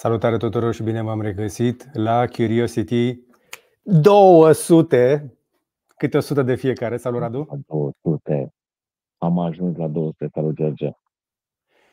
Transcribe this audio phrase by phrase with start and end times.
[0.00, 3.18] Salutare tuturor și bine v-am regăsit la Curiosity
[3.82, 5.34] 200,
[5.96, 6.96] câte 100 de fiecare.
[6.96, 7.64] Salut, Radu!
[8.02, 8.54] 200.
[9.18, 10.28] Am ajuns la 200.
[10.32, 10.90] Salut, George!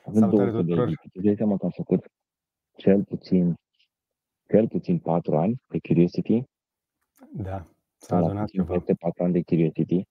[0.06, 0.88] Avem Salutare 200 de tuturor!
[0.88, 1.10] ediții.
[1.10, 2.06] Tu dai seama că am făcut
[2.78, 3.56] cel puțin,
[4.50, 6.44] cel puțin 4 ani de Curiosity.
[7.32, 7.64] Da,
[7.98, 8.74] s-a Sau la adunat puțin ceva.
[8.74, 10.08] peste 4 ani de Curiosity.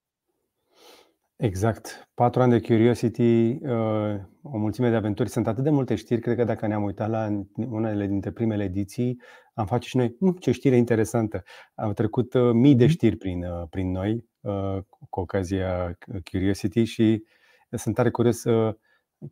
[1.37, 2.09] Exact.
[2.15, 5.29] Patru ani de Curiosity, uh, o mulțime de aventuri.
[5.29, 9.21] Sunt atât de multe știri, cred că dacă ne-am uitat la unele dintre primele ediții,
[9.55, 11.43] am face și noi, "Hm, ce știre interesantă.
[11.75, 12.93] Au trecut uh, mii de Mhm.
[12.93, 14.79] știri prin, uh, prin noi uh,
[15.09, 15.99] cu ocazia
[16.31, 17.25] Curiosity și
[17.71, 18.75] sunt tare curios uh,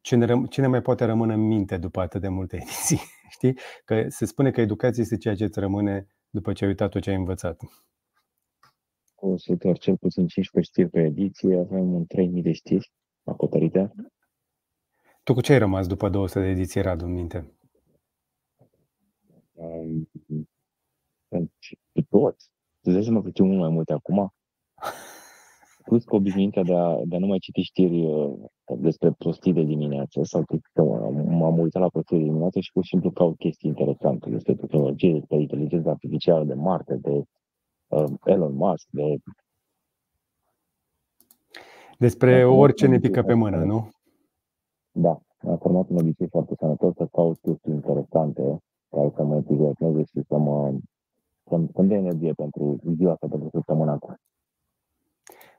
[0.00, 3.00] ce ne, răm- ce ne mai poate rămâne în minte după atât de multe ediții.
[3.30, 3.58] Știi?
[3.84, 7.02] Că se spune că educația este ceea ce îți rămâne după ce ai uitat tot
[7.02, 7.60] ce ai învățat.
[9.25, 11.58] 200 ori cel puțin 15 știri pe ediție.
[11.58, 12.91] Avem un 3000 de știri
[13.25, 13.92] acoperite.
[15.22, 17.58] Tu cu ce ai rămas după 200 de ediții, Radu, în minte?
[19.53, 20.08] Um,
[21.58, 22.50] și cu toți.
[22.81, 24.34] Tu dai seama că ce mult mai multe acum?
[25.84, 28.34] Plus cu obișnuința de a, de a nu mai citi știri uh,
[28.78, 32.88] despre prostii de dimineață sau că m-am uitat la prostii de dimineață și pur și
[32.88, 37.25] simplu caut chestii interesante despre tehnologie, despre inteligența artificială de Marte, de uh,
[38.24, 39.16] Elon Musk, de
[41.98, 43.64] Despre Da, orice ne da, pică da, pe mână, da.
[43.64, 43.88] nu?
[44.92, 48.58] da, am format un obicei foarte sănătos să caut chestii interesante
[48.91, 50.74] care să mă entuziasmeze și să mă
[51.48, 54.14] să-mi, să-mi dea energie pentru ziua asta, pentru săptămâna asta.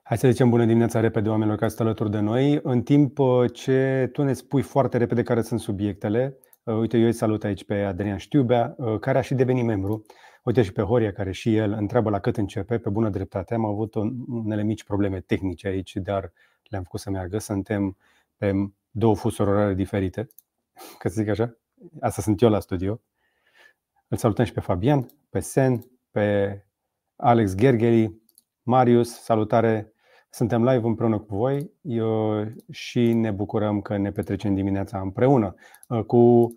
[0.03, 2.59] Hai să zicem bună dimineața repede oamenilor care sunt alături de noi.
[2.63, 7.05] În timp uh, ce tu ne spui foarte repede care sunt subiectele, uh, uite, eu
[7.05, 10.01] îi salut aici pe Adrian Știubea, uh, care a și devenit membru.
[10.45, 13.53] Uite și pe Horia, care și el întreabă la cât începe, pe bună dreptate.
[13.53, 16.31] Am avut un- unele mici probleme tehnice aici, dar
[16.63, 17.38] le-am făcut să meargă.
[17.38, 17.97] Suntem
[18.38, 18.51] pe
[18.91, 20.28] două fusuri orare diferite,
[21.00, 21.57] ca să zic așa.
[22.00, 23.01] Asta sunt eu la studio.
[24.07, 26.59] Îl salutăm și pe Fabian, pe Sen, pe
[27.16, 28.13] Alex Gergeri,
[28.63, 29.94] Marius, salutare!
[30.29, 35.56] Suntem live împreună cu voi eu, și ne bucurăm că ne petrecem dimineața împreună
[35.88, 36.53] uh, cu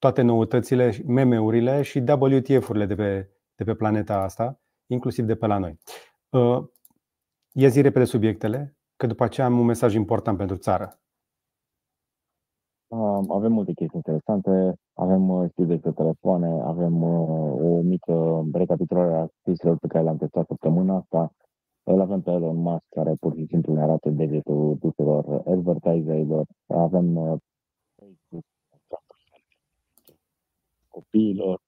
[0.00, 5.58] toate noutățile, meme-urile și WTF-urile de pe, de pe planeta asta, inclusiv de pe la
[5.58, 5.78] noi.
[6.30, 6.68] Uh,
[7.52, 11.00] Ia zi repede subiectele, că după aceea am un mesaj important pentru țară.
[12.86, 19.14] Uh, avem multe chestii interesante, avem uh, știri despre telefoane, avem uh, o mică recapitulare
[19.14, 21.32] a chestiilor pe care le-am testat săptămâna asta.
[21.82, 26.46] Îl avem pe Elon Musk care pur și simplu ne arată degetul tuturor advertiserilor.
[26.66, 27.38] Avem uh,
[27.98, 28.44] Facebook,
[30.90, 31.60] copiilor.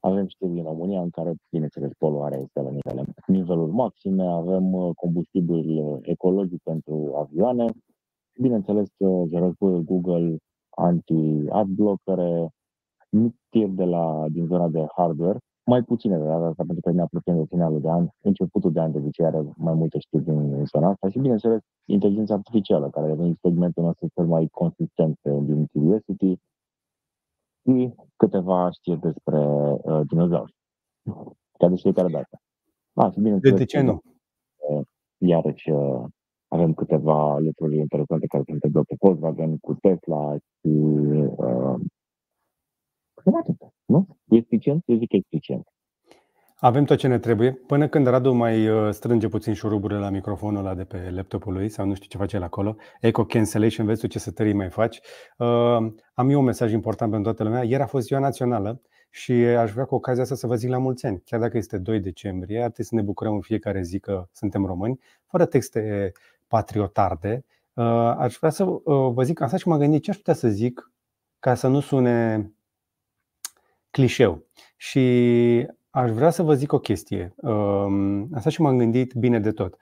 [0.00, 4.24] Avem știri din România în care, bineînțeles, poluarea este la nivele, nivelul maxime.
[4.24, 7.64] Avem uh, combustibil uh, ecologic pentru avioane.
[8.40, 10.36] Bineînțeles, uh, războiul Google
[10.70, 12.48] anti-adblockere,
[13.10, 16.90] mic tir de la, din zona de hardware, mai puține de data asta, pentru că
[16.90, 20.24] ne apropiem de finalul de an, începutul de an de obicei are mai multe știri
[20.24, 25.18] din zona asta și, bineînțeles, inteligența artificială, care a devenit segmentul nostru cel mai consistent
[25.22, 26.38] uh, din Curiosity
[27.64, 29.38] și câteva știri despre
[29.82, 30.54] uh, dinozauri,
[31.58, 32.38] ca de fiecare dată.
[32.94, 34.00] Ah, și De, bineînțeles, de ce nu?
[35.18, 36.04] iarăși uh,
[36.48, 41.80] avem câteva lucruri interesante care se întâmplă cu Volkswagen, cu Tesla și uh,
[43.24, 44.06] cam atât, nu?
[44.28, 44.82] E eficient?
[44.86, 45.66] Eu zic că e eficient.
[46.56, 47.52] Avem tot ce ne trebuie.
[47.52, 51.68] Până când Radu mai uh, strânge puțin șuruburile la microfonul ăla de pe laptopul lui
[51.68, 55.00] sau nu știu ce face el acolo, eco cancellation, vezi tu ce sătării mai faci.
[55.38, 55.46] Uh,
[56.14, 57.64] am eu un mesaj important pentru toată lumea.
[57.64, 60.78] Ieri a fost ziua națională și aș vrea cu ocazia asta să vă zic la
[60.78, 61.22] mulți ani.
[61.24, 64.64] Chiar dacă este 2 decembrie, ar trebui să ne bucurăm în fiecare zi că suntem
[64.64, 66.12] români, fără texte
[66.48, 67.44] patriotarde.
[67.72, 67.84] Uh,
[68.18, 70.92] aș vrea să uh, vă zic asta și m-am gândit ce aș putea să zic
[71.38, 72.50] ca să nu sune
[73.90, 74.46] clișeu.
[74.76, 77.34] Și aș vrea să vă zic o chestie.
[77.36, 79.76] Um, Asta și m-am gândit bine de tot.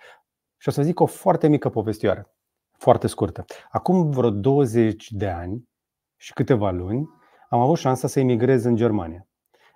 [0.58, 2.34] Și o să zic o foarte mică povestioară,
[2.78, 3.44] foarte scurtă.
[3.70, 5.68] Acum vreo 20 de ani
[6.16, 7.08] și câteva luni
[7.48, 9.26] am avut șansa să emigrez în Germania.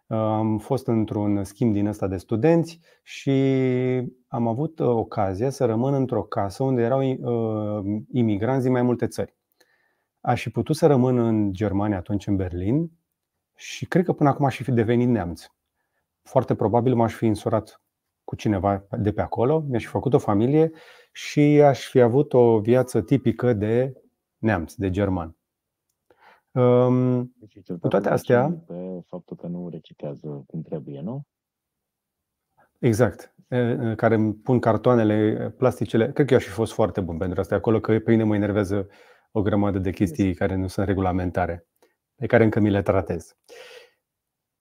[0.06, 3.30] Am fost într-un schimb din ăsta de studenți și
[4.26, 9.06] am avut uh, ocazia să rămân într-o casă unde erau uh, imigranți din mai multe
[9.06, 9.36] țări.
[10.20, 12.90] Aș fi putut să rămân în Germania atunci, în Berlin,
[13.54, 15.46] și cred că până acum aș fi devenit neamț.
[16.26, 17.80] Foarte probabil m-aș fi însurat
[18.24, 20.70] cu cineva de pe acolo, mi-aș fi făcut o familie
[21.12, 23.92] și aș fi avut o viață tipică de
[24.38, 25.36] neamț, de german.
[26.50, 31.22] Um, Deci, e Cu toate astea- Pe faptul că nu reciclează cum trebuie, nu?
[32.78, 33.34] Exact.
[33.48, 36.12] E, Care îmi pun cartoanele, plasticele.
[36.12, 38.34] Cred că eu aș fi fost foarte bun pentru asta acolo, că pe mine mă
[38.34, 38.88] enervează
[39.32, 41.66] o grămadă de chestii care nu sunt regulamentare,
[42.14, 43.36] pe care încă mi le tratez.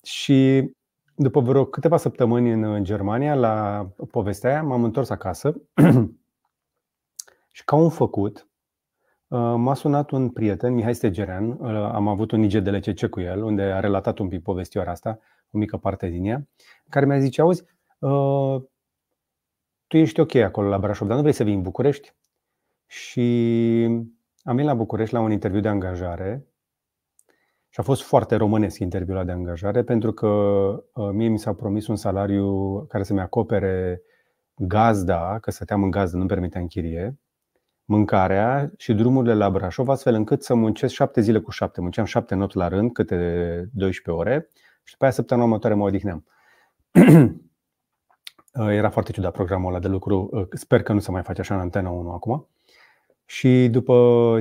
[0.03, 0.69] și
[1.15, 5.61] după vreo câteva săptămâni în Germania, la povestea aia, m-am întors acasă
[7.51, 8.49] și ca un făcut,
[9.55, 14.17] m-a sunat un prieten, Mihai Stegerean, am avut un IGDLCC cu el, unde a relatat
[14.17, 15.19] un pic povestioara asta,
[15.51, 16.47] o mică parte din ea,
[16.89, 17.63] care mi-a zis, auzi,
[19.87, 22.15] tu ești ok acolo la Brașov, dar nu vrei să vii în București?
[22.85, 23.83] Și
[24.43, 26.47] am venit la București la un interviu de angajare
[27.75, 31.87] și a fost foarte românesc interviul de angajare pentru că uh, mie mi s-a promis
[31.87, 34.01] un salariu care să-mi acopere
[34.55, 37.19] gazda, că stăteam în gazdă, nu permitea închirie,
[37.85, 41.81] mâncarea și drumurile la Brașov, astfel încât să muncesc șapte zile cu șapte.
[41.81, 43.15] Munceam șapte nopți la rând, câte
[43.73, 44.49] 12 ore
[44.83, 46.25] și după aia săptămâna următoare mă odihneam.
[48.79, 50.47] Era foarte ciudat programul ăla de lucru.
[50.51, 52.47] Sper că nu se mai face așa în Antena 1 acum.
[53.25, 53.93] Și după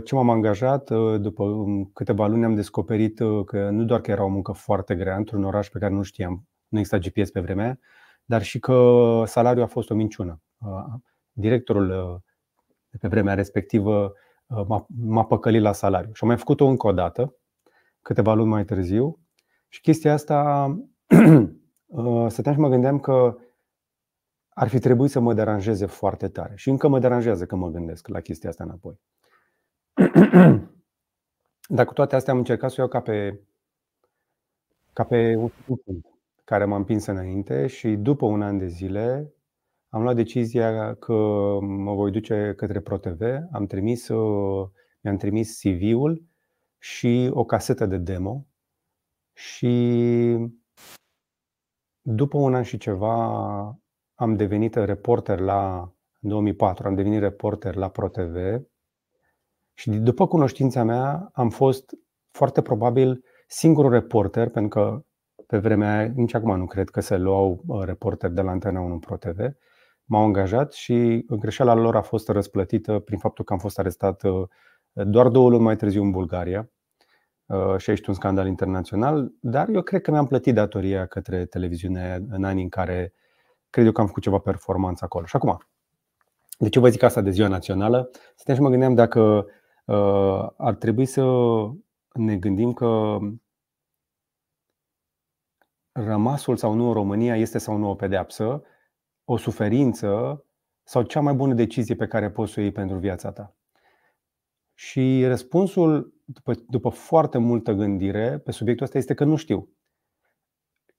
[0.05, 4.11] ce m-am angajat, uh, după um, câteva luni am descoperit uh, că nu doar că
[4.11, 7.41] era o muncă foarte grea într-un oraș pe care nu știam, nu exista GPS pe
[7.41, 7.79] vremea
[8.25, 10.41] dar și că salariul a fost o minciună.
[10.59, 10.95] Uh,
[11.33, 12.23] directorul
[12.91, 14.13] de pe vremea respectivă
[14.97, 17.37] m-a păcălit la salariu și am mai făcut-o încă o dată,
[18.03, 19.19] câteva luni mai târziu.
[19.69, 20.67] Și chestia asta,
[22.29, 23.37] stăteam și mă gândeam că
[24.55, 26.53] ar fi trebuit să mă deranjeze foarte tare.
[26.57, 29.01] Și încă mă deranjează că mă gândesc la chestia asta înapoi.
[31.77, 33.41] Dar cu toate astea am încercat să o iau ca pe,
[34.93, 36.07] ca pe un punct
[36.45, 39.35] care m-a împins înainte și după un an de zile
[39.89, 41.15] am luat decizia că
[41.61, 43.21] mă voi duce către ProTV.
[43.53, 44.09] Am trimis,
[45.01, 46.25] mi-am trimis CV-ul
[46.79, 48.47] și o casetă de demo
[49.33, 50.37] și
[52.01, 53.79] după un an și ceva
[54.15, 58.37] am devenit reporter la în 2004, am devenit reporter la ProTV
[59.73, 61.95] și după cunoștința mea am fost
[62.31, 65.05] foarte probabil singurul reporter, pentru că
[65.47, 68.81] pe vremea aia, nici acum nu cred că se luau uh, reporter de la Antena
[68.81, 69.39] 1 ProTV.
[70.05, 74.49] M-au angajat și greșeala lor a fost răsplătită prin faptul că am fost arestat uh,
[74.93, 76.71] doar două luni mai târziu în Bulgaria
[77.47, 82.25] uh, și aici un scandal internațional, dar eu cred că mi-am plătit datoria către televiziune
[82.29, 83.13] în anii în care
[83.75, 85.27] cred eu că am făcut ceva performanță acolo.
[85.27, 85.59] Și acum,
[86.59, 88.11] de ce vă zic asta de ziua națională?
[88.35, 89.47] Stăteam și mă gândeam dacă
[89.85, 91.25] uh, ar trebui să
[92.13, 93.19] ne gândim că
[95.93, 98.63] rămasul sau nu în România este sau nu o pedeapsă,
[99.25, 100.45] o suferință
[100.83, 103.57] sau cea mai bună decizie pe care poți să o iei pentru viața ta.
[104.75, 109.69] Și răspunsul, după, după foarte multă gândire pe subiectul ăsta, este că nu știu.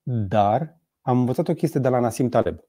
[0.04, 2.60] Dar am învățat o chestie de la Nassim Taleb.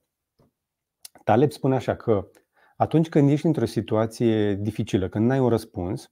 [1.23, 2.29] Taleb spune așa că
[2.75, 6.11] atunci când ești într-o situație dificilă, când n-ai un răspuns,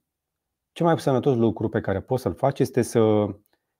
[0.72, 3.26] cel mai sănătos lucru pe care poți să-l faci este să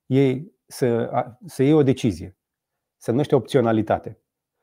[0.06, 1.10] iei, să,
[1.46, 2.38] să iei o decizie.
[2.96, 4.22] Se numește opționalitate.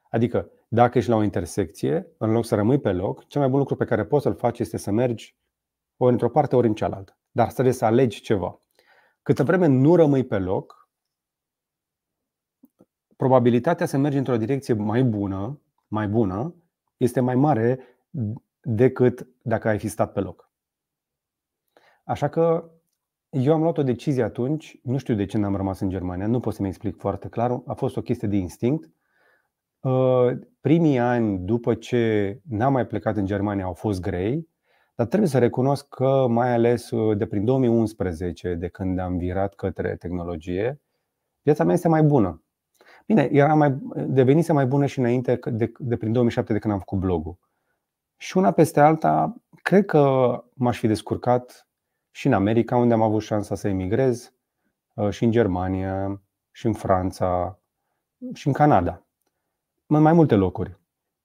[0.09, 3.59] Adică, dacă ești la o intersecție, în loc să rămâi pe loc, cel mai bun
[3.59, 5.37] lucru pe care poți să-l faci este să mergi
[5.97, 7.17] ori într-o parte, ori în cealaltă.
[7.31, 8.61] Dar trebuie să alegi ceva.
[9.21, 10.82] Câtă vreme nu rămâi pe loc,
[13.17, 16.55] probabilitatea să mergi într-o direcție mai bună, mai bună,
[16.97, 17.79] este mai mare
[18.61, 20.51] decât dacă ai fi stat pe loc.
[22.03, 22.71] Așa că
[23.29, 26.39] eu am luat o decizie atunci, nu știu de ce n-am rămas în Germania, nu
[26.39, 28.89] pot să-mi explic foarte clar, a fost o chestie de instinct.
[29.79, 34.47] Uh, primii ani după ce n-am mai plecat în Germania au fost grei,
[34.95, 39.53] dar trebuie să recunosc că mai ales uh, de prin 2011, de când am virat
[39.53, 40.81] către tehnologie,
[41.41, 42.42] viața mea este mai bună.
[43.05, 46.79] Bine, era mai, devenise mai bună și înainte de, de prin 2007 de când am
[46.79, 47.37] făcut blogul.
[48.17, 51.67] Și una peste alta, cred că m-aș fi descurcat
[52.11, 54.33] și în America, unde am avut șansa să emigrez,
[54.93, 57.59] uh, și în Germania, și în Franța,
[58.33, 59.05] și în Canada.
[59.85, 60.79] În mai multe locuri.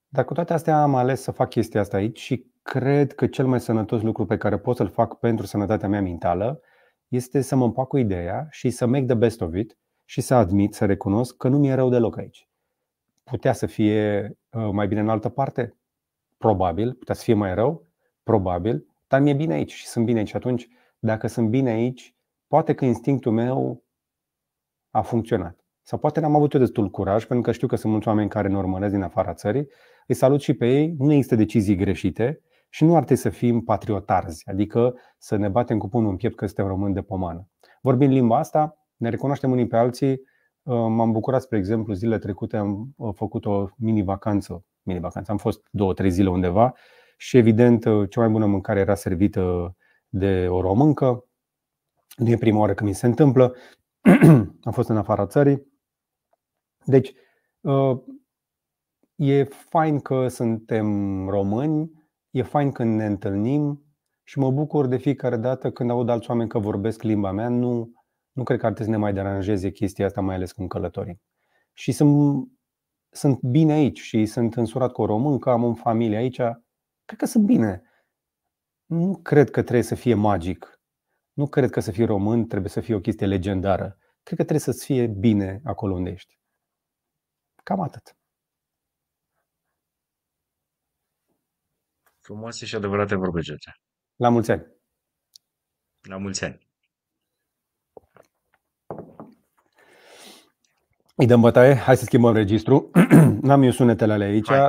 [0.08, 3.46] Dar cu toate astea am ales să fac chestia asta aici și cred că cel
[3.46, 6.60] mai sănătos lucru pe care pot să-l fac pentru sănătatea mea mentală
[7.08, 9.78] este să mă împac cu ideea și să make the best of it
[10.10, 12.48] și să admit, să recunosc că nu mi-e rău deloc aici.
[13.24, 15.76] Putea să fie uh, mai bine în altă parte?
[16.38, 16.94] Probabil.
[16.94, 17.86] Putea să fie mai rău?
[18.22, 18.86] Probabil.
[19.08, 20.34] Dar mi-e bine aici și sunt bine aici.
[20.34, 22.14] Atunci, dacă sunt bine aici,
[22.46, 23.82] poate că instinctul meu
[24.90, 25.64] a funcționat.
[25.82, 28.48] Sau poate n-am avut eu destul curaj, pentru că știu că sunt mulți oameni care
[28.48, 29.68] ne urmăresc din afara țării.
[30.06, 30.94] Îi salut și pe ei.
[30.98, 35.78] Nu există decizii greșite și nu ar trebui să fim patriotarzi, adică să ne batem
[35.78, 37.48] cu punul în piept că suntem români de pomană.
[37.80, 40.10] Vorbind limba asta, ne recunoaștem unii pe alții.
[40.62, 44.64] Uh, m-am bucurat, spre exemplu, zilele trecute am uh, făcut o mini-vacanță.
[44.82, 45.30] Mini-vacanță.
[45.30, 46.74] Am fost două, trei zile undeva
[47.16, 49.74] și, evident, uh, cea mai bună mâncare era servită
[50.08, 51.24] de o româncă.
[52.16, 53.54] Nu e prima oară când mi se întâmplă.
[54.68, 55.66] am fost în afara țării
[56.84, 57.12] Deci,
[59.14, 60.86] e fain că suntem
[61.28, 61.90] români,
[62.30, 63.82] e fain când ne întâlnim
[64.24, 67.48] și mă bucur de fiecare dată când aud alți oameni că vorbesc limba mea.
[67.48, 67.92] Nu,
[68.38, 71.20] nu cred că ar trebui să ne mai deranjeze chestia asta, mai ales când călătorim.
[71.72, 72.48] Și sunt,
[73.10, 76.36] sunt bine aici și sunt însurat cu o româncă, am o familie aici.
[77.04, 77.82] Cred că sunt bine.
[78.86, 80.80] Nu cred că trebuie să fie magic.
[81.32, 83.98] Nu cred că să fii român trebuie să fie o chestie legendară.
[84.22, 86.38] Cred că trebuie să-ți fie bine acolo unde ești.
[87.64, 88.16] Cam atât.
[92.20, 93.70] Frumoase și adevărate vorbe, George.
[94.16, 94.66] La mulți ani!
[96.00, 96.67] La mulți ani!
[101.20, 102.90] Îi dăm bătaie, hai să schimbăm registru.
[103.42, 104.68] N-am eu sunetele ale aici, hai.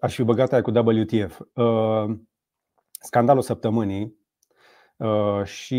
[0.00, 1.40] aș fi băgat aia cu WTF.
[1.54, 2.16] Uh,
[3.00, 4.16] scandalul săptămânii
[4.96, 5.74] uh, și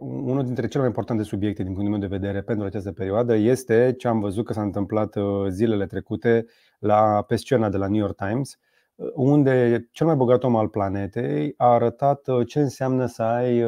[0.00, 3.94] unul dintre cele mai importante subiecte din punctul meu de vedere pentru această perioadă este
[3.98, 6.46] ce am văzut că s-a întâmplat uh, zilele trecute
[6.78, 8.58] la, pe scena de la New York Times,
[9.14, 13.64] unde cel mai bogat om al planetei a arătat ce înseamnă să ai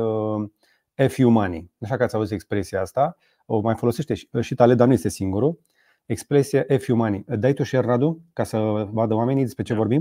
[1.09, 1.71] FU money.
[1.81, 5.61] Așa că ați auzit expresia asta o mai folosește și tale, dar nu este singurul.
[6.07, 7.25] Expresia F Money.
[7.27, 8.59] Dai tu share, Radu, ca să
[8.91, 9.79] vadă oamenii despre ce da.
[9.79, 10.01] vorbim?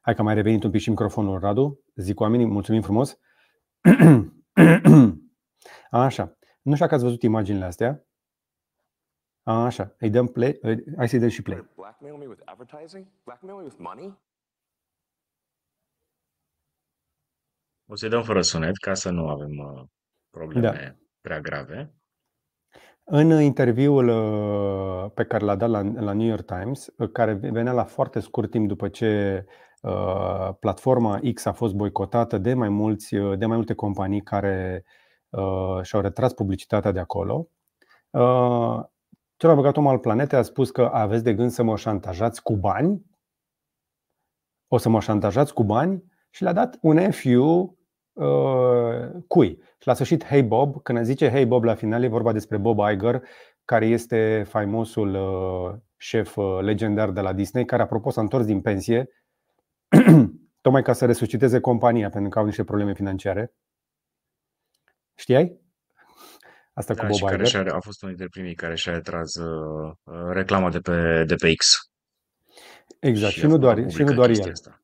[0.00, 1.80] Hai că a mai revenit un pic și microfonul, Radu.
[1.94, 3.18] Zic oamenii, mulțumim frumos.
[5.90, 6.36] Așa.
[6.62, 8.04] Nu știu dacă ați văzut imaginile astea.
[9.42, 9.94] Așa.
[9.98, 10.58] Îi dăm play.
[10.96, 11.68] Hai să-i dăm și play.
[17.86, 19.84] O să-i dăm fără sunet ca să nu avem uh,
[20.30, 20.60] probleme.
[20.60, 21.94] Da prea grave.
[23.04, 27.72] În interviul uh, pe care l-a dat la, la New York Times, uh, care venea
[27.72, 29.44] la foarte scurt timp după ce
[29.82, 34.84] uh, platforma X a fost boicotată de mai, mulți, uh, de mai multe companii care
[35.28, 37.48] uh, și-au retras publicitatea de acolo,
[38.10, 38.80] uh,
[39.36, 42.42] cel mai băgat om al planetei a spus că aveți de gând să mă șantajați
[42.42, 43.02] cu bani,
[44.68, 47.78] o să mă șantajați cu bani și le-a dat un FU
[48.12, 49.62] uh, cui.
[49.78, 52.78] Și la sfârșit, Hey Bob, când zice Hey Bob la final, e vorba despre Bob
[52.92, 53.22] Iger,
[53.64, 58.60] care este faimosul uh, șef uh, legendar de la Disney, care apropo s-a întors din
[58.60, 59.08] pensie,
[60.60, 63.54] tocmai ca să resusciteze compania, pentru că au niște probleme financiare.
[65.14, 65.60] Știai?
[66.72, 67.52] Asta da, cu Bob și Iger.
[67.52, 69.92] Care a fost unul dintre primii care și-a retras uh,
[70.32, 71.90] reclama de pe, de pe X.
[72.98, 74.50] Exact, și, și nu doar, și nu doar el.
[74.50, 74.81] Asta.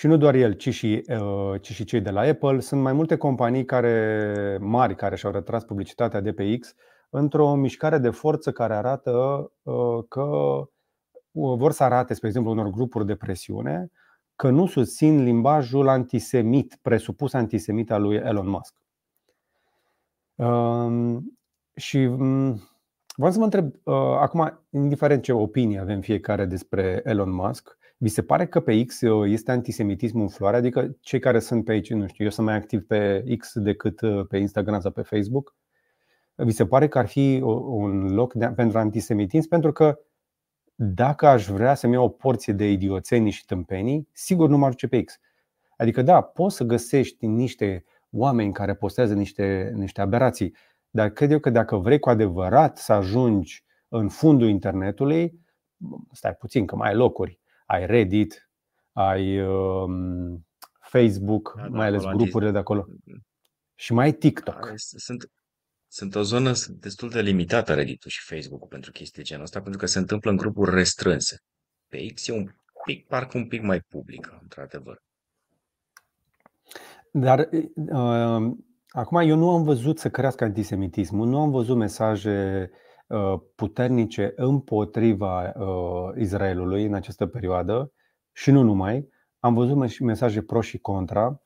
[0.00, 2.60] Și nu doar el, ci și, uh, ci și cei de la Apple.
[2.60, 6.74] Sunt mai multe companii care, mari care și-au retras publicitatea de pe X
[7.10, 9.10] într-o mișcare de forță care arată
[9.62, 13.90] uh, că uh, vor să arate, spre exemplu, unor grupuri de presiune
[14.36, 18.74] că nu susțin limbajul antisemit, presupus antisemit al lui Elon Musk.
[20.34, 21.38] Um,
[21.76, 22.69] și um,
[23.20, 23.74] vreau să vă întreb,
[24.20, 29.00] acum, indiferent ce opinie avem fiecare despre Elon Musk, vi se pare că pe X
[29.00, 30.56] uh, este antisemitismul în floare?
[30.56, 34.00] Adică cei care sunt pe aici, nu știu, eu sunt mai activ pe X decât
[34.00, 35.54] uh, pe Instagram sau pe Facebook.
[36.34, 39.48] Vi se pare că ar fi un loc de, pentru antisemitism?
[39.48, 39.98] Pentru că
[40.74, 44.88] dacă aș vrea să-mi iau o porție de idioțenii și tâmpenii, sigur nu m-ar duce
[44.88, 45.18] pe X.
[45.76, 50.54] Adică da, poți să găsești niște oameni care postează niște, niște aberații,
[50.90, 55.40] dar cred eu că dacă vrei cu adevărat să ajungi în fundul internetului,
[56.12, 58.50] stai puțin că mai ai locuri ai Reddit,
[58.92, 60.46] ai um,
[60.80, 62.86] Facebook, da, da, mai ales grupurile de acolo.
[63.74, 64.66] Și mai ai TikTok.
[64.66, 65.30] Da, sunt,
[65.88, 69.86] sunt o zonă destul de limitată reddit și Facebook pentru chestii genul ăsta, pentru că
[69.86, 71.38] se întâmplă în grupuri restrânse.
[71.88, 72.50] Pe X e un
[72.84, 75.02] pic, parcă un pic mai publică, într-adevăr.
[77.12, 78.56] Dar uh,
[78.90, 82.70] acum eu nu am văzut să crească antisemitismul, nu am văzut mesaje
[83.10, 87.92] Uh, puternice împotriva uh, Israelului în această perioadă
[88.32, 89.08] și nu numai.
[89.38, 91.42] Am văzut mesaje pro și contra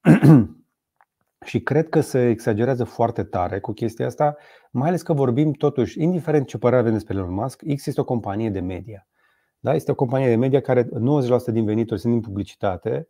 [1.48, 4.36] și cred că se exagerează foarte tare cu chestia asta,
[4.70, 8.04] mai ales că vorbim totuși, indiferent ce părere avem despre Elon Musk, X este o
[8.04, 9.06] companie de media.
[9.58, 9.74] Da?
[9.74, 10.88] Este o companie de media care 90%
[11.46, 13.08] din venituri sunt din publicitate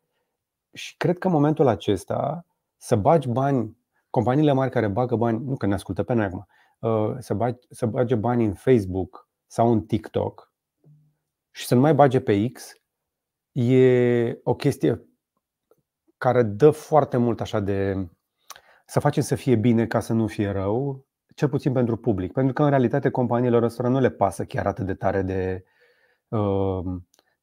[0.72, 2.46] și cred că în momentul acesta
[2.82, 3.76] să bagi bani,
[4.10, 6.46] companiile mari care bagă bani, nu că ne ascultă pe noi acum,
[6.82, 10.52] Uh, să, bage, să bage bani în Facebook sau în TikTok
[11.50, 12.72] și să nu mai bage pe X,
[13.52, 15.06] e o chestie
[16.18, 18.08] care dă foarte mult așa de
[18.86, 22.32] să facem să fie bine ca să nu fie rău, cel puțin pentru public.
[22.32, 25.64] Pentru că în realitate companiilor ăstora nu le pasă chiar atât de tare de
[26.28, 26.84] uh,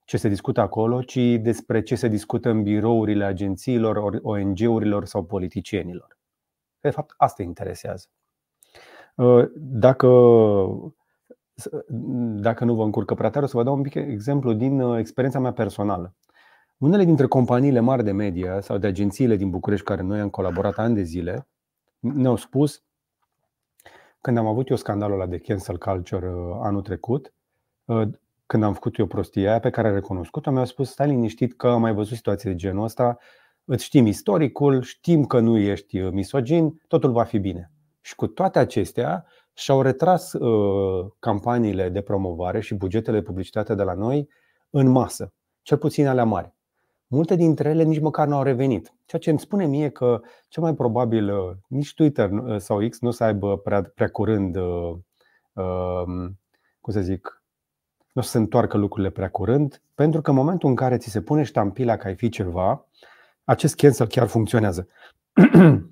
[0.10, 6.18] ce se discută acolo, ci despre ce se discută în birourile agențiilor, ONG-urilor sau politicienilor.
[6.80, 8.08] De fapt, asta interesează.
[9.16, 10.08] Uh, dacă
[12.42, 15.00] dacă nu vă încurcă prea tare, o să vă dau un pic exemplu din uh,
[15.00, 16.16] experiența mea personală.
[16.78, 20.78] Unele dintre companiile mari de media sau de agențiile din București care noi am colaborat
[20.78, 21.48] ani de zile
[22.00, 22.84] ne-au spus
[24.22, 27.34] când am avut eu scandalul ăla de cancel culture uh, anul trecut,
[27.86, 28.08] uh,
[28.50, 31.68] când am făcut eu prostia aia pe care a recunoscut-o, mi-au spus stai liniștit că
[31.68, 33.18] am mai văzut situații de genul ăsta,
[33.66, 37.72] îți știm istoricul, știm că nu ești misogin, totul va fi bine.
[38.02, 43.84] Și cu toate acestea, și-au retras uh, campaniile de promovare și bugetele de publicitate de
[43.84, 44.30] la noi
[44.70, 46.54] în masă, cel puțin alea mari.
[47.08, 48.94] Multe dintre ele nici măcar nu au revenit.
[49.06, 53.00] Ceea ce îmi spune mie că cel mai probabil uh, nici Twitter uh, sau X
[53.00, 54.96] nu o să aibă prea, prea curând, uh,
[55.54, 56.04] uh,
[56.82, 57.39] cum să zic,
[58.12, 61.10] nu o să se întoarcă lucrurile prea curând, pentru că în momentul în care ți
[61.10, 62.86] se pune ștampila că ai fi ceva,
[63.44, 64.88] acest cancel chiar funcționează.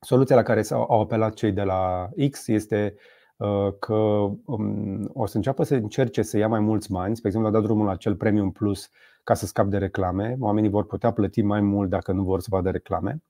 [0.00, 2.94] Soluția la care au apelat cei de la X este
[3.36, 3.94] uh, că
[4.44, 7.16] um, o să înceapă să încerce să ia mai mulți bani.
[7.16, 8.90] Spre exemplu, a dat drumul la acel Premium Plus
[9.24, 10.36] ca să scap de reclame.
[10.40, 13.22] Oamenii vor putea plăti mai mult dacă nu vor să vadă reclame.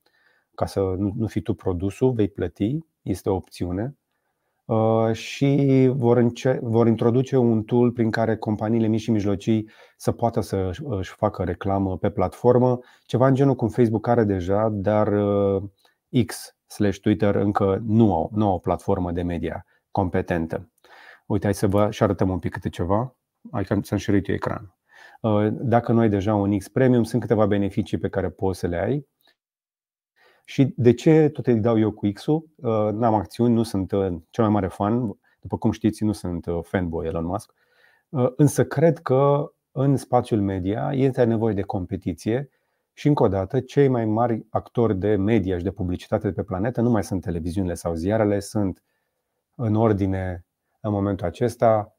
[0.55, 3.97] Ca să nu fii tu produsul, vei plăti, este o opțiune.
[4.66, 10.12] Uh, și vor, înce- vor introduce un tool prin care companiile mici și mijlocii să
[10.12, 15.08] poată să își facă reclamă pe platformă, ceva în genul cum Facebook are deja, dar
[15.08, 15.62] uh,
[16.26, 20.70] X slash Twitter încă nu au, nu au o platformă de media competentă.
[21.26, 23.16] Uite, hai să vă și arătăm un pic câte ceva.
[23.52, 24.75] Hai să-mi șerit eu ecran.
[25.20, 28.66] Uh, dacă nu ai deja un X Premium, sunt câteva beneficii pe care poți să
[28.66, 29.06] le ai.
[30.48, 32.48] Și de ce tot îi dau eu cu X-ul?
[32.56, 35.18] Uh, n-am acțiuni, nu sunt uh, cel mai mare fan.
[35.40, 37.52] După cum știți, nu sunt fanboy Elon Musk.
[38.37, 42.48] Însă cred că în spațiul media este nevoie de competiție
[42.92, 46.42] și încă o dată, cei mai mari actori de media și de publicitate de pe
[46.42, 48.82] planetă nu mai sunt televiziunile sau ziarele, sunt
[49.54, 50.46] în ordine
[50.80, 51.96] în momentul acesta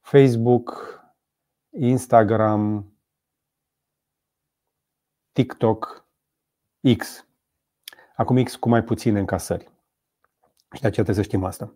[0.00, 1.00] Facebook,
[1.70, 2.92] Instagram,
[5.32, 6.08] TikTok,
[6.96, 7.25] X.
[8.16, 9.68] Acum X cu mai puține încasări.
[10.74, 11.74] Și de aceea trebuie să știm asta.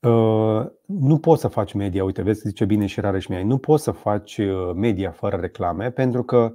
[0.00, 3.58] Uh, nu poți să faci media, uite, vezi, zice bine și rare și mie, nu
[3.58, 6.54] poți să faci uh, media fără reclame pentru că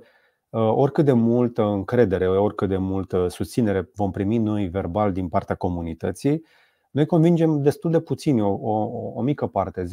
[0.50, 5.56] Uh, oricât de multă încredere, oricât de multă susținere vom primi noi verbal din partea
[5.56, 6.46] comunității,
[6.92, 8.72] noi convingem destul de puțini, o, o,
[9.14, 9.84] o mică parte,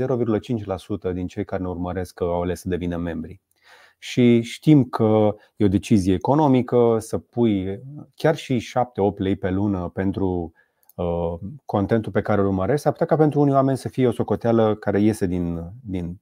[1.11, 3.41] 0,5% din cei care ne urmăresc că au ales să devină membri.
[3.99, 7.83] Și știm că e o decizie economică să pui
[8.15, 8.73] chiar și
[9.15, 10.53] 7-8 lei pe lună pentru
[10.95, 14.13] uh, contentul pe care îl urmăresc, s-ar putea ca pentru unii oameni să fie o
[14.13, 16.21] socoteală care iese din, din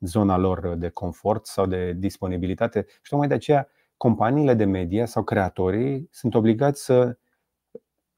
[0.00, 2.86] zona lor de confort sau de disponibilitate.
[2.88, 7.18] Și tocmai de aceea companiile de media sau creatorii sunt obligați să,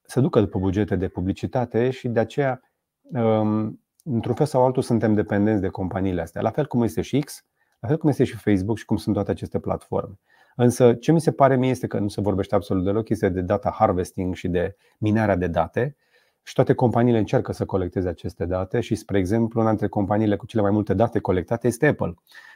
[0.01, 2.61] să ducă după bugete de publicitate și de aceea,
[3.01, 6.41] um, într-un fel sau altul, suntem dependenți de companiile astea.
[6.41, 7.45] La fel cum este și X,
[7.79, 10.19] la fel cum este și Facebook și cum sunt toate aceste platforme.
[10.55, 13.41] Însă, ce mi se pare mie este că nu se vorbește absolut deloc, este de
[13.41, 15.95] data harvesting și de minarea de date.
[16.43, 20.45] Și toate companiile încearcă să colecteze aceste date și, spre exemplu, una dintre companiile cu
[20.45, 22.13] cele mai multe date colectate este Apple.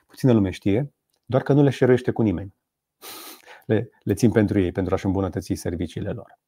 [0.07, 0.93] Puțină lume știe,
[1.25, 2.55] doar că nu le șeruiește cu nimeni
[3.65, 6.39] le, le țin pentru ei, pentru a-și îmbunătăți serviciile lor.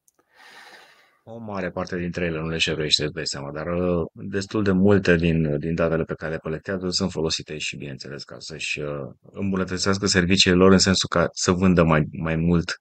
[1.28, 4.72] O mare parte dintre ele nu le șeruiește, îți dai seama, dar uh, destul de
[4.72, 9.12] multe din, din datele pe care le colectează sunt folosite și, bineînțeles, ca să-și uh,
[9.22, 12.80] îmbunătățească serviciile lor în sensul ca să vândă mai, mai mult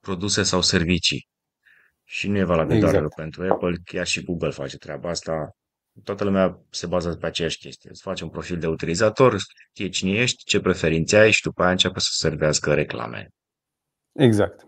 [0.00, 1.28] produse sau servicii.
[2.04, 2.92] Și nu e valabil exact.
[2.92, 5.50] doar pentru Apple, chiar și Google face treaba asta.
[6.04, 7.90] Toată lumea se bazează pe aceeași chestie.
[7.90, 9.36] Îți faci un profil de utilizator,
[9.70, 13.28] știe cine ești, ce preferințe ai și după aia începe să servească reclame.
[14.12, 14.66] Exact.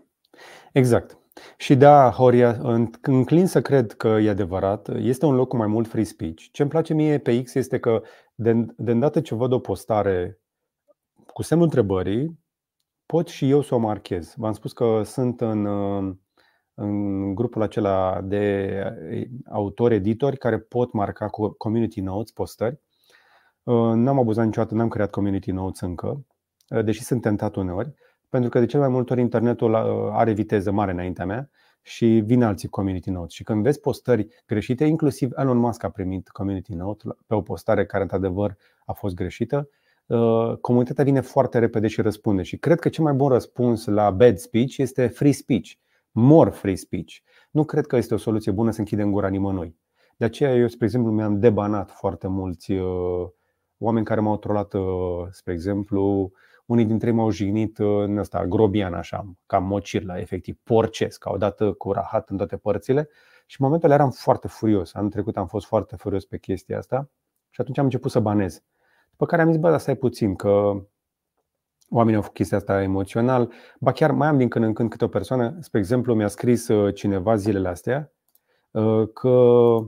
[0.73, 1.20] Exact.
[1.57, 2.57] Și da, Horia,
[3.01, 4.89] înclin să cred că e adevărat.
[4.95, 6.45] Este un loc cu mai mult free speech.
[6.51, 8.01] Ce îmi place mie pe X este că
[8.35, 10.39] de, de îndată ce văd o postare
[11.33, 12.39] cu semnul întrebării,
[13.05, 14.33] pot și eu să o marchez.
[14.37, 15.65] V-am spus că sunt în,
[16.73, 18.83] în grupul acela de
[19.49, 22.79] autori-editori care pot marca cu community notes postări.
[23.93, 26.25] N-am abuzat niciodată, n-am creat community notes încă,
[26.83, 27.93] deși sunt tentat uneori
[28.31, 31.49] pentru că de cel mai multe ori internetul uh, are viteză mare înaintea mea
[31.81, 33.33] și vin alții community notes.
[33.33, 37.85] Și când vezi postări greșite, inclusiv Elon Musk a primit community note pe o postare
[37.85, 39.69] care într-adevăr a fost greșită,
[40.05, 42.41] uh, comunitatea vine foarte repede și răspunde.
[42.41, 45.71] Și cred că cel mai bun răspuns la bad speech este free speech,
[46.11, 47.15] more free speech.
[47.51, 49.77] Nu cred că este o soluție bună să închidem gura nimănui.
[50.17, 53.27] De aceea eu, spre exemplu, mi-am debanat foarte mulți uh,
[53.77, 54.73] oameni care m-au trolat,
[55.31, 56.31] spre exemplu,
[56.71, 61.71] unii dintre ei m-au jignit în ăsta, grobian așa, cam mocirla, efectiv, porcesc, au dat
[61.77, 63.09] cu rahat în toate părțile
[63.45, 64.93] și în momentul ăla eram foarte furios.
[64.93, 67.09] Anul trecut am fost foarte furios pe chestia asta
[67.49, 68.63] Și atunci am început să banez.
[69.09, 70.83] După care am zis, bă, dar stai puțin, că
[71.89, 73.51] oamenii au făcut chestia asta emoțional.
[73.79, 76.67] Ba chiar mai am din când în când câte o persoană, spre exemplu, mi-a scris
[76.67, 78.11] uh, cineva zilele astea
[78.71, 79.87] uh, că uh,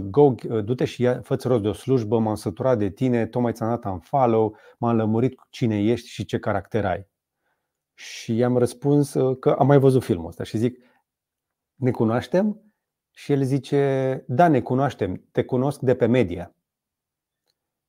[0.00, 3.68] go, du-te și ia, fă rost de o slujbă, m-am săturat de tine, tocmai ți-am
[3.68, 7.08] dat un follow, m-am lămurit cine ești și ce caracter ai.
[7.94, 10.78] Și i-am răspuns că am mai văzut filmul ăsta și zic,
[11.74, 12.60] ne cunoaștem?
[13.10, 16.54] Și el zice, da, ne cunoaștem, te cunosc de pe media.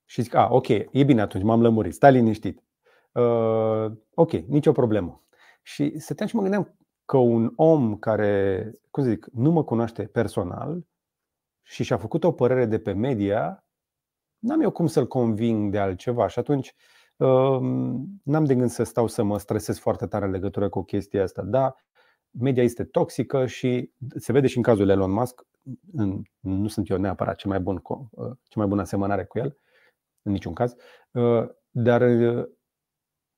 [0.05, 2.63] Și zic, a, ok, e bine atunci, m-am lămurit, stai liniștit.
[3.11, 5.23] Uh, ok, nicio problemă.
[5.61, 10.03] Și stăteam și mă gândeam că un om care, cum să zic, nu mă cunoaște
[10.03, 10.85] personal
[11.67, 13.65] și și-a făcut o părere de pe media,
[14.39, 16.27] n-am eu cum să-l conving de altceva.
[16.27, 16.73] Și atunci
[17.17, 17.59] uh,
[18.23, 21.41] n-am de gând să stau să mă stresez foarte tare în legătură cu chestia asta.
[21.41, 21.75] Da,
[22.29, 25.45] media este toxică și se vede și în cazul Elon Musk.
[26.39, 29.57] Nu sunt eu neapărat cel mai bun, uh, cel mai bun asemănare cu el,
[30.21, 30.75] în niciun caz.
[31.11, 32.45] Uh, dar uh,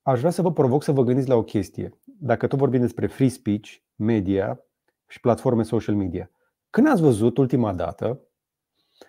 [0.02, 2.00] aș vrea să vă provoc să vă gândiți la o chestie.
[2.04, 4.64] Dacă tot vorbim despre free speech, media
[5.08, 6.32] și platforme social media,
[6.70, 8.22] când ați văzut ultima dată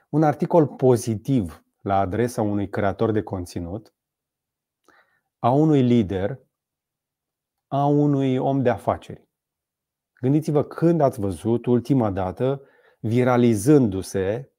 [0.09, 3.95] un articol pozitiv la adresa unui creator de conținut,
[5.39, 6.41] a unui lider,
[7.67, 9.29] a unui om de afaceri?
[10.21, 12.63] Gândiți-vă când ați văzut ultima dată
[13.01, 14.53] viralizându-se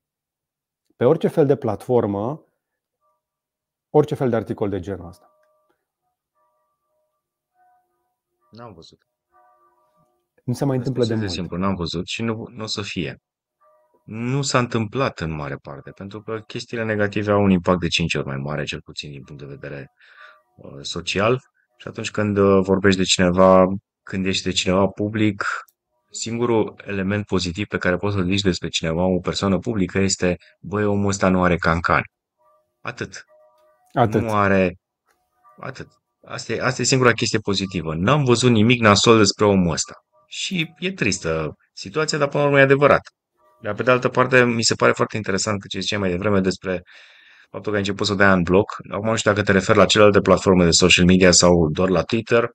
[0.96, 2.46] pe orice fel de platformă
[3.90, 5.32] orice fel de articol de genul ăsta.
[8.52, 9.11] N-am văzut.
[10.44, 11.32] Nu se mai întâmplă de, de mult.
[11.32, 13.18] simplu, n-am văzut și nu, nu o să fie.
[14.06, 18.16] Nu s-a întâmplat în mare parte, pentru că chestiile negative au un impact de 5
[18.16, 19.92] ori mai mare, cel puțin din punct de vedere
[20.56, 21.40] uh, social.
[21.78, 23.66] Și atunci când uh, vorbești de cineva,
[24.04, 25.44] când ești de cineva public,
[26.12, 30.86] singurul element pozitiv pe care poți să-l zici despre cineva, o persoană publică, este, băi,
[30.86, 32.02] omul ăsta nu are cancan.
[32.82, 33.26] Atât.
[33.94, 34.22] Atât.
[34.22, 34.76] Nu are...
[35.60, 35.88] Atât.
[36.26, 37.96] Asta e, asta e singura chestie pozitivă.
[37.96, 39.94] N-am văzut nimic nasol despre omul ăsta.
[40.34, 43.02] Și e tristă situația, dar până la urmă e adevărat.
[43.62, 46.40] Dar pe de altă parte, mi se pare foarte interesant că ce ziceai mai devreme
[46.40, 46.82] despre
[47.50, 48.76] faptul că ai început să dai în bloc.
[48.92, 52.02] Acum nu știu dacă te referi la celelalte platforme de social media sau doar la
[52.02, 52.50] Twitter.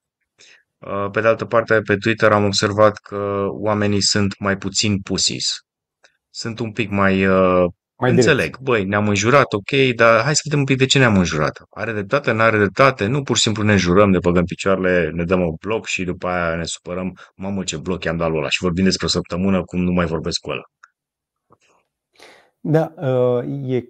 [0.79, 5.55] Uh, pe de altă parte, pe Twitter am observat că oamenii sunt mai puțin pusis.
[6.31, 7.67] Sunt un pic mai uh,
[7.99, 8.61] mai Înțeleg, direct.
[8.61, 11.63] băi, ne-am înjurat, ok, dar hai să vedem un pic de ce ne-am înjurat.
[11.71, 15.25] Are dreptate, nu are dreptate, nu pur și simplu ne înjurăm, ne băgăm picioarele, ne
[15.25, 18.49] dăm un bloc și după aia ne supărăm, mamă ce bloc i-am dat lui ăla
[18.49, 20.63] și vorbim despre o săptămână cum nu mai vorbesc cu ăla.
[22.61, 23.89] Da, uh, e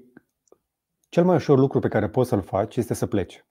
[1.08, 3.44] cel mai ușor lucru pe care poți să-l faci este să pleci.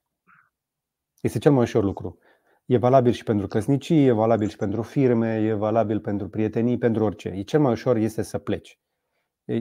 [1.20, 2.18] Este cel mai ușor lucru.
[2.64, 7.04] E valabil și pentru căsnicii, e valabil și pentru firme, e valabil pentru prietenii, pentru
[7.04, 7.28] orice.
[7.28, 8.78] E cel mai ușor este să pleci.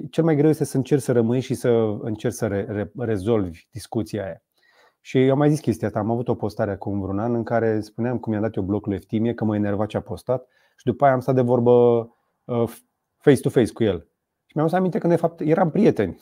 [0.09, 1.69] Cel mai greu este să încerci să rămâi și să
[1.99, 4.43] încerci să re- re- rezolvi discuția aia.
[5.01, 7.43] Și eu am mai zis chestia asta, am avut o postare acum vreun an în
[7.43, 10.85] care spuneam cum i-am dat eu blocul Eftimie, că mă enerva ce a postat și
[10.85, 11.71] după aia am stat de vorbă
[12.43, 12.71] uh,
[13.17, 13.99] face-to-face cu el.
[14.45, 16.17] Și mi-am să aminte că de fapt eram prieteni.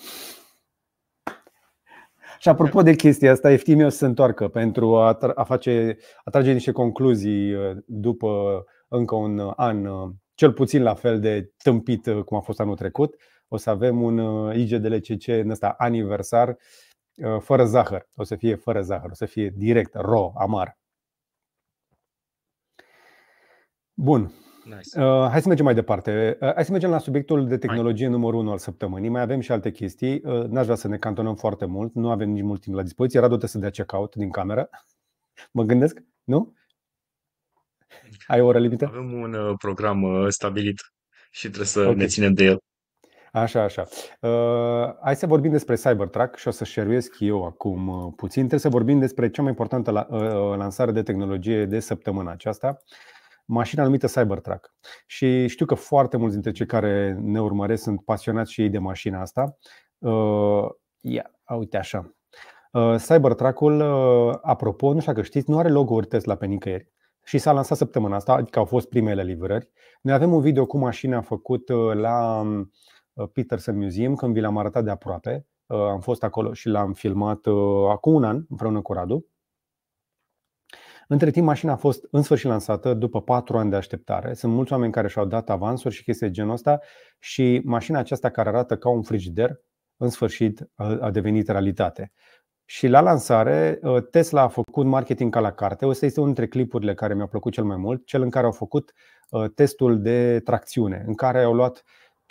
[2.40, 6.30] Și apropo de chestia asta, Eftimie o să se întoarcă pentru a, a, face, a
[6.30, 12.08] trage niște concluzii uh, după încă un an, uh, cel puțin la fel de tâmpit
[12.26, 13.16] cum a fost anul trecut
[13.54, 16.58] o să avem un uh, IGDLCC în ăsta aniversar
[17.16, 18.08] uh, fără zahăr.
[18.16, 20.78] O să fie fără zahăr, o să fie direct, ro, amar.
[23.94, 24.34] Bun.
[24.64, 25.02] Nice.
[25.02, 26.38] Uh, hai să mergem mai departe.
[26.42, 28.14] Uh, hai să mergem la subiectul de tehnologie hai.
[28.14, 29.10] numărul 1 al săptămânii.
[29.10, 30.22] Mai avem și alte chestii.
[30.24, 31.94] Uh, n-aș vrea să ne cantonăm foarte mult.
[31.94, 33.20] Nu avem nici mult timp la dispoziție.
[33.20, 34.70] Radu trebuie să dea check-out din cameră.
[35.58, 36.04] mă gândesc?
[36.24, 36.54] Nu?
[38.28, 38.86] Ai o oră limită?
[38.86, 40.94] Avem un uh, program uh, stabilit
[41.32, 41.96] și trebuie să okay.
[41.96, 42.64] ne ținem de el.
[43.36, 43.86] Așa, așa.
[44.22, 48.42] Uh, hai să vorbim despre Cybertruck și o să share eu acum uh, puțin.
[48.42, 52.32] Trebuie să vorbim despre cea mai importantă la, uh, uh, lansare de tehnologie de săptămâna
[52.32, 52.78] aceasta,
[53.46, 54.74] mașina numită Cybertruck.
[55.06, 58.78] Și știu că foarte mulți dintre cei care ne urmăresc sunt pasionați și ei de
[58.78, 59.58] mașina asta.
[59.98, 60.66] Uh,
[61.02, 62.16] ia, uite așa.
[62.72, 66.92] Uh, Cybertruck-ul, uh, apropo, nu știu dacă știți, nu are logo-uri Tesla pe nicăieri
[67.24, 69.70] și s-a lansat săptămâna asta, adică au fost primele livrări.
[70.02, 72.62] Noi avem un video cu mașina făcut la Uh,
[73.34, 75.46] Peterson Museum, când vi l-am arătat de aproape.
[75.66, 79.26] Uh, am fost acolo și l-am filmat uh, acum un an, împreună cu Radu.
[81.08, 84.34] Între timp, mașina a fost în sfârșit lansată după patru ani de așteptare.
[84.34, 86.80] Sunt mulți oameni care și-au dat avansuri și chestii de genul ăsta
[87.20, 89.62] și mașina aceasta care arată ca un frigider,
[89.98, 92.12] în sfârșit a devenit realitate.
[92.66, 93.80] Și la lansare,
[94.12, 95.88] Tesla a făcut marketing ca la carte.
[95.88, 98.52] Ăsta este unul dintre clipurile care mi-a plăcut cel mai mult, cel în care au
[98.52, 98.94] făcut
[99.56, 101.84] testul de tracțiune, în care au luat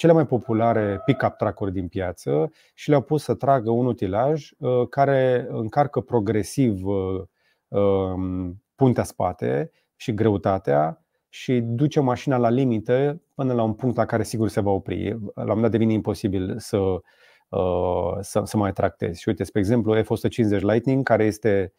[0.03, 4.51] cele mai populare pick-up track-uri din piață și le-au pus să tragă un utilaj
[4.91, 6.81] care încarcă progresiv
[7.69, 14.05] um, puntea spate și greutatea și duce mașina la limită până la un punct la
[14.05, 15.09] care sigur se va opri.
[15.11, 16.79] La un moment dat devine imposibil să,
[17.49, 19.21] uh, să, să mai tractezi.
[19.21, 21.73] Și uite, spre exemplu, F-150 Lightning, care este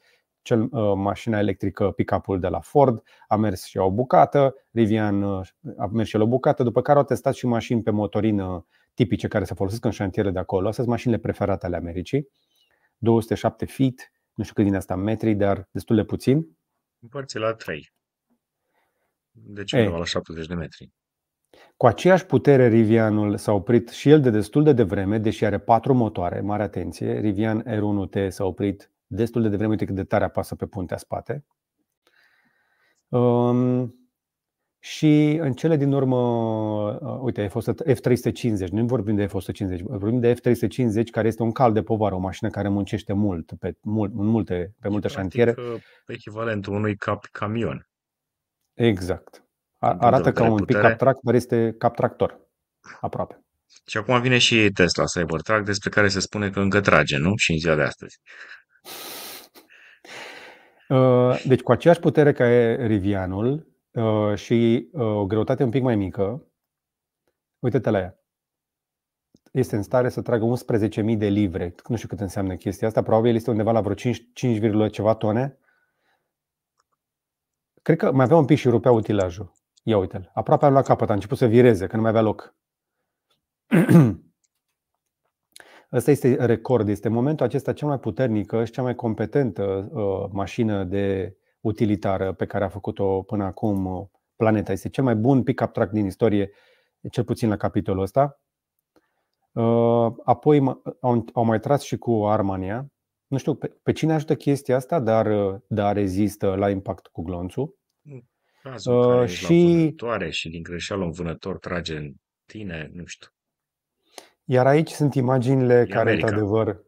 [0.44, 5.48] cel, uh, mașina electrică pick-up-ul de la Ford, a mers și o bucată, Rivian uh,
[5.78, 9.44] a mers și o bucată, după care au testat și mașini pe motorină tipice care
[9.44, 10.68] se folosesc în șantiere de acolo.
[10.68, 12.28] Astea sunt mașinile preferate ale Americii.
[12.98, 16.58] 207 feet, nu știu cât din asta metri, dar destul de puțin.
[17.00, 17.94] Împărți la 3.
[19.32, 20.92] Deci undeva la 70 de metri.
[21.78, 25.94] Cu aceeași putere, Rivianul s-a oprit și el de destul de devreme, deși are patru
[25.94, 27.20] motoare, mare atenție.
[27.20, 31.46] Rivian R1T s-a oprit destul de devreme, uite cât de tare apasă pe puntea spate.
[33.08, 33.96] Um,
[34.80, 36.18] și în cele din urmă,
[36.92, 37.48] uh, uite,
[37.94, 42.20] F350, nu vorbim de F150, vorbim de F350 care este un cal de povară, o
[42.20, 45.56] mașină care muncește mult pe, mult, în multe, pe multe șantiere.
[45.58, 47.88] Uh, echivalentul unui cap camion.
[48.74, 49.44] Exact.
[49.80, 52.40] Arată ca un pick-up track, dar este cap tractor.
[53.02, 53.44] Aproape.
[53.86, 57.34] Și acum vine și Tesla Cybertruck, despre care se spune că încă trage, nu?
[57.36, 58.20] Și în ziua de astăzi.
[60.90, 65.82] Uh, deci cu aceeași putere ca e Rivianul uh, și uh, o greutate un pic
[65.82, 66.46] mai mică,
[67.60, 68.18] uite-te la ea.
[69.52, 70.54] Este în stare să tragă
[71.12, 71.76] 11.000 de livre.
[71.88, 73.04] Nu știu cât înseamnă chestia asta.
[73.04, 75.58] Probabil este undeva la vreo 5, 5, ceva tone.
[77.82, 79.52] Cred că mai avea un pic și rupea utilajul.
[79.84, 80.32] Ia uite-l.
[80.34, 82.56] Aproape am luat capăt, a început să vireze, că nu mai avea loc.
[85.94, 90.84] Ăsta este record, este momentul acesta cea mai puternică și cea mai competentă uh, mașină
[90.84, 94.72] de utilitară pe care a făcut-o până acum uh, planeta.
[94.72, 96.52] Este cel mai bun pick-up truck din istorie,
[97.12, 98.42] cel puțin la capitolul ăsta.
[99.52, 102.92] Uh, apoi au, au mai tras și cu Armania,
[103.28, 105.28] nu știu pe, pe cine ajută chestia asta, dar,
[105.68, 107.78] dar rezistă la impact cu glonțul.
[108.64, 109.96] Cazul uh, și...
[109.98, 112.14] la și din greșeală un vânător trage în
[112.46, 113.28] tine, nu știu.
[114.46, 116.26] Iar aici sunt imaginile e care, America.
[116.26, 116.84] într-adevăr,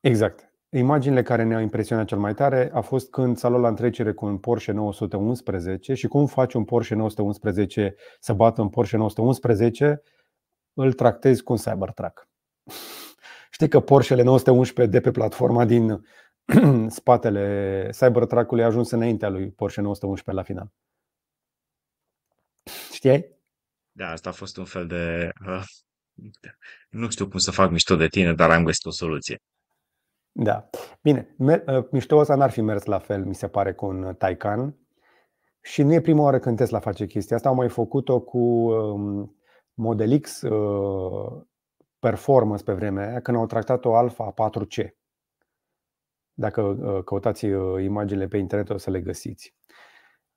[0.00, 0.52] exact.
[0.68, 4.26] Imaginile care ne-au impresionat cel mai tare a fost când s-a luat la întrecere cu
[4.26, 10.02] un Porsche 911 și cum faci un Porsche 911 să bată un Porsche 911,
[10.72, 12.28] îl tractezi cu un Cybertruck.
[13.50, 16.06] Știi că Porsche 911 de pe platforma din
[16.88, 20.72] spatele Cybertruck-ului a ajuns înaintea lui Porsche 911 la final.
[22.92, 23.40] Știai?
[23.92, 25.28] Da, asta a fost un fel de...
[25.46, 25.62] Uh,
[26.90, 29.42] nu știu cum să fac mișto de tine, dar am găsit o soluție.
[30.32, 30.70] Da.
[31.02, 31.56] Bine, uh,
[31.90, 34.76] mișto ăsta n-ar fi mers la fel, mi se pare, cu un Taycan.
[35.60, 37.48] Și nu e prima oară când Tesla face chestia asta.
[37.48, 39.36] Au mai făcut-o cu um,
[39.74, 41.42] Model X uh,
[41.98, 44.88] performance pe vremea aia, când au tractat o Alfa 4C.
[46.32, 49.54] Dacă uh, căutați uh, imaginile pe internet o să le găsiți.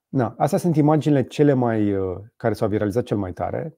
[0.08, 3.78] Na, astea sunt imaginile cele mai uh, care s-au viralizat cel mai tare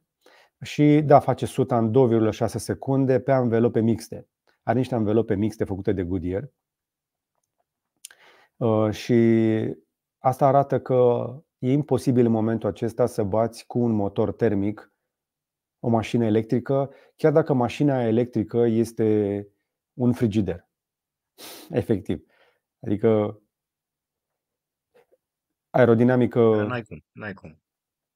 [0.62, 1.94] și da, face suta în
[2.32, 4.28] 2,6 secunde pe anvelope mixte.
[4.64, 6.50] Are niște anvelope mixte făcute de Goodyear.
[8.92, 9.14] Și
[10.18, 14.92] asta arată că e imposibil în momentul acesta să bați cu un motor termic
[15.80, 19.48] o mașină electrică, chiar dacă mașina electrică este
[19.94, 20.68] un frigider.
[21.70, 22.24] Efectiv.
[22.80, 23.42] Adică
[25.70, 26.40] aerodinamică.
[26.40, 27.62] N-ai cum, n-ai cum.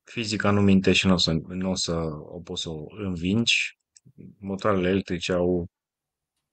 [0.03, 3.77] Fizica nu minte și nu o să, n-o, o să o poți să o învingi.
[4.39, 5.67] Motoarele electrice au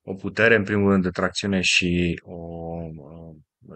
[0.03, 2.79] o putere, în primul rând, de tracțiune și o,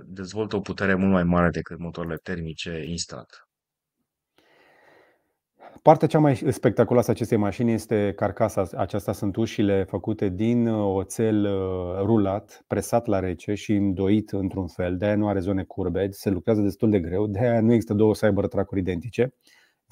[0.05, 3.29] dezvoltă o putere mult mai mare decât motoarele termice instant.
[5.83, 8.69] Partea cea mai spectaculoasă a acestei mașini este carcasa.
[8.77, 14.67] Aceasta sunt ușile făcute din uh, oțel uh, rulat, presat la rece și îndoit într-un
[14.67, 14.97] fel.
[14.97, 17.27] De-aia nu are zone curbe, se lucrează destul de greu.
[17.27, 19.35] De-aia nu există două Cybertruck-uri identice,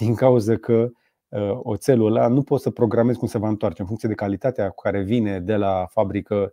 [0.01, 0.91] din cauza că
[1.29, 4.69] uh, oțelul ăla nu poți să programezi cum se va întoarce în funcție de calitatea
[4.69, 6.53] cu care vine de la fabrică,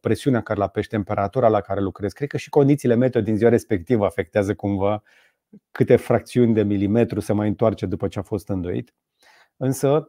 [0.00, 2.14] presiunea care la pești, temperatura la care lucrezi.
[2.14, 5.02] Cred că și condițiile meteo din ziua respectivă afectează cumva
[5.70, 8.94] câte fracțiuni de milimetru se mai întoarce după ce a fost îndoit,
[9.56, 10.08] însă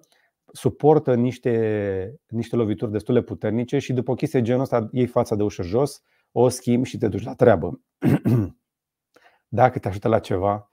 [0.51, 5.35] suportă niște, niște lovituri destul de puternice și după o chestie genul ăsta iei fața
[5.35, 7.81] de ușă jos, o schimbi și te duci la treabă.
[9.47, 10.68] Dacă te ajută la ceva,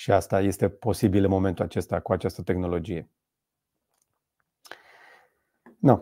[0.00, 3.10] și asta este posibil în momentul acesta cu această tehnologie.
[5.78, 5.98] No.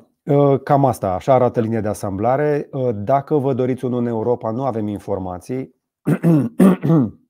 [0.64, 2.68] Cam asta, așa arată linia de asamblare.
[2.94, 5.74] Dacă vă doriți unul în Europa, nu avem informații.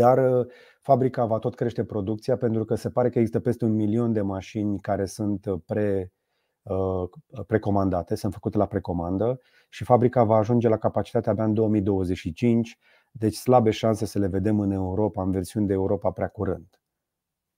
[0.00, 0.46] Dar uh,
[0.82, 4.20] fabrica va tot crește producția pentru că se pare că există peste un milion de
[4.20, 6.12] mașini care sunt pre,
[6.62, 7.08] uh,
[7.46, 12.78] precomandate, sunt făcute la precomandă și fabrica va ajunge la capacitate abia în 2025,
[13.18, 16.80] deci slabe șanse să le vedem în Europa, în versiuni de Europa prea curând.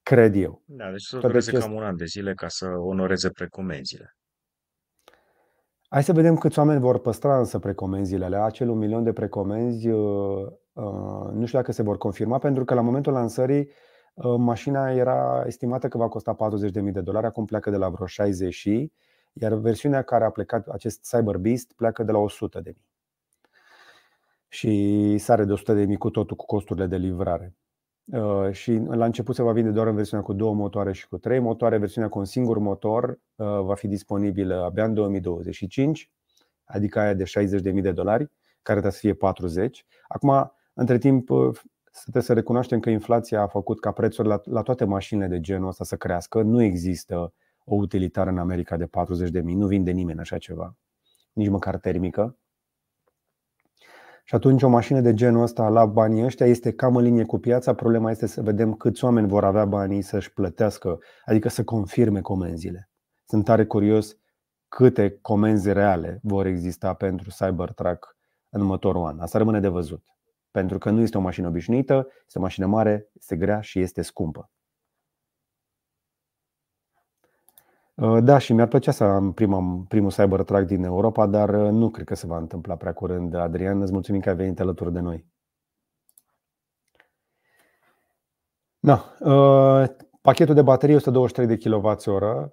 [0.03, 0.63] Cred eu.
[0.65, 4.17] Da, deci să dureze cam un an de zile ca să onoreze precomenzile.
[5.89, 8.45] Hai să vedem câți oameni vor păstra însă precomenzile alea.
[8.45, 12.75] Acel un milion de precomenzi, uh, uh, nu știu dacă se vor confirma, pentru că
[12.75, 13.71] la momentul lansării
[14.15, 18.07] uh, mașina era estimată că va costa 40.000 de dolari, acum pleacă de la vreo
[18.07, 18.93] 60 și,
[19.33, 22.73] iar versiunea care a plecat, acest Cyber Beast, pleacă de la 100.000.
[24.49, 25.55] Și sare de
[25.87, 27.57] 100.000 cu totul cu costurile de livrare.
[28.13, 31.19] Uh, și la început se va vinde doar în versiunea cu două motoare și cu
[31.19, 31.79] trei motoare.
[31.79, 36.11] Versiunea cu un singur motor uh, va fi disponibilă abia în 2025,
[36.65, 38.25] adică aia de 60.000 de dolari,
[38.63, 39.87] care trebuie să fie 40.
[40.09, 41.59] Acum, între timp, uh,
[42.03, 45.69] trebuie să recunoaștem că inflația a făcut ca prețurile la, la toate mașinile de genul
[45.69, 46.43] ăsta să crească.
[46.43, 47.33] Nu există
[47.65, 50.77] o utilitară în America de 40.000, nu vinde nimeni așa ceva,
[51.33, 52.39] nici măcar termică.
[54.29, 57.39] Și atunci o mașină de genul ăsta la banii ăștia este cam în linie cu
[57.39, 57.75] piața.
[57.75, 62.91] Problema este să vedem câți oameni vor avea banii să-și plătească, adică să confirme comenzile.
[63.25, 64.17] Sunt tare curios
[64.69, 68.17] câte comenzi reale vor exista pentru Cybertruck
[68.49, 69.21] în următorul an.
[69.21, 70.05] Asta rămâne de văzut.
[70.51, 74.03] Pentru că nu este o mașină obișnuită, este o mașină mare, este grea și este
[74.03, 74.51] scumpă.
[74.51, 74.59] Uh,
[78.21, 82.07] da, și mi-ar plăcea să am prima, primul Cybertruck din Europa, dar uh, nu cred
[82.07, 83.35] că se va întâmpla prea curând.
[83.35, 85.27] Adrian, îți mulțumim că ai venit alături de noi.
[88.79, 89.89] Da, uh,
[90.21, 92.49] pachetul de baterie 123 de kWh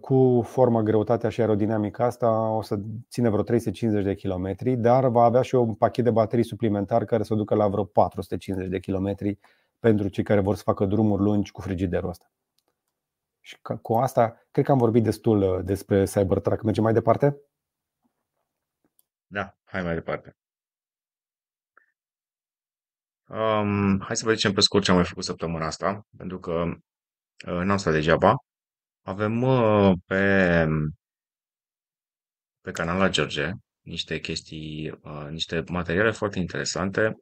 [0.00, 2.78] cu formă, greutatea și aerodinamica asta o să
[3.10, 7.22] ține vreo 350 de km, dar va avea și un pachet de baterii suplimentar care
[7.22, 9.38] să ducă la vreo 450 de km
[9.78, 12.33] pentru cei care vor să facă drumuri lungi cu frigiderul ăsta.
[13.46, 16.62] Și cu asta, cred că am vorbit destul uh, despre Cybertruck.
[16.62, 17.36] Mergem mai departe?
[19.26, 20.36] Da, hai mai departe.
[23.28, 26.64] Um, hai să vedem pe scurt ce am mai făcut săptămâna asta, pentru că
[27.46, 28.34] uh, n-am stat degeaba.
[29.02, 30.66] Avem uh, pe,
[32.60, 37.16] pe canal la George niște chestii, uh, niște materiale foarte interesante.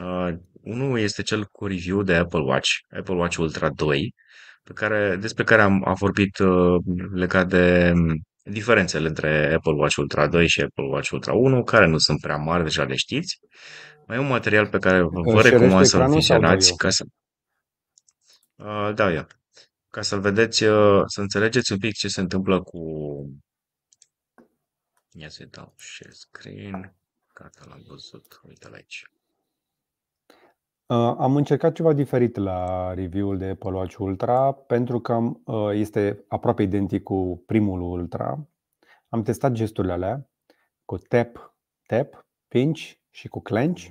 [0.00, 4.14] Uh, unul este cel cu review de Apple Watch, Apple Watch Ultra 2,
[4.62, 6.80] pe care, despre care am, am vorbit uh,
[7.12, 11.86] legat de um, diferențele între Apple Watch Ultra 2 și Apple Watch Ultra 1, care
[11.86, 13.38] nu sunt prea mari, deja le știți.
[14.06, 17.04] Mai e un material pe care vă recomand să-l vizionați ca să...
[18.56, 19.26] Uh, da, ia.
[19.90, 22.80] Ca să-l vedeți, uh, să înțelegeți un pic ce se întâmplă cu...
[25.12, 26.94] Ia să-i dau share screen.
[27.34, 28.40] Gata, l-am văzut.
[28.42, 29.04] Uite-l aici.
[30.90, 36.24] Uh, am încercat ceva diferit la review-ul de Apple Watch Ultra pentru că uh, este
[36.28, 38.48] aproape identic cu primul Ultra.
[39.08, 40.28] Am testat gesturile alea
[40.84, 41.54] cu tap,
[41.86, 43.86] tap, pinch și cu clench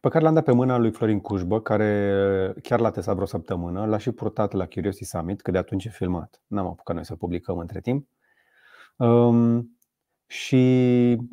[0.00, 3.86] pe care l-am dat pe mâna lui Florin Cușbă, care chiar l-a testat vreo săptămână,
[3.86, 6.42] l-a și purtat la Curiosity Summit, că de atunci e filmat.
[6.46, 8.08] N-am apucat noi să publicăm între timp.
[8.96, 9.71] Um,
[10.32, 10.56] și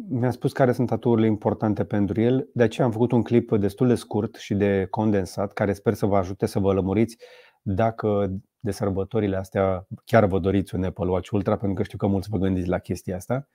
[0.10, 2.50] mi-a spus care sunt aturile importante pentru el.
[2.54, 6.06] De aceea am făcut un clip destul de scurt și de condensat, care sper să
[6.06, 7.18] vă ajute să vă lămuriți
[7.62, 8.28] dacă
[8.60, 12.30] de sărbătorile astea chiar vă doriți un Apple Watch Ultra, pentru că știu că mulți
[12.30, 13.48] vă gândiți la chestia asta.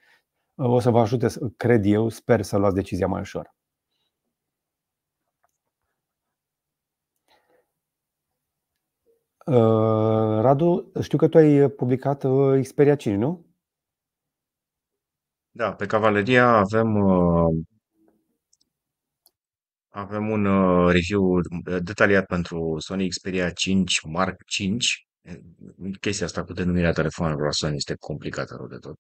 [0.57, 1.27] O să vă ajute,
[1.57, 3.55] cred eu, sper să luați decizia mai ușor.
[9.47, 13.54] Uh, Radu, știu că tu ai publicat uh, Xperia 5, nu?
[15.57, 17.65] Da, pe Cavaleria avem, uh,
[19.89, 21.41] avem un uh, review
[21.83, 25.07] detaliat pentru Sony Xperia 5 Mark 5.
[26.01, 28.97] Chestia asta cu denumirea telefonelor la Sony este complicată rău de tot.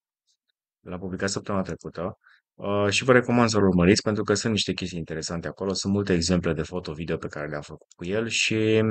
[0.80, 2.18] L-am publicat săptămâna trecută
[2.55, 5.72] uh, și vă recomand să-l urmăriți pentru că sunt niște chestii interesante acolo.
[5.72, 8.82] Sunt multe exemple de foto-video pe care le-am făcut cu el și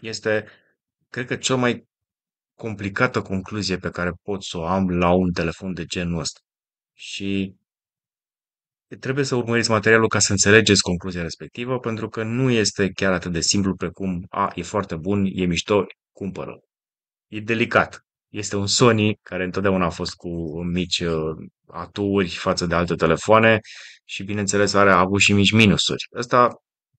[0.00, 0.46] este,
[1.08, 1.88] cred că, cel mai
[2.54, 6.40] complicată concluzie pe care pot să o am la un telefon de genul ăsta
[6.94, 7.54] și
[9.00, 13.32] trebuie să urmăriți materialul ca să înțelegeți concluzia respectivă, pentru că nu este chiar atât
[13.32, 16.60] de simplu precum a, e foarte bun, e mișto, cumpără.
[17.28, 18.04] E delicat.
[18.28, 21.36] Este un Sony care întotdeauna a fost cu mici uh,
[21.66, 23.60] aturi față de alte telefoane
[24.04, 26.06] și bineînțeles are a avut și mici minusuri.
[26.16, 26.48] Asta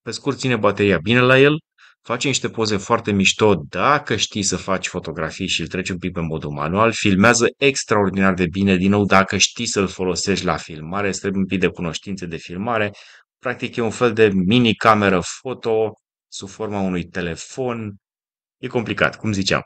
[0.02, 1.60] pe scurt ține bateria bine la el,
[2.06, 6.12] face niște poze foarte mișto dacă știi să faci fotografii și îl treci un pic
[6.12, 11.08] pe modul manual, filmează extraordinar de bine, din nou dacă știi să-l folosești la filmare,
[11.08, 12.90] îți trebuie un pic de cunoștințe de filmare,
[13.38, 15.92] practic e un fel de mini cameră foto
[16.28, 17.94] sub forma unui telefon.
[18.58, 19.62] E complicat, cum ziceam.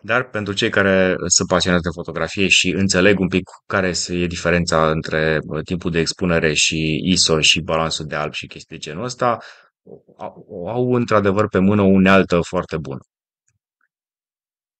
[0.00, 4.90] Dar pentru cei care sunt pasionați de fotografie și înțeleg un pic care e diferența
[4.90, 9.38] între timpul de expunere și ISO și balansul de alb și chestii de genul ăsta,
[10.66, 13.00] au într-adevăr pe mână o unealtă foarte bună.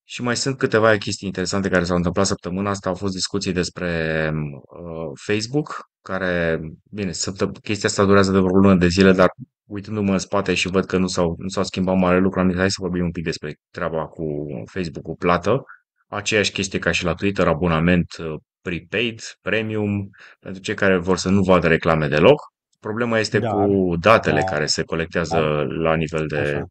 [0.08, 2.88] Și mai sunt câteva chestii interesante care s-au întâmplat săptămâna asta.
[2.88, 8.74] Au fost discuții despre uh, Facebook, care, bine, săptă- chestia asta durează de vreo lună
[8.74, 9.28] de zile, dar
[9.64, 12.58] uitându-mă în spate și văd că nu s-au, nu s-au schimbat mare lucru, am zis,
[12.58, 14.24] hai să vorbim un pic despre treaba cu
[14.64, 15.64] Facebook-ul plată.
[16.08, 21.28] Aceeași chestie ca și la Twitter, abonament uh, prepaid, premium, pentru cei care vor să
[21.28, 22.40] nu vadă reclame deloc.
[22.80, 26.66] Problema este dar, cu datele da, care se colectează da, la nivel de așa.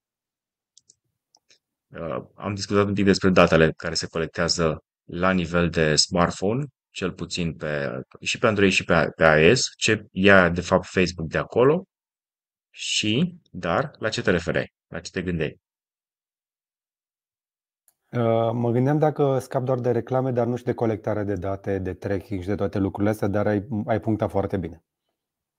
[1.99, 7.11] Uh, am discutat un pic despre datele care se colectează la nivel de smartphone, cel
[7.11, 11.37] puțin pe, și pe Android și pe, pe iOS, ce ia de fapt Facebook de
[11.37, 11.85] acolo
[12.69, 14.73] și, dar, la ce te referai?
[14.87, 15.59] La ce te gândeai?
[18.11, 21.79] Uh, mă gândeam dacă scap doar de reclame, dar nu și de colectare de date,
[21.79, 24.83] de tracking și de toate lucrurile astea, dar ai, ai punctat foarte bine.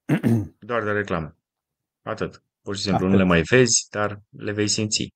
[0.59, 1.36] Doar de reclame.
[2.02, 2.42] Atât.
[2.62, 3.11] Pur și simplu Atât.
[3.11, 5.14] nu le mai vezi, dar le vei simți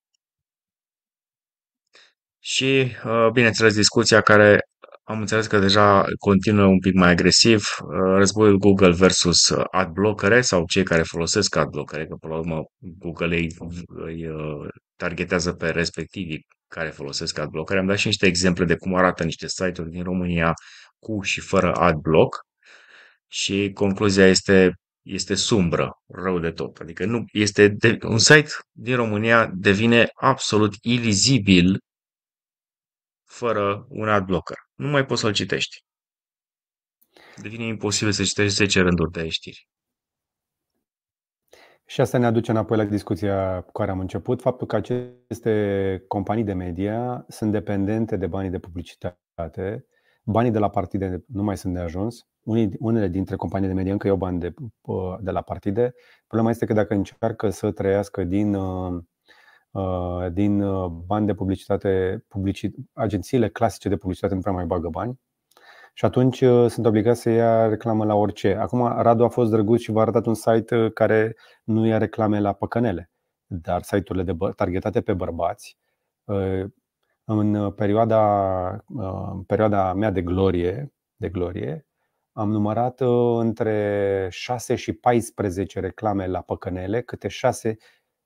[2.43, 4.59] și, uh, bineînțeles, discuția care
[5.03, 10.41] am înțeles că deja continuă un pic mai agresiv, uh, războiul Google versus uh, adblockere
[10.41, 13.55] sau cei care folosesc adblockere, că până la urmă Google îi,
[13.87, 14.27] îi
[14.95, 17.79] targetează pe respectivii care folosesc adblockere.
[17.79, 20.53] Am dat și niște exemple de cum arată niște site-uri din România
[20.99, 22.39] cu și fără adblock
[23.31, 26.77] și concluzia este este sumbră, rău de tot.
[26.77, 31.79] Adică nu este de, un site din România devine absolut ilizibil
[33.25, 34.57] fără un adblocker.
[34.75, 35.83] Nu mai poți să-l citești.
[37.41, 39.67] Devine imposibil să citești 10 rânduri de știri.
[41.85, 46.43] Și asta ne aduce înapoi la discuția cu care am început, faptul că aceste companii
[46.43, 49.85] de media sunt dependente de banii de publicitate,
[50.23, 52.30] banii de la partide nu mai sunt de ajuns,
[52.79, 54.53] unele dintre companii de media încă iau bani de,
[55.19, 55.93] de la partide.
[56.27, 59.03] Problema este că dacă încearcă să trăiască din uh,
[59.71, 64.89] Uh, din uh, bani de publicitate, publici, agențiile clasice de publicitate nu prea mai bagă
[64.89, 65.19] bani
[65.93, 68.55] și atunci uh, sunt obligați să ia reclamă la orice.
[68.55, 72.53] Acum Radu a fost drăguț și v-a arătat un site care nu ia reclame la
[72.53, 73.11] păcănele,
[73.45, 75.77] dar site-urile de targetate pe bărbați
[77.23, 78.69] în perioada,
[79.31, 81.85] în perioada mea de glorie, de glorie
[82.33, 83.01] am numărat
[83.37, 87.77] între 6 și 14 reclame la păcănele, câte 6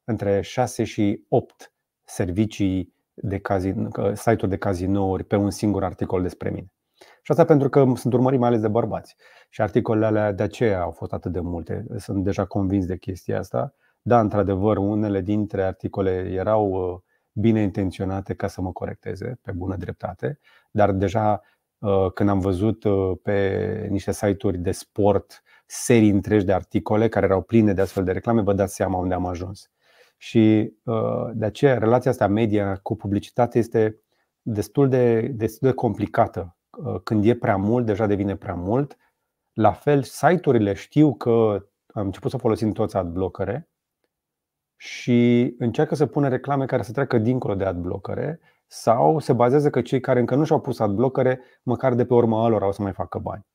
[0.04, 6.50] între 6 și 8 servicii de cazin, site-uri de cazinouri pe un singur articol despre
[6.50, 6.72] mine.
[6.98, 9.16] Și asta pentru că sunt urmărit mai ales de bărbați.
[9.50, 11.86] Și articolele alea de aceea au fost atât de multe.
[11.98, 13.74] Sunt deja convins de chestia asta.
[14.02, 17.00] Da, într-adevăr, unele dintre articole erau uh,
[17.32, 20.40] bine intenționate ca să mă corecteze, pe bună dreptate,
[20.72, 21.55] dar deja uh,
[22.14, 27.42] când am văzut uh, pe niște site-uri de sport serii întregi de articole care erau
[27.42, 29.70] pline de astfel de reclame, vă dați seama unde am ajuns.
[30.18, 34.00] Și uh, de aceea relația asta media cu publicitate este
[34.42, 36.58] destul de, destul de complicată.
[36.78, 38.98] Uh, când e prea mult, deja devine prea mult.
[39.54, 43.70] La fel, site-urile știu că am început să folosim toți adblockere
[44.76, 48.40] și încearcă să pună reclame care să treacă dincolo de adblockere
[48.76, 52.48] sau se bazează că cei care încă nu și-au pus adblockere, măcar de pe urma
[52.48, 53.46] lor au să mai facă bani.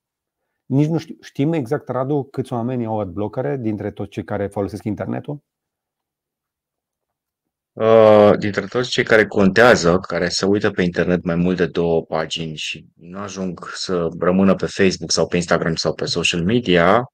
[0.67, 4.85] Nici nu știu, știm exact, Radu, câți oameni au adblockere dintre toți cei care folosesc
[4.85, 5.39] internetul?
[7.73, 12.03] Uh, dintre toți cei care contează, care se uită pe internet mai mult de două
[12.03, 17.05] pagini și nu ajung să rămână pe Facebook sau pe Instagram sau pe social media,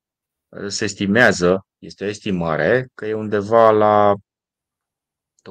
[0.67, 4.15] se estimează, este o estimare, că e undeva la
[5.47, 5.49] 23-27%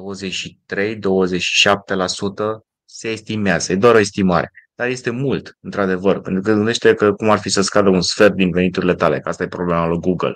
[2.84, 3.72] se estimează.
[3.72, 4.50] E doar o estimare.
[4.74, 8.34] Dar este mult, într-adevăr, pentru că gândește că cum ar fi să scadă un sfert
[8.34, 10.32] din veniturile tale, că asta e problema lui Google.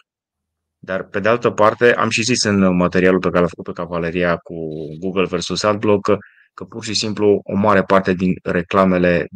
[0.79, 3.73] Dar, pe de altă parte, am și zis în materialul pe care l-a făcut pe
[3.73, 4.55] Cavaleria cu
[4.99, 6.17] Google versus AdBlock că,
[6.55, 9.29] că pur și simplu o mare parte din reclamele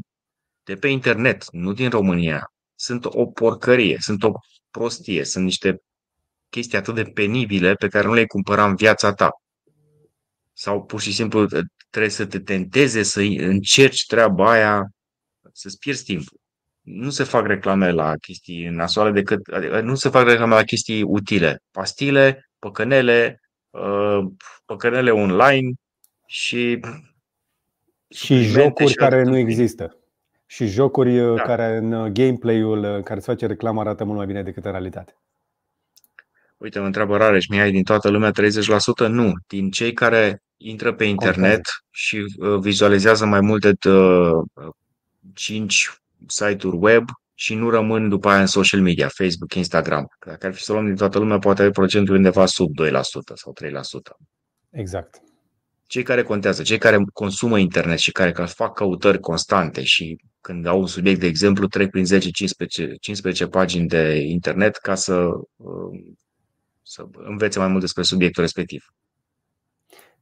[0.62, 4.32] de pe internet, nu din România, sunt o porcărie, sunt o
[4.70, 5.82] prostie, sunt niște
[6.48, 9.30] chestii atât de penibile pe care nu le-ai cumpăra în viața ta.
[10.56, 11.46] Sau pur și simplu
[11.90, 14.88] trebuie să te tenteze să încerci treaba aia,
[15.52, 16.42] să-ți pierzi timpul
[16.84, 21.02] nu se fac reclame la chestii nasoale decât, adică nu se fac reclame la chestii
[21.02, 21.62] utile.
[21.70, 23.40] Pastile, păcănele,
[23.70, 24.24] uh,
[24.64, 25.72] păcănele online
[26.26, 26.80] și
[28.08, 29.98] și jocuri și care nu există.
[30.46, 31.42] Și jocuri uh, da.
[31.42, 34.70] care în uh, gameplay-ul în care se face reclamă arată mult mai bine decât în
[34.70, 35.16] realitate.
[36.64, 39.08] Uite, mă întreabă Rareș, mi-ai din toată lumea 30%?
[39.08, 41.60] Nu, din cei care intră pe internet
[41.90, 44.70] și uh, vizualizează mai multe uh,
[45.34, 45.90] 5
[46.26, 47.04] site-uri web
[47.34, 50.06] și nu rămân după aia în social media, Facebook, Instagram.
[50.26, 52.90] Dacă ar fi să luăm din toată lumea, poate procentul undeva sub 2%
[53.34, 54.16] sau 3%.
[54.70, 55.20] Exact.
[55.86, 60.80] Cei care contează, cei care consumă internet și care fac căutări constante și când au
[60.80, 62.08] un subiect, de exemplu, trec prin 10-15
[63.00, 65.14] 15 pagini de internet ca să,
[65.56, 66.14] uh,
[66.84, 68.94] să învețe mai mult despre subiectul respectiv.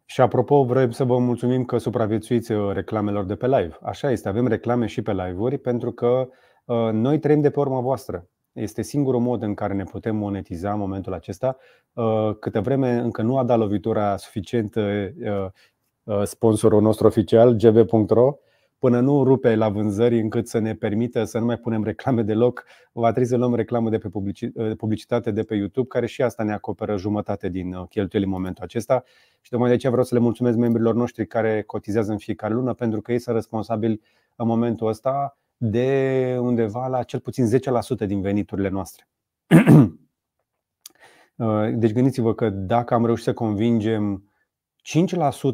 [0.04, 3.78] Și apropo, vrem să vă mulțumim că supraviețuiți uh, reclamelor de pe live.
[3.82, 6.28] Așa este, avem reclame și pe live-uri pentru că
[6.64, 8.28] uh, noi trăim de pe urma voastră.
[8.52, 11.56] Este singurul mod în care ne putem monetiza în momentul acesta.
[11.92, 14.74] Uh, câte vreme încă nu a dat lovitura suficient
[16.24, 18.34] sponsorul nostru oficial, gb.ro,
[18.83, 22.64] până nu rupe la vânzări încât să ne permită să nu mai punem reclame deloc,
[22.93, 24.09] va trebui să luăm reclamă de pe
[24.76, 28.64] publicitate de pe YouTube, care și asta ne acoperă jumătate din uh, cheltuieli în momentul
[28.64, 29.03] acesta.
[29.41, 32.72] Și tocmai de aceea vreau să le mulțumesc membrilor noștri care cotizează în fiecare lună,
[32.74, 34.01] pentru că ei sunt responsabili
[34.37, 37.47] în momentul ăsta de undeva la cel puțin
[38.05, 39.09] 10% din veniturile noastre.
[41.37, 44.33] Uh, deci gândiți-vă că dacă am reușit să convingem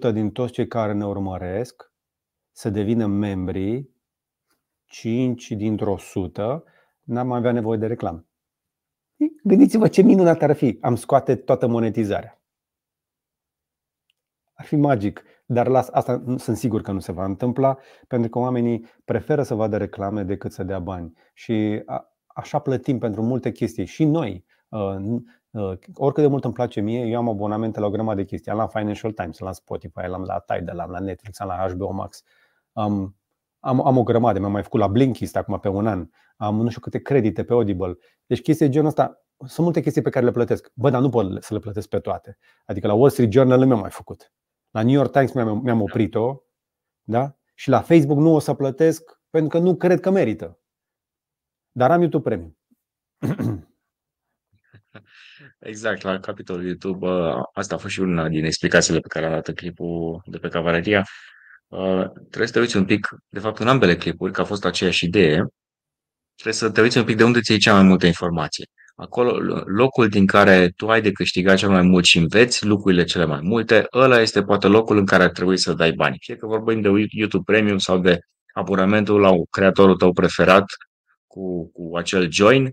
[0.08, 1.87] 5% din toți cei care ne urmăresc,
[2.58, 3.88] să devină membri,
[4.84, 6.64] 5 dintr-o sută,
[7.02, 8.26] n-am avea nevoie de reclamă.
[9.42, 10.78] Gândiți-vă ce minunat ar fi.
[10.80, 12.42] Am scoate toată monetizarea.
[14.52, 18.38] Ar fi magic, dar las, asta sunt sigur că nu se va întâmpla, pentru că
[18.38, 21.12] oamenii preferă să vadă reclame decât să dea bani.
[21.34, 23.84] Și a, așa plătim pentru multe chestii.
[23.84, 24.96] Și noi, uh,
[25.50, 28.50] uh, oricât de mult îmi place mie, eu am abonamente la o grămadă de chestii.
[28.50, 31.92] Am la Financial Times, la Spotify, am la Tidal, am la Netflix, am la HBO
[31.92, 32.24] Max.
[32.78, 33.16] Am,
[33.60, 36.68] am, am o grămadă, mi-am mai făcut la Blinkist acum pe un an, am nu
[36.68, 37.96] știu câte credite pe Audible.
[38.26, 40.70] Deci chestii de genul ăsta, sunt multe chestii pe care le plătesc.
[40.74, 42.38] Bă, dar nu pot să le plătesc pe toate.
[42.64, 44.32] Adică la Wall Street Journal mi-am mai făcut.
[44.70, 46.42] La New York Times mi-am, mi-am oprit-o.
[47.02, 47.36] Da?
[47.54, 50.60] Și la Facebook nu o să plătesc pentru că nu cred că merită.
[51.70, 52.58] Dar am YouTube Premium.
[55.58, 57.06] Exact, la capitolul YouTube,
[57.52, 60.48] asta a fost și una din explicațiile pe care a dat în clipul de pe
[60.48, 61.06] Cavaleria.
[61.68, 64.64] Uh, trebuie să te uiți un pic, de fapt, în ambele clipuri, că a fost
[64.64, 65.46] aceeași idee,
[66.34, 68.64] trebuie să te uiți un pic de unde ți iei cea mai multă informație.
[68.96, 73.24] Acolo, locul din care tu ai de câștigat cel mai mult și înveți lucrurile cele
[73.24, 76.16] mai multe, ăla este poate locul în care ar trebui să dai bani.
[76.20, 78.18] Fie că vorbim de YouTube Premium sau de
[78.54, 80.64] abonamentul la creatorul tău preferat
[81.26, 82.64] cu, cu acel join,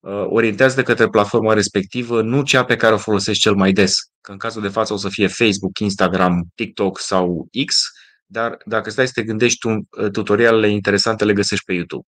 [0.00, 3.94] uh, orientează de către platforma respectivă, nu cea pe care o folosești cel mai des.
[4.20, 7.82] Că în cazul de față o să fie Facebook, Instagram, TikTok sau X,
[8.26, 12.06] dar dacă stai să te gândești, tu, uh, tutorialele interesante le găsești pe YouTube.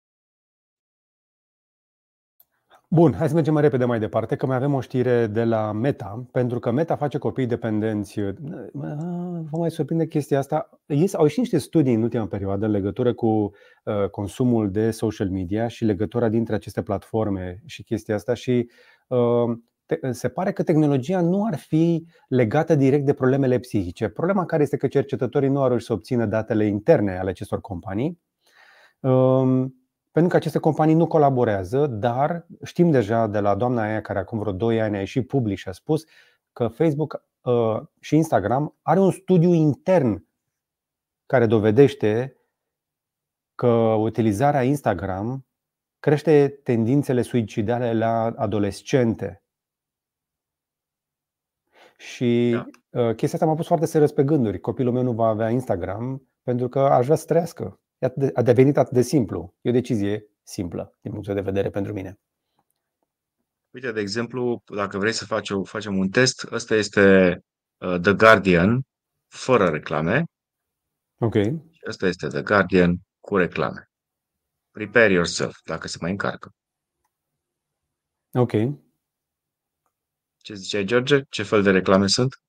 [2.91, 5.71] Bun, hai să mergem mai repede mai departe, că mai avem o știre de la
[5.71, 8.19] Meta, pentru că Meta face copii dependenți.
[8.19, 8.33] Uh,
[9.51, 10.69] vă mai surprinde chestia asta.
[11.13, 15.67] Au ieșit niște studii în ultima perioadă în legătură cu uh, consumul de social media
[15.67, 18.69] și legătura dintre aceste platforme și chestia asta și
[20.11, 24.09] se pare că tehnologia nu ar fi legată direct de problemele psihice.
[24.09, 28.19] Problema care este că cercetătorii nu au reușit să obțină datele interne ale acestor companii,
[28.99, 29.73] um,
[30.11, 34.39] pentru că aceste companii nu colaborează, dar știm deja de la doamna aia care acum
[34.39, 36.03] vreo 2 ani a ieșit public și a spus
[36.53, 40.27] că Facebook uh, și Instagram are un studiu intern
[41.25, 42.33] care dovedește
[43.55, 43.67] că
[43.99, 45.45] utilizarea Instagram
[45.99, 49.43] crește tendințele suicidale la adolescente.
[51.99, 52.65] Și da.
[53.01, 54.59] Uh, chestia asta m-a pus foarte serios pe gânduri.
[54.59, 57.79] Copilul meu nu va avea Instagram pentru că aș vrea să trăiască.
[58.33, 59.55] A devenit atât de simplu.
[59.61, 62.19] E o decizie simplă din punctul de vedere pentru mine.
[63.73, 67.37] Uite, de exemplu, dacă vrei să faci, facem un test, ăsta este
[67.77, 68.81] uh, The Guardian
[69.27, 70.23] fără reclame.
[71.19, 71.33] Ok.
[71.69, 73.89] Și ăsta este The Guardian cu reclame.
[74.71, 76.51] Prepare yourself, dacă se mai încarcă.
[78.33, 78.51] Ok.
[80.41, 81.21] Ce ziceai, George?
[81.29, 82.41] Ce fel de reclame sunt?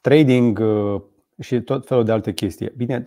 [0.00, 1.02] Trading uh,
[1.40, 2.70] și tot felul de alte chestii.
[2.76, 3.02] Bine,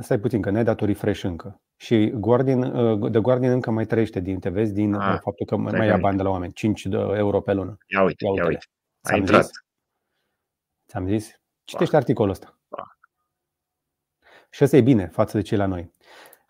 [0.00, 1.60] stai puțin, că n-ai dat refresh încă.
[1.76, 5.56] Și Guardian, uh, The Guardian încă mai trăiește din te vezi din ah, faptul că
[5.56, 7.78] mai ia bani de la oameni, 5 euro pe lună.
[7.86, 8.42] Ia uite, ia uite.
[8.42, 8.66] Ia uite.
[9.06, 9.44] Ți-am intrat.
[9.44, 9.52] Zis?
[10.88, 11.40] Ți-am zis?
[11.64, 12.56] Citește articolul ăsta.
[14.50, 15.90] Și asta e bine față de cei la noi.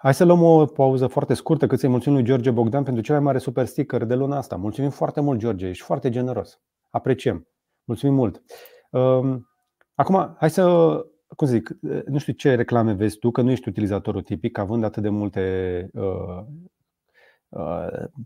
[0.03, 3.15] Hai să luăm o pauză foarte scurtă, cât să-i mulțumim lui George Bogdan pentru cel
[3.15, 4.57] mai mare super sticker de luna asta.
[4.57, 6.61] Mulțumim foarte mult, George, ești foarte generos.
[6.91, 7.49] Apreciem.
[7.85, 8.43] Mulțumim mult.
[8.91, 9.49] Um,
[9.95, 10.95] acum, hai să,
[11.37, 11.77] cum să zic,
[12.07, 15.91] nu știu ce reclame vezi tu, că nu ești utilizatorul tipic, având atât de multe
[15.93, 16.45] uh,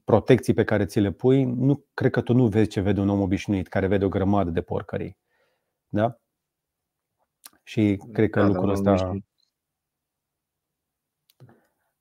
[0.05, 3.09] protecții pe care ți le pui, nu cred că tu nu vezi ce vede un
[3.09, 5.19] om obișnuit care vede o grămadă de porcării.
[5.89, 6.19] Da?
[7.63, 9.17] Și cred că da, lucrul ăsta.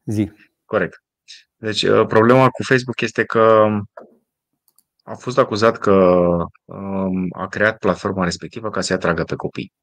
[0.05, 0.31] Zi.
[0.65, 1.03] Corect.
[1.55, 3.67] Deci, uh, problema cu Facebook este că
[5.03, 5.91] a fost acuzat că
[6.65, 9.73] um, a creat platforma respectivă ca să atragă pe copii.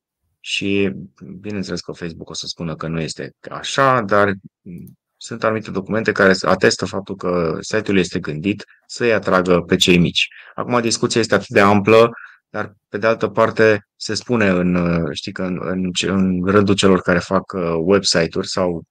[0.41, 0.93] Și
[1.41, 4.33] bineînțeles că Facebook o să spună că nu este așa, dar
[5.17, 10.29] sunt anumite documente care atestă faptul că site-ul este gândit să-i atragă pe cei mici.
[10.55, 12.11] Acum discuția este atât de amplă,
[12.49, 17.01] dar pe de altă parte se spune în, știi că în, în, în rândul celor
[17.01, 18.83] care fac uh, website-uri sau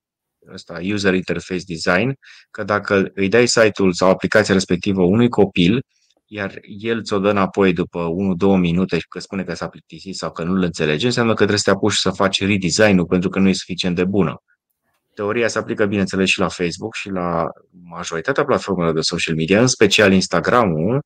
[0.54, 2.14] ăsta, user interface design,
[2.52, 5.82] că dacă îi dai site-ul sau aplicația respectivă unui copil,
[6.26, 8.08] iar el ți-o dă înapoi după
[8.58, 11.58] 1-2 minute și că spune că s-a plictisit sau că nu-l înțelege, înseamnă că trebuie
[11.58, 14.44] să te apuci să faci redesign-ul pentru că nu e suficient de bună.
[15.14, 17.46] Teoria se aplică, bineînțeles, și la Facebook și la
[17.84, 21.00] majoritatea platformelor de social media, în special Instagram-ul,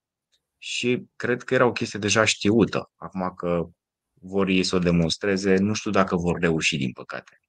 [0.58, 2.92] și cred că era o chestie deja știută.
[2.96, 3.64] Acum că
[4.22, 7.40] vor ei să o demonstreze, nu știu dacă vor reuși, din păcate.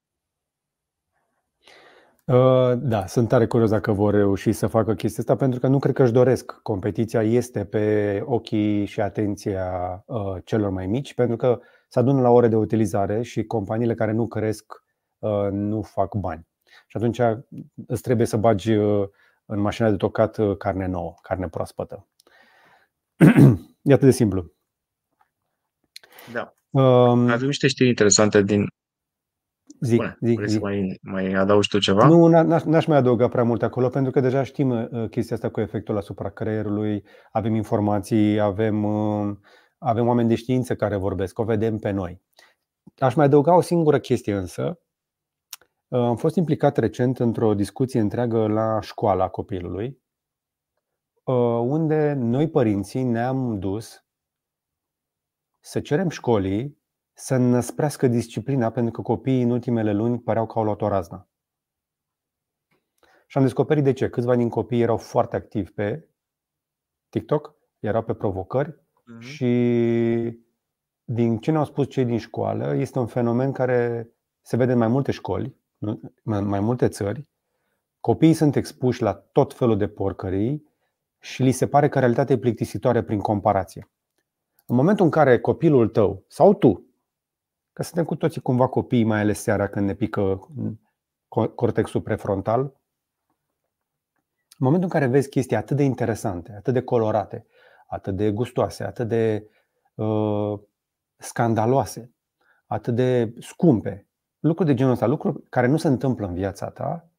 [2.27, 5.79] Uh, da, sunt tare curios dacă vor reuși să facă chestia asta, pentru că nu
[5.79, 6.53] cred că își doresc.
[6.63, 12.31] Competiția este pe ochii și atenția uh, celor mai mici, pentru că se adună la
[12.31, 14.83] ore de utilizare și companiile care nu cresc
[15.19, 16.47] uh, nu fac bani.
[16.87, 17.21] Și atunci
[17.87, 18.73] îți trebuie să bagi
[19.47, 22.07] în mașina de tocat carne nouă, carne proaspătă.
[23.83, 24.53] e atât de simplu.
[26.33, 26.55] Da.
[26.71, 28.67] Um, Avem niște știri interesante din
[29.81, 30.61] Zic, Bune, zic, vreți zic.
[30.61, 32.07] să mai, mai adaugi tu ceva?
[32.07, 35.49] Nu, n-aș, n-aș mai adăuga prea mult acolo, pentru că deja știm uh, chestia asta
[35.49, 39.37] cu efectul asupra creierului, avem informații, avem, uh,
[39.79, 42.23] avem oameni de știință care vorbesc, o vedem pe noi.
[42.99, 44.81] Aș mai adăuga o singură chestie însă.
[45.89, 50.05] Uh, am fost implicat recent într-o discuție întreagă la școala copilului,
[51.63, 54.05] unde noi părinții ne-am dus
[55.61, 56.76] să cerem școlii
[57.19, 61.29] să năsprească disciplina pentru că copiii în ultimele luni păreau că au luat o razna.
[63.27, 64.09] Și am descoperit de ce.
[64.09, 66.09] Câțiva din copii erau foarte activi pe
[67.09, 69.19] TikTok, erau pe provocări uh-huh.
[69.19, 70.45] și
[71.05, 74.11] din ce ne-au spus cei din școală, este un fenomen care
[74.41, 75.57] se vede în mai multe școli,
[76.23, 77.29] în mai multe țări.
[78.01, 80.71] Copiii sunt expuși la tot felul de porcării
[81.19, 83.91] și li se pare că realitatea e plictisitoare prin comparație.
[84.67, 86.86] În momentul în care copilul tău sau tu
[87.77, 90.49] Că suntem cu toții cumva copii, mai ales seara când ne pică
[91.55, 92.61] cortexul prefrontal.
[92.61, 92.71] În
[94.59, 97.47] momentul în care vezi chestii atât de interesante, atât de colorate,
[97.87, 99.51] atât de gustoase, atât de
[99.95, 100.61] uh,
[101.17, 102.15] scandaloase,
[102.67, 104.09] atât de scumpe,
[104.39, 107.11] lucruri de genul ăsta, lucruri care nu se întâmplă în viața ta,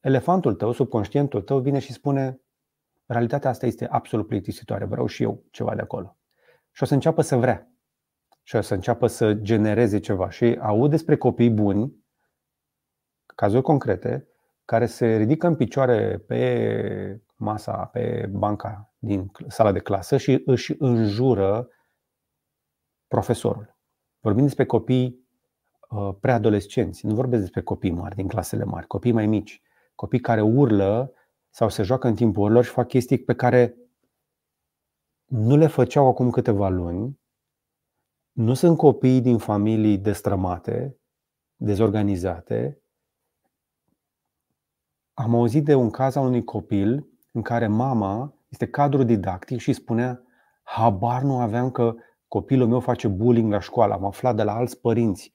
[0.00, 2.40] elefantul tău, subconștientul tău vine și spune
[3.06, 6.16] realitatea asta este absolut plictisitoare, vreau și eu ceva de acolo.
[6.72, 7.70] Și o să înceapă să vrea
[8.46, 10.30] și o să înceapă să genereze ceva.
[10.30, 12.04] Și aud despre copii buni,
[13.26, 14.28] cazuri concrete,
[14.64, 20.74] care se ridică în picioare pe masa, pe banca din sala de clasă și își
[20.78, 21.68] înjură
[23.08, 23.76] profesorul.
[24.20, 25.28] Vorbim despre copii
[25.90, 29.62] uh, preadolescenți, nu vorbesc despre copii mari din clasele mari, copii mai mici,
[29.94, 31.12] copii care urlă
[31.50, 33.76] sau se joacă în timpul lor și fac chestii pe care
[35.24, 37.18] nu le făceau acum câteva luni
[38.36, 40.98] nu sunt copii din familii destrămate,
[41.56, 42.82] dezorganizate.
[45.14, 49.72] Am auzit de un caz al unui copil în care mama este cadru didactic și
[49.72, 50.22] spunea
[50.62, 51.94] habar nu aveam că
[52.28, 55.34] copilul meu face bullying la școală, am aflat de la alți părinți.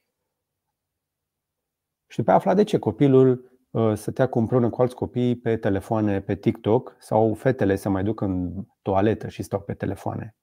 [2.06, 5.56] Și după aia aflat de ce copilul uh, stătea cu împreună cu alți copii pe
[5.56, 10.36] telefoane, pe TikTok sau fetele se mai duc în toaletă și stau pe telefoane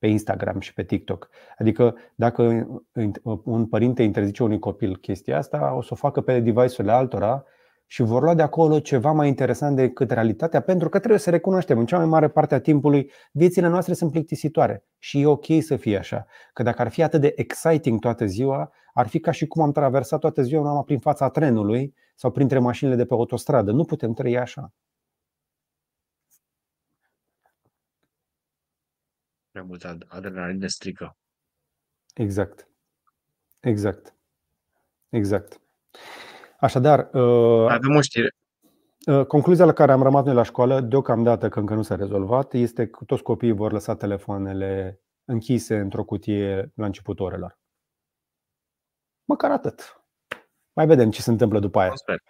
[0.00, 1.28] pe Instagram și pe TikTok.
[1.58, 2.66] Adică dacă
[3.44, 7.44] un părinte interzice unui copil chestia asta, o să o facă pe device-urile altora
[7.86, 11.78] și vor lua de acolo ceva mai interesant decât realitatea, pentru că trebuie să recunoaștem,
[11.78, 15.76] în cea mai mare parte a timpului, viețile noastre sunt plictisitoare și e ok să
[15.76, 16.26] fie așa.
[16.52, 19.72] Că dacă ar fi atât de exciting toată ziua, ar fi ca și cum am
[19.72, 23.72] traversat toată ziua numai prin fața trenului sau printre mașinile de pe autostradă.
[23.72, 24.72] Nu putem trăi așa.
[29.50, 31.16] Prea multă adrenalină strică.
[32.14, 32.68] Exact.
[33.60, 34.14] Exact.
[35.08, 35.60] Exact.
[36.60, 38.34] Așadar, uh, avem o știre.
[39.06, 42.52] Uh, concluzia la care am rămas noi la școală, deocamdată că încă nu s-a rezolvat,
[42.54, 47.58] este că toți copiii vor lăsa telefoanele închise într-o cutie la începutul orelor.
[49.24, 50.02] Măcar atât.
[50.72, 51.92] Mai vedem ce se întâmplă după aia.
[51.94, 52.22] Sper.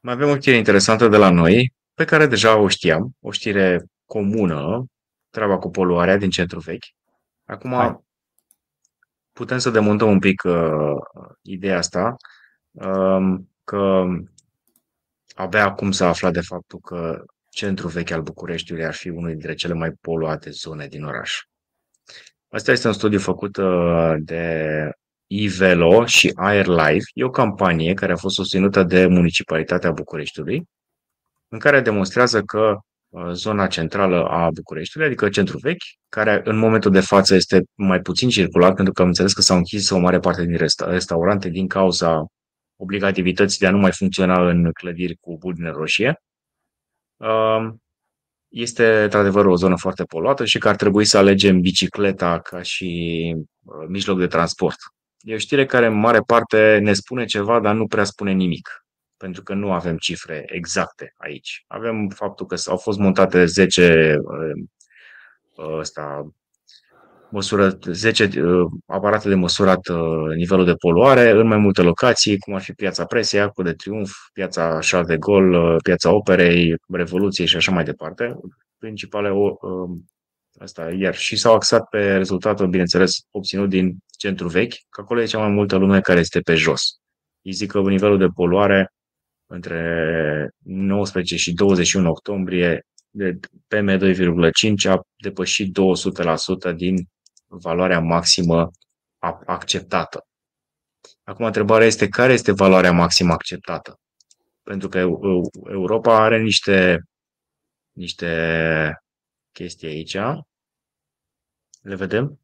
[0.00, 3.86] mai avem o știre interesantă de la noi, pe care deja o știam, o știre
[4.06, 4.86] comună,
[5.30, 6.84] treaba cu poluarea din centru vechi.
[7.44, 8.04] Acum Hai.
[9.32, 10.96] putem să demontăm un pic uh,
[11.42, 12.16] ideea asta,
[12.70, 14.04] uh, că
[15.34, 19.54] abia acum s-a aflat de faptul că centrul vechi al Bucureștiului ar fi unul dintre
[19.54, 21.42] cele mai poluate zone din oraș.
[22.48, 24.90] Asta este un studiu făcut uh, de
[25.26, 27.10] iVelo și AirLife.
[27.12, 30.62] E o campanie care a fost susținută de Municipalitatea Bucureștiului,
[31.48, 32.76] în care demonstrează că uh,
[33.32, 38.28] zona centrală a Bucureștiului, adică centrul vechi, care în momentul de față este mai puțin
[38.28, 42.26] circulat, pentru că am înțeles că s-au închis o mare parte din restaurante din cauza
[42.76, 46.20] obligativității de a nu mai funcționa în clădiri cu buline roșie.
[47.16, 47.68] Uh,
[48.48, 53.34] este într-adevăr o zonă foarte poluată și că ar trebui să alegem bicicleta ca și
[53.64, 54.76] uh, mijloc de transport.
[55.18, 58.85] E o știre care în mare parte ne spune ceva, dar nu prea spune nimic,
[59.16, 61.64] pentru că nu avem cifre exacte aici.
[61.66, 64.16] Avem faptul că au fost montate 10
[65.58, 66.30] ăsta, uh,
[67.30, 68.28] măsură 10
[68.86, 69.80] aparate de măsurat
[70.36, 74.10] nivelul de poluare în mai multe locații, cum ar fi Piața Presia, Arcul de Triunf,
[74.32, 78.36] Piața Charles de Gaulle, Piața Operei, Revoluției și așa mai departe.
[78.78, 79.30] Principale
[80.58, 85.24] asta, iar și s-au axat pe rezultatul, bineînțeles, obținut din centru vechi, că acolo e
[85.24, 86.82] cea mai multă lume care este pe jos.
[87.42, 88.92] Îi zic că nivelul de poluare
[89.46, 93.38] între 19 și 21 octombrie de
[93.74, 95.76] PM2,5 a depășit
[96.72, 97.08] 200% din
[97.46, 98.70] valoarea maximă
[99.46, 100.26] acceptată.
[101.22, 103.98] Acum, întrebarea este care este valoarea maximă acceptată?
[104.62, 104.98] Pentru că
[105.68, 107.02] Europa are niște,
[107.92, 109.00] niște
[109.52, 110.16] chestii aici.
[111.80, 112.40] Le vedem?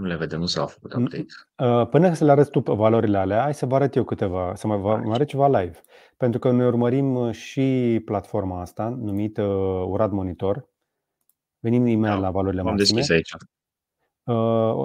[0.00, 1.26] Nu le vedem, nu s-au făcut update.
[1.56, 4.66] Uh, până să le arăți tu valorile alea, hai să vă arăt eu câteva, să
[4.66, 5.80] mă, mă arăt ceva live.
[6.16, 10.68] Pentru că noi urmărim uh, și platforma asta, numită uh, Urad Monitor.
[11.58, 12.88] Venim imediat da, la valorile maxime.
[12.88, 13.36] Am deschis aici.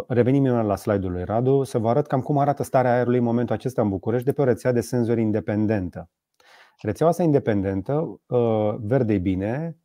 [0.08, 3.24] Revenim imediat la slide-ul lui Radu să vă arăt cam cum arată starea aerului în
[3.24, 6.10] momentul acesta în București de pe o rețea de senzori independentă.
[6.82, 8.22] Rețeaua asta independentă,
[8.82, 9.78] verde bine,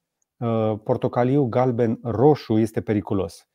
[0.85, 3.50] portocaliu, galben, roșu este periculos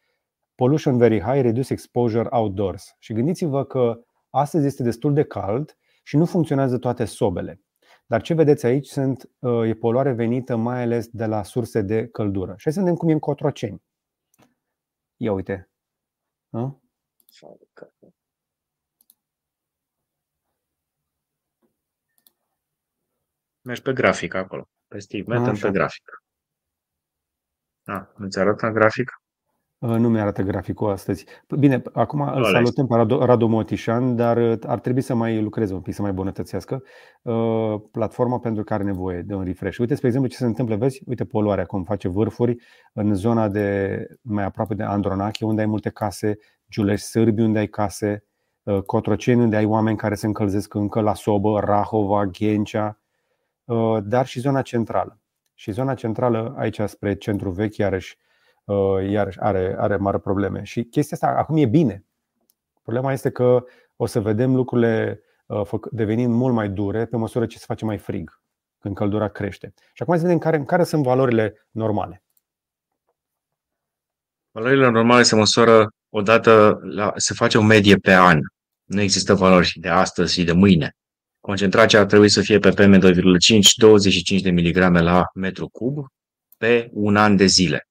[0.55, 2.95] pollution very high, reduce exposure outdoors.
[2.99, 7.61] Și gândiți-vă că astăzi este destul de cald și nu funcționează toate sobele.
[8.05, 12.07] Dar ce vedeți aici sunt, uh, e poluare venită mai ales de la surse de
[12.07, 12.53] căldură.
[12.57, 13.83] Și hai să vedem cum e în Cotroceni.
[15.17, 15.69] Ia uite.
[16.49, 16.79] A?
[23.61, 24.69] Mergi pe grafic acolo.
[24.87, 26.23] Pe Steve, mergem pe grafic.
[27.83, 29.24] A, nu-ți arată grafic?
[29.79, 31.25] Uh, nu mi-arată graficul astăzi.
[31.59, 35.73] Bine, acum îl salutăm pe Radu, Radu Motișan, dar uh, ar trebui să mai lucreze
[35.73, 36.83] un pic, să mai bunătățească
[37.21, 39.77] uh, platforma pentru că are nevoie de un refresh.
[39.77, 41.01] Uite, spre exemplu, ce se întâmplă, vezi?
[41.05, 42.55] Uite poluarea cum face vârfuri
[42.93, 46.37] în zona de mai aproape de Andronache, unde ai multe case,
[46.69, 48.23] Giulești Sârbi, unde ai case,
[48.85, 52.99] Cotroceni, unde ai oameni care se încălzesc încă la sobă, Rahova, Ghencea,
[54.03, 55.19] dar și zona centrală.
[55.53, 58.24] Și zona centrală, aici spre centru vechi, iarăși Uh,
[59.09, 60.63] iarăși are, are mari probleme.
[60.63, 62.05] Și chestia asta acum e bine.
[62.81, 63.63] Problema este că
[63.95, 67.97] o să vedem lucrurile uh, devenind mult mai dure pe măsură ce se face mai
[67.97, 68.41] frig,
[68.79, 69.73] când căldura crește.
[69.93, 72.23] Și acum să vedem care, care sunt valorile normale.
[74.51, 78.39] Valorile normale se măsoară odată, la, se face o medie pe an.
[78.83, 80.95] Nu există valori de astăzi și de mâine.
[81.39, 86.05] Concentrația ar trebui să fie pe PM2,5, 25 de miligrame la metru cub
[86.57, 87.84] pe un an de zile.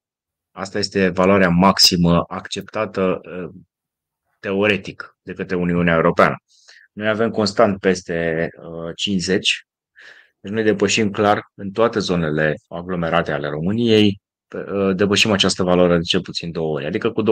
[0.56, 3.50] Asta este valoarea maximă acceptată uh,
[4.40, 6.36] teoretic de către Uniunea Europeană.
[6.92, 8.48] Noi avem constant peste
[8.94, 9.42] 50, uh,
[10.40, 14.20] deci noi depășim clar în toate zonele aglomerate ale României,
[14.54, 17.26] uh, depășim această valoare de cel puțin două ori, adică cu 200%.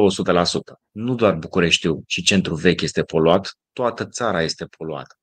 [0.91, 5.15] Nu doar Bucureștiul și centrul vechi este poluat, toată țara este poluată.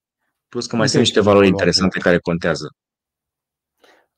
[0.47, 2.76] Plus că mai sunt niște valori interesante care contează.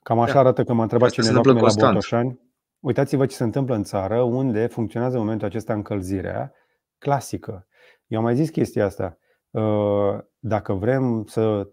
[0.04, 0.40] Cam așa da.
[0.40, 2.51] arată că m-a întrebat cineva cum e la Botoșani.
[2.82, 6.54] Uitați-vă ce se întâmplă în țară unde funcționează în momentul acesta încălzirea
[6.98, 7.68] clasică.
[8.08, 9.18] Eu am mai zis chestia asta.
[9.50, 11.70] Uh, dacă vrem să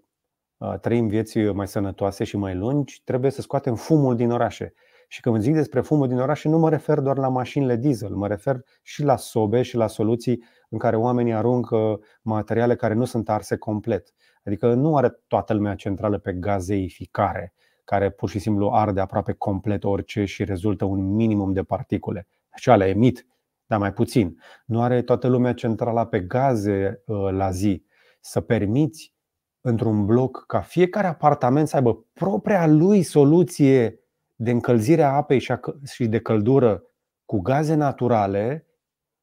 [0.56, 4.74] uh, trăim vieți mai sănătoase și mai lungi, trebuie să scoatem fumul din orașe.
[5.08, 8.26] Și când zic despre fumul din orașe, nu mă refer doar la mașinile diesel, mă
[8.26, 13.28] refer și la sobe și la soluții în care oamenii aruncă materiale care nu sunt
[13.28, 14.12] arse complet.
[14.44, 17.52] Adică nu are toată lumea centrală pe gazeificare
[17.88, 22.26] care pur și simplu arde aproape complet orice și rezultă un minimum de particule.
[22.54, 23.26] Și alea emit,
[23.66, 24.38] dar mai puțin.
[24.66, 27.84] Nu are toată lumea centrala pe gaze uh, la zi.
[28.20, 29.14] Să permiți
[29.60, 34.00] într-un bloc ca fiecare apartament să aibă propria lui soluție
[34.34, 35.42] de încălzire a apei
[35.84, 36.82] și de căldură
[37.24, 38.66] cu gaze naturale,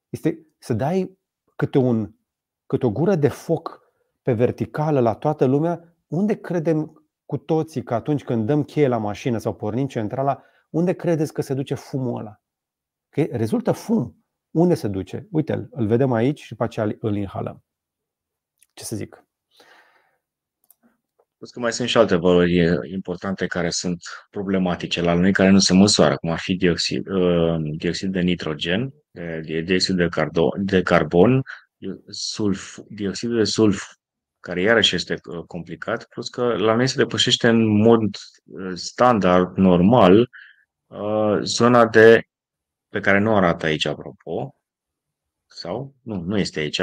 [0.09, 1.20] este să dai
[1.55, 2.11] câte, un,
[2.66, 3.82] câte o gură de foc
[4.22, 8.97] pe verticală la toată lumea, unde credem cu toții că atunci când dăm cheie la
[8.97, 12.41] mașină sau pornim centrala, unde credeți că se duce fumul ăla?
[13.09, 14.26] Că rezultă fum.
[14.51, 15.28] Unde se duce?
[15.32, 17.63] Uite, îl vedem aici și după aceea îl inhalăm.
[18.73, 19.26] Ce să zic?
[21.38, 25.59] Plus că mai sunt și alte valori importante care sunt problematice la noi, care nu
[25.59, 28.93] se măsoară, cum ar fi dioxid, uh, dioxid de nitrogen,
[29.65, 31.41] dioxid de, carbon, de carbon
[32.07, 33.84] sulf, dioxid de sulf,
[34.46, 38.02] care iarăși este uh, complicat, plus că la noi se depășește în mod
[38.43, 40.30] uh, standard, normal,
[41.41, 42.22] zona de
[42.89, 44.56] pe care nu arată aici, apropo,
[45.46, 46.82] sau nu, nu este aici,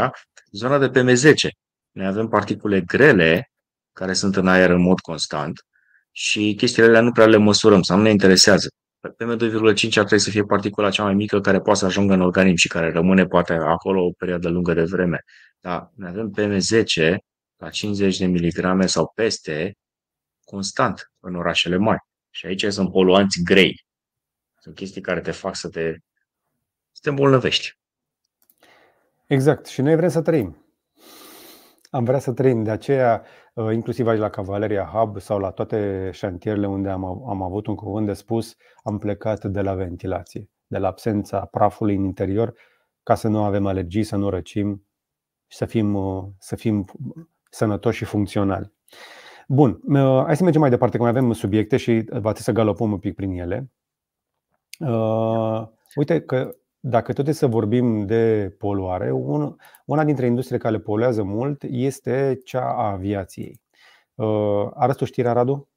[0.51, 1.49] zona de PM10.
[1.91, 3.51] Noi avem particule grele
[3.93, 5.67] care sunt în aer în mod constant
[6.11, 8.69] și chestiile alea nu prea le măsurăm sau nu ne interesează.
[9.09, 12.57] PM2,5 ar trebui să fie particula cea mai mică care poate să ajungă în organism
[12.57, 15.25] și care rămâne poate acolo o perioadă lungă de vreme.
[15.61, 17.17] Dar noi avem PM10
[17.63, 19.79] la 50 de miligrame sau peste
[20.45, 22.01] constant în orașele mari.
[22.31, 23.85] Și aici sunt poluanți grei.
[24.61, 25.93] Sunt chestii care te fac să te,
[26.93, 27.79] să te îmbolnăvești.
[29.27, 29.67] Exact.
[29.67, 30.67] Și noi vrem să trăim.
[31.91, 32.63] Am vrea să trăim.
[32.63, 37.43] De aceea, uh, inclusiv aici la Cavaleria Hub sau la toate șantierele unde am, am
[37.43, 42.05] avut un cuvânt de spus, am plecat de la ventilație, de la absența prafului în
[42.05, 42.55] interior,
[43.03, 44.87] ca să nu avem alergii, să nu răcim
[45.47, 46.85] și să fim, uh, să fim
[47.53, 48.73] sănătoși și funcționali.
[49.49, 52.53] Bun, uh, hai să mergem mai departe, că mai avem subiecte și va trebui să
[52.53, 53.71] galopăm un pic prin ele.
[54.79, 59.11] Uh, uite că dacă tot e să vorbim de poluare,
[59.85, 63.61] una dintre industriile care poluează mult este cea a aviației.
[64.15, 65.69] Uh, arăți o știre, Radu?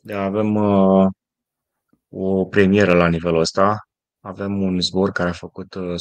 [0.00, 1.06] Da, avem uh,
[2.08, 3.89] o premieră la nivelul ăsta.
[4.20, 5.94] Avem un zbor care a făcut uh,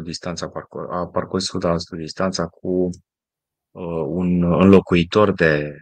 [0.00, 0.52] 100% distanța,
[0.90, 1.46] a parcurs
[1.94, 2.90] 100% distanța cu
[3.70, 5.76] uh, un înlocuitor de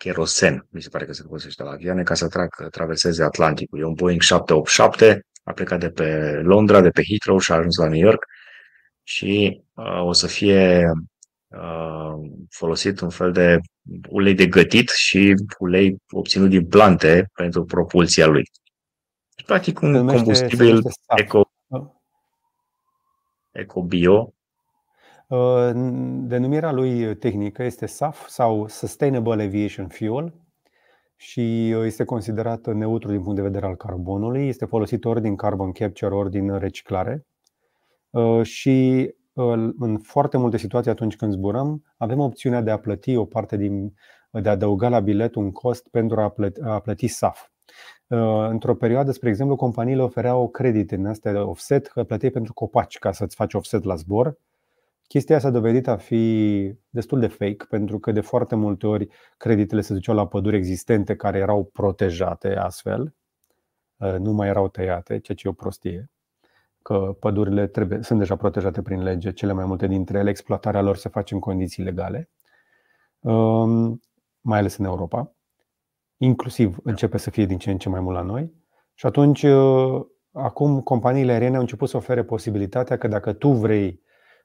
[0.00, 3.78] kerosen, mi se pare că se folosește la avioane, ca să trag, traverseze Atlanticul.
[3.78, 7.76] E un Boeing 787, a plecat de pe Londra, de pe Heathrow și a ajuns
[7.76, 8.24] la New York
[9.02, 10.90] și uh, o să fie
[11.48, 13.58] uh, folosit un fel de
[14.08, 18.50] ulei de gătit și ulei obținut din plante pentru propulsia lui.
[19.46, 20.82] Practic un combustibil
[21.16, 21.50] eco,
[23.50, 24.34] eco-bio
[25.30, 25.70] Uh,
[26.22, 30.34] denumirea lui tehnică este SAF sau Sustainable Aviation Fuel
[31.16, 34.48] și uh, este considerat neutru din punct de vedere al carbonului.
[34.48, 37.26] Este folosit ori din carbon capture, ori din reciclare.
[38.10, 39.08] Uh, și
[39.78, 43.94] în foarte multe situații atunci când zburăm, avem opțiunea de a plăti o parte din,
[44.30, 47.48] de a adăuga la bilet un cost pentru a plăti, a plăti SAF.
[48.48, 52.98] Într-o perioadă, spre exemplu, companiile ofereau credite în astea de offset, că plăteai pentru copaci
[52.98, 54.36] ca să-ți faci offset la zbor
[55.10, 59.80] Chestia s-a dovedit a fi destul de fake, pentru că de foarte multe ori creditele
[59.80, 63.14] se duceau la păduri existente care erau protejate astfel,
[63.96, 66.10] uh, nu mai erau tăiate, ceea ce e o prostie,
[66.82, 70.96] că pădurile trebuie, sunt deja protejate prin lege, cele mai multe dintre ele, exploatarea lor
[70.96, 72.28] se face în condiții legale,
[73.20, 74.00] um,
[74.40, 75.32] mai ales în Europa.
[76.22, 78.52] Inclusiv începe să fie din ce în ce mai mult la noi.
[78.94, 84.02] Și atunci, uh, acum companiile aeriene au început să ofere posibilitatea că dacă tu vrei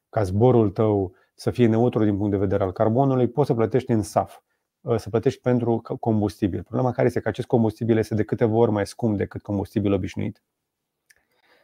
[0.09, 3.91] ca zborul tău să fie neutru din punct de vedere al carbonului, poți să plătești
[3.91, 4.39] în SAF,
[4.85, 6.63] ă, să plătești pentru combustibil.
[6.63, 10.43] Problema care este că acest combustibil este de câteva ori mai scump decât combustibil obișnuit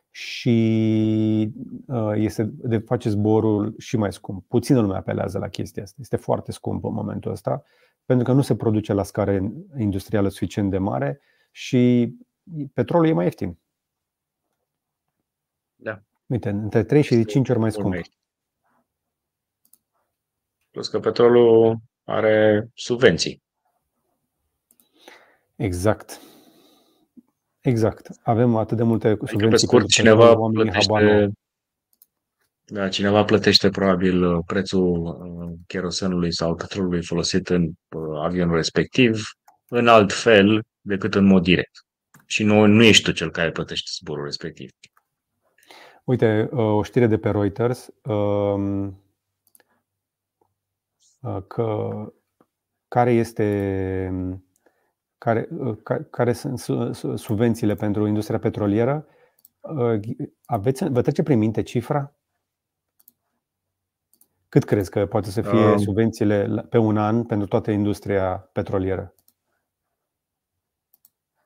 [0.10, 1.54] și
[1.90, 4.46] ă, este de face zborul și mai scump.
[4.48, 5.98] Puțină lume apelează la chestia asta.
[6.00, 7.64] Este foarte scump în momentul ăsta,
[8.12, 12.14] pentru că nu se produce la scară industrială suficient de mare și
[12.74, 13.58] petrolul e mai ieftin.
[15.76, 16.02] Da.
[16.26, 17.96] Uite, între 3 și 5 ori mai scump.
[20.72, 23.44] Plus că petrolul are subvenții.
[25.56, 26.22] Exact.
[27.60, 28.10] Exact.
[28.24, 29.58] Avem atât de multe adică, subvenții.
[29.58, 31.32] Pe scurt, cineva plătește,
[32.72, 39.22] da, cineva plătește probabil uh, prețul uh, kerosenului sau petrolului folosit în uh, avionul respectiv
[39.68, 41.86] în alt fel decât în mod direct.
[42.26, 44.70] Și nu, nu ești tu cel care plătește zborul respectiv.
[46.04, 47.90] Uite, o știre de pe Reuters.
[48.04, 49.02] Um,
[51.22, 51.90] Uh, că
[52.88, 54.38] care este
[55.18, 55.78] care, uh,
[56.10, 56.60] care sunt
[57.20, 59.06] subvențiile pentru industria petrolieră
[60.46, 62.16] aveți, vă trece prin minte cifra?
[64.52, 65.78] Cât crezi că poate să fie Um.
[65.78, 69.16] subvențiile pe un an pentru toată industria petrolieră?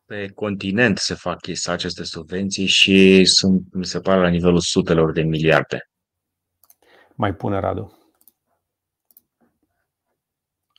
[0.05, 5.11] Pe continent se fac chestii, aceste subvenții și sunt, mi se pare, la nivelul sutelor
[5.11, 5.89] de miliarde.
[7.15, 8.11] Mai pune Radu.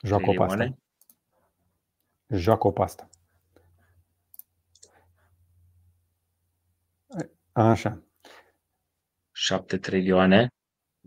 [0.03, 0.55] Joacă o pasta.
[0.55, 0.77] Trilioane?
[2.27, 3.09] Joacă o pasta.
[7.51, 8.03] Așa.
[9.31, 10.47] 7 trilioane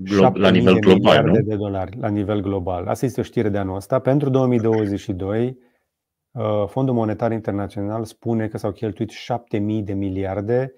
[0.03, 1.45] glo- 7.000 la nivel de global, miliarde nu?
[1.45, 2.89] de dolari la nivel global.
[2.89, 3.99] Asta este o știre de anul ăsta.
[3.99, 5.59] Pentru 2022,
[6.31, 10.75] uh, Fondul Monetar Internațional spune că s-au cheltuit 7.000 de miliarde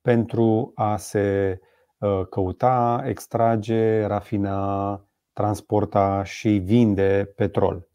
[0.00, 1.58] pentru a se
[1.98, 5.02] uh, căuta, extrage, rafina,
[5.32, 7.88] transporta și vinde petrol.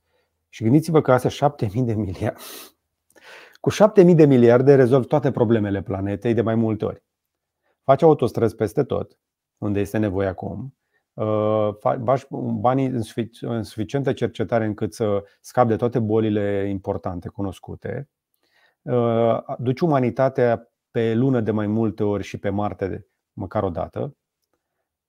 [0.49, 2.39] Și gândiți-vă că astea 7.000 de miliarde.
[3.59, 7.03] Cu 7.000 de miliarde rezolv toate problemele planetei de mai multe ori.
[7.83, 9.17] Faci autostrăzi peste tot,
[9.63, 10.75] unde este nevoie acum.
[11.13, 12.25] Uh, fa- Bași
[12.59, 18.09] banii în sufic- în suficientă cercetare încât să scapi de toate bolile importante cunoscute.
[18.81, 23.69] Uh, Duci umanitatea pe lună de mai multe ori și pe Marte de măcar o
[23.69, 24.15] dată.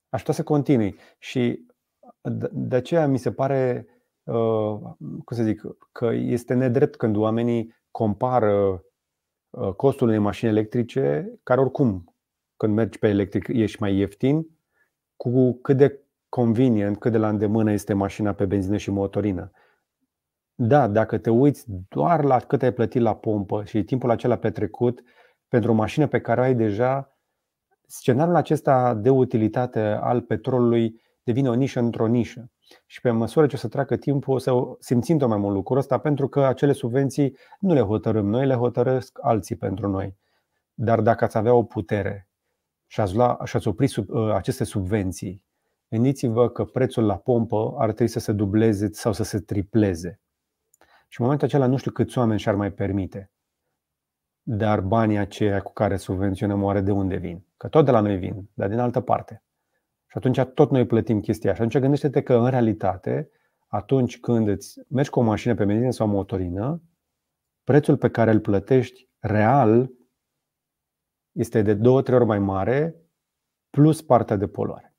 [0.09, 0.97] Aș putea să continui.
[1.19, 1.67] Și
[2.21, 3.87] de- de aceea mi se pare,
[4.23, 8.85] uh, cum să zic, că este nedrept când oamenii compară
[9.51, 12.14] uh, costul unei mașini electrice, care oricum,
[12.65, 14.47] când mergi pe electric, ești mai ieftin,
[15.17, 19.51] cu cât de convenient, cât de la îndemână este mașina pe benzină și motorină.
[20.55, 25.03] Da, dacă te uiți doar la cât ai plătit la pompă și timpul acela petrecut
[25.49, 27.19] pentru o mașină pe care o ai deja,
[27.87, 32.51] scenariul acesta de utilitate al petrolului devine o nișă într-o nișă.
[32.87, 35.79] Și pe măsură ce o să treacă timpul, o să simțim tot mai mult lucrul
[35.79, 40.17] ăsta, pentru că acele subvenții nu le hotărâm noi, le hotărăsc alții pentru noi.
[40.75, 42.29] Dar dacă ați avea o putere
[42.95, 45.45] și ați, lua, și ați opri sub, uh, aceste subvenții,
[45.89, 50.21] gândiți-vă că prețul la pompă ar trebui să se dubleze sau să se tripleze.
[51.09, 53.31] Și în momentul acela nu știu câți oameni și-ar mai permite.
[54.43, 57.45] Dar banii aceia cu care subvenționăm oare de unde vin?
[57.57, 59.43] Că tot de la noi vin, dar din altă parte.
[60.07, 61.63] Și atunci tot noi plătim chestia așa.
[61.63, 63.31] Atunci gândește-te că în realitate,
[63.67, 66.83] atunci când îți mergi cu o mașină pe benzină sau motorină,
[67.65, 69.91] prețul pe care îl plătești real
[71.35, 72.95] este de două, trei ori mai mare
[73.71, 74.95] plus partea de poluare.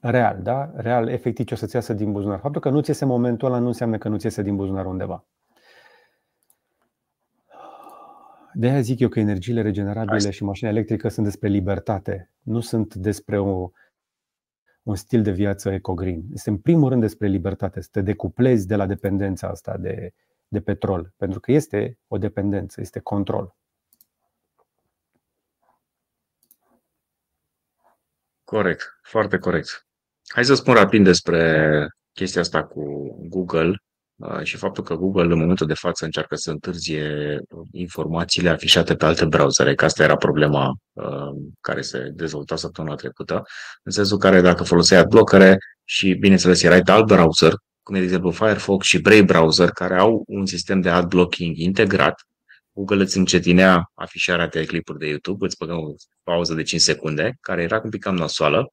[0.00, 0.72] Real, da?
[0.74, 2.38] Real, efectiv ce o să-ți iasă din buzunar.
[2.38, 4.86] Faptul că nu ți iese momentul ăla nu înseamnă că nu ți iese din buzunar
[4.86, 5.26] undeva.
[8.52, 10.30] De aia zic eu că energiile regenerabile Asta.
[10.30, 13.70] și mașina electrică sunt despre libertate, nu sunt despre o,
[14.82, 16.22] un stil de viață ecogreen.
[16.32, 20.12] Este în primul rând despre libertate, să te decuplezi de la dependența asta de,
[20.48, 23.56] de petrol, pentru că este o dependență, este control.
[28.54, 29.86] Corect, foarte corect.
[30.34, 32.82] Hai să spun rapid despre chestia asta cu
[33.28, 33.76] Google
[34.16, 37.38] uh, și faptul că Google în momentul de față încearcă să întârzie
[37.72, 41.30] informațiile afișate pe alte browsere, că asta era problema uh,
[41.60, 43.42] care se dezvolta săptămâna trecută,
[43.82, 47.52] în sensul care dacă foloseai adblockere și, bineînțeles, erai pe alt browser,
[47.82, 51.56] cum e, de exemplu, Firefox și Brave browser, care au un sistem de ad blocking
[51.56, 52.14] integrat,
[52.74, 57.36] Google îți încetinea afișarea de clipuri de YouTube, îți băga o pauză de 5 secunde,
[57.40, 58.72] care era un pic cam nasoală.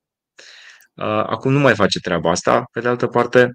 [0.94, 2.64] Uh, Acum nu mai face treaba asta.
[2.72, 3.52] Pe de altă parte,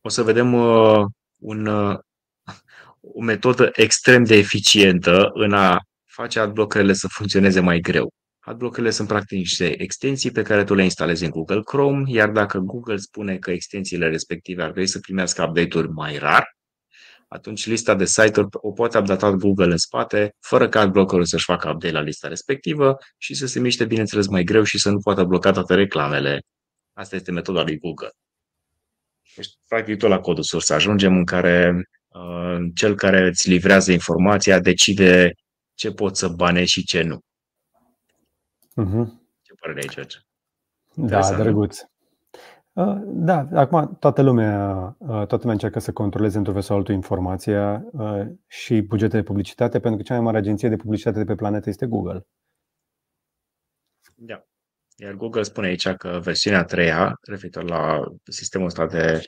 [0.00, 1.04] o să vedem uh,
[1.36, 1.98] un, uh,
[3.16, 8.12] o metodă extrem de eficientă în a face adblockerele să funcționeze mai greu.
[8.40, 12.58] Adblockerele sunt practic niște extensii pe care tu le instalezi în Google Chrome, iar dacă
[12.58, 16.44] Google spune că extensiile respective ar trebui să primească update-uri mai rar,
[17.32, 21.68] atunci lista de site-uri o poate updata Google în spate, fără ca adblockerul să-și facă
[21.68, 25.24] update la lista respectivă și să se miște, bineînțeles, mai greu și să nu poată
[25.24, 26.40] bloca toate reclamele.
[26.92, 28.10] Asta este metoda lui Google.
[29.36, 34.60] Deci, practic, tot la codul sursă ajungem în care uh, cel care îți livrează informația
[34.60, 35.34] decide
[35.74, 37.18] ce poți să bane și ce nu.
[38.82, 39.06] Uh-huh.
[39.42, 40.16] Ce părere ai, George?
[40.94, 41.42] Da, Interesant, nu?
[41.42, 41.78] drăguț.
[42.72, 46.94] Uh, Da, acum toată lumea, uh, toată lumea încearcă să controleze într-un fel sau altul
[46.94, 51.24] informația uh, și bugete de publicitate, pentru că cea mai mare agenție de publicitate de
[51.24, 52.26] pe planetă este Google.
[54.14, 54.44] Da.
[54.96, 59.20] Iar Google spune aici că versiunea a treia, referitor la sistemul ăsta de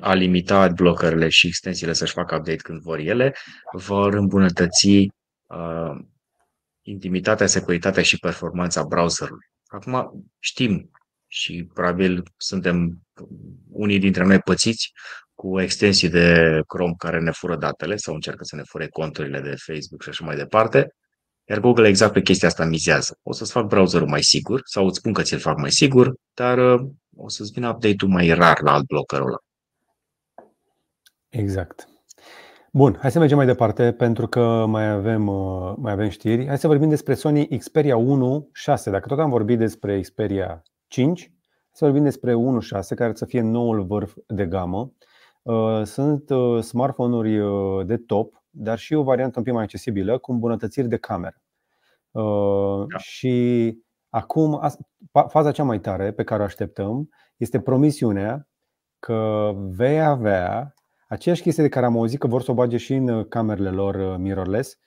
[0.00, 3.34] a limita adblockerele și extensiile să-și facă update când vor ele,
[3.72, 4.88] vor îmbunătăți
[5.46, 5.96] uh,
[6.80, 9.46] intimitatea, securitatea și performanța browserului.
[9.66, 10.90] Acum știm
[11.32, 13.02] și probabil suntem
[13.70, 14.92] unii dintre noi pățiți
[15.34, 19.54] cu extensii de Chrome care ne fură datele sau încearcă să ne fure conturile de
[19.66, 20.94] Facebook și așa mai departe.
[21.44, 23.18] Iar Google exact pe chestia asta mizează.
[23.22, 26.58] O să-ți fac browserul mai sigur sau îți spun că ți-l fac mai sigur, dar
[26.58, 29.38] uh, o să-ți vină update-ul mai rar la alt blocker ăla.
[31.28, 31.88] Exact.
[32.72, 36.46] Bun, hai să mergem mai departe pentru că mai avem, uh, mai avem știri.
[36.46, 38.90] Hai să vorbim despre Sony Xperia 1 6.
[38.90, 41.32] Dacă tot am vorbit despre Xperia 5,
[41.72, 44.92] să vorbim despre 1 6, care să fie noul vârf de gamă.
[45.42, 50.32] Uh, sunt uh, smartphone-uri de top, dar și o variantă un pic mai accesibilă, cu
[50.32, 51.42] îmbunătățiri de cameră.
[52.12, 52.98] Da.
[52.98, 53.76] Și
[54.08, 54.60] acum,
[55.28, 58.48] faza cea mai tare pe care o așteptăm este promisiunea
[58.98, 60.74] că vei avea
[61.10, 63.70] Aceeași chestie de care am auzit că vor să o bage și în uh, camerele
[63.70, 64.78] lor uh, mirrorless,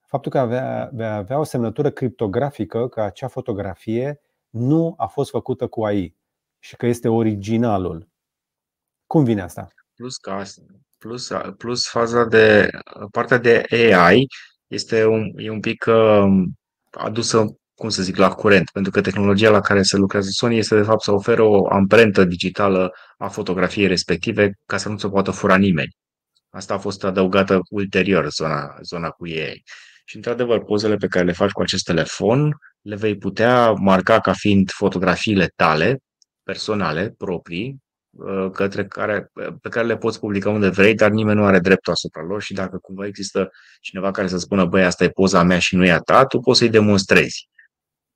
[0.00, 5.84] faptul că avea, avea o semnătură criptografică că acea fotografie nu a fost făcută cu
[5.84, 6.14] AI
[6.58, 8.08] și că este originalul.
[9.06, 9.68] Cum vine asta?
[9.94, 10.42] Plus, ca,
[10.98, 12.70] plus, plus faza de
[13.10, 14.26] partea de AI
[14.66, 16.44] este un, e un pic uh,
[16.90, 20.76] adusă cum să zic, la curent, pentru că tehnologia la care se lucrează Sony este
[20.76, 25.30] de fapt să oferă o amprentă digitală a fotografiei respective ca să nu se poată
[25.30, 25.96] fura nimeni.
[26.50, 29.62] Asta a fost adăugată ulterior, zona, zona cu ei.
[30.08, 34.32] Și, într-adevăr, pozele pe care le faci cu acest telefon le vei putea marca ca
[34.32, 35.98] fiind fotografiile tale,
[36.42, 37.76] personale, proprii,
[38.10, 39.30] uh, către care,
[39.60, 42.52] pe care le poți publica unde vrei, dar nimeni nu are dreptul asupra lor și
[42.52, 43.50] dacă cumva există
[43.80, 46.38] cineva care să spună, băi, asta e poza mea și nu e a ta, tu
[46.38, 47.48] poți să-i demonstrezi.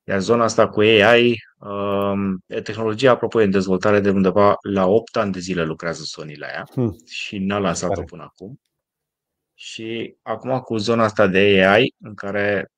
[0.04, 5.16] Iar zona asta cu AI, um, tehnologia, apropo, e în dezvoltare de undeva la 8
[5.16, 6.96] ani de zile lucrează Sony la ea hmm.
[7.06, 8.60] și n-a lansat-o până acum.
[9.64, 12.70] Și acum cu zona asta de AI, în care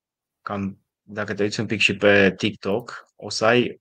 [0.43, 3.81] cam, dacă te uiți un pic și pe TikTok, o să ai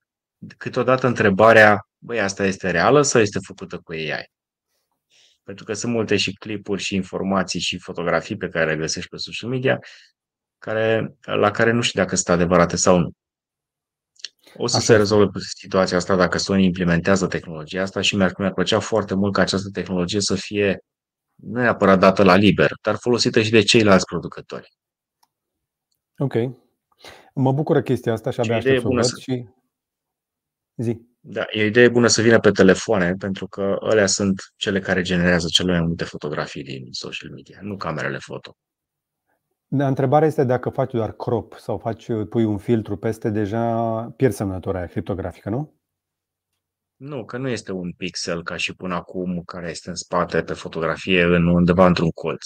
[0.57, 4.31] câteodată întrebarea, băi, asta este reală sau este făcută cu AI?
[5.43, 9.17] Pentru că sunt multe și clipuri și informații și fotografii pe care le găsești pe
[9.17, 9.79] social media
[10.57, 13.11] care, la care nu știu dacă sunt adevărate sau nu.
[14.55, 14.85] O să Așa.
[14.85, 19.33] se rezolve situația asta dacă Sony implementează tehnologia asta și mi-ar, mi-ar plăcea foarte mult
[19.33, 20.83] ca această tehnologie să fie
[21.35, 24.73] nu neapărat dată la liber, dar folosită și de ceilalți producători.
[26.17, 26.33] Ok.
[27.33, 29.19] Mă bucură chestia asta și abia aștept să văd să...
[29.19, 29.47] și...
[30.75, 31.01] Zi.
[31.19, 35.01] Da, e o idee bună să vină pe telefoane, pentru că alea sunt cele care
[35.01, 38.57] generează cele mai multe fotografii din social media, nu camerele foto.
[39.67, 44.37] Da, întrebarea este dacă faci doar crop sau faci, pui un filtru peste, deja pierzi
[44.37, 45.82] semnătura aia criptografică, nu?
[47.03, 50.53] Nu, că nu este un pixel ca și până acum care este în spate pe
[50.53, 52.45] fotografie în undeva într-un colț.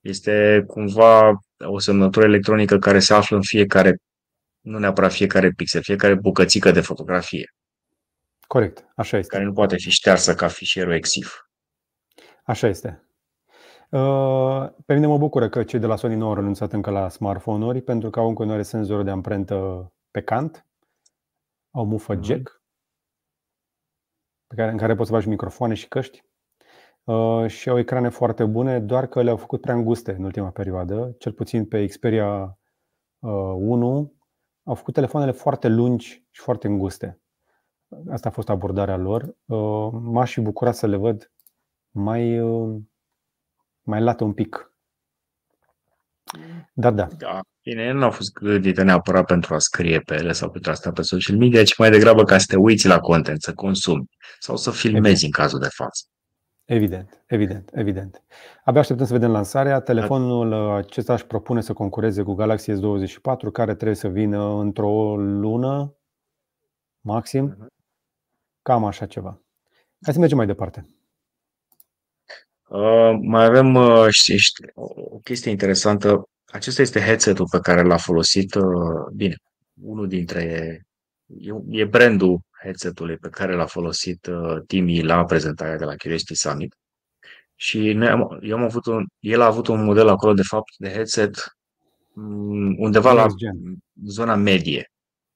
[0.00, 3.96] Este cumva o semnătură electronică care se află în fiecare,
[4.60, 7.54] nu neapărat fiecare pixel, fiecare bucățică de fotografie.
[8.46, 9.32] Corect, așa este.
[9.36, 11.34] Care nu poate fi ștearsă ca fișierul EXIF.
[12.44, 13.06] Așa este.
[13.90, 17.08] Uh, pe mine mă bucură că cei de la Sony nu au renunțat încă la
[17.08, 20.66] smartphone-uri pentru că au în continuare senzorul de amprentă pe cant,
[21.70, 22.22] au mufă mhm.
[22.22, 22.61] jack
[24.54, 26.24] pe care, în care poți să faci microfoane și căști
[27.04, 31.14] uh, și au ecrane foarte bune, doar că le-au făcut prea înguste în ultima perioadă,
[31.18, 32.58] cel puțin pe Xperia
[33.18, 34.08] 1 uh,
[34.64, 37.20] au făcut telefoanele foarte lungi și foarte înguste.
[38.10, 39.36] Asta a fost abordarea lor.
[39.92, 41.32] M-aș fi bucurat să le văd
[41.90, 42.38] mai
[43.82, 44.71] mai lată un pic.
[46.72, 47.08] Da, da.
[47.18, 47.40] Da.
[47.62, 50.92] Bine, nu au fost gândite neapărat pentru a scrie pe ele sau pentru a sta
[50.92, 54.56] pe social media, ci mai degrabă ca să te uiți la content, să consumi sau
[54.56, 55.22] să filmezi evident.
[55.22, 56.04] în cazul de față.
[56.64, 58.22] Evident, evident, evident.
[58.64, 59.80] Abia așteptăm să vedem lansarea.
[59.80, 65.96] Telefonul acesta își propune să concureze cu Galaxy S24, care trebuie să vină într-o lună
[67.00, 67.44] maxim.
[67.44, 67.66] Mhm.
[68.62, 69.40] Cam așa ceva.
[70.02, 70.86] Hai să mergem mai departe.
[72.72, 76.28] Uh, mai avem uh, știi, știi, o chestie interesantă.
[76.44, 79.34] Acesta este headset-ul pe care l-a folosit, uh, bine,
[79.82, 80.42] unul dintre,
[81.38, 86.34] e, e brandul headset-ului pe care l-a folosit uh, Timi la prezentarea de la Curiosity
[86.34, 86.74] Summit.
[87.54, 90.74] Și noi am, eu am avut un, el a avut un model acolo, de fapt,
[90.76, 91.36] de headset
[92.12, 93.26] mm, undeva la
[94.06, 94.90] zona medie.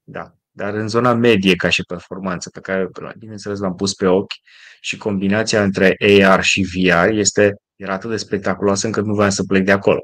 [0.04, 2.88] Da dar în zona medie ca și performanță, pe care,
[3.18, 4.32] bineînțeles, l-am pus pe ochi
[4.80, 9.44] și combinația între AR și VR este, era atât de spectaculoasă încât nu voiam să
[9.44, 10.00] plec de acolo.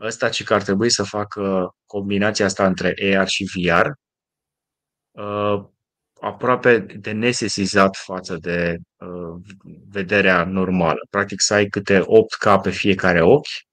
[0.00, 3.86] Ăsta ci că ar trebui să facă combinația asta între AR și VR
[5.10, 5.64] uh,
[6.20, 9.54] aproape de nesesizat față de uh,
[9.88, 11.06] vederea normală.
[11.10, 13.70] Practic să ai câte 8K pe fiecare ochi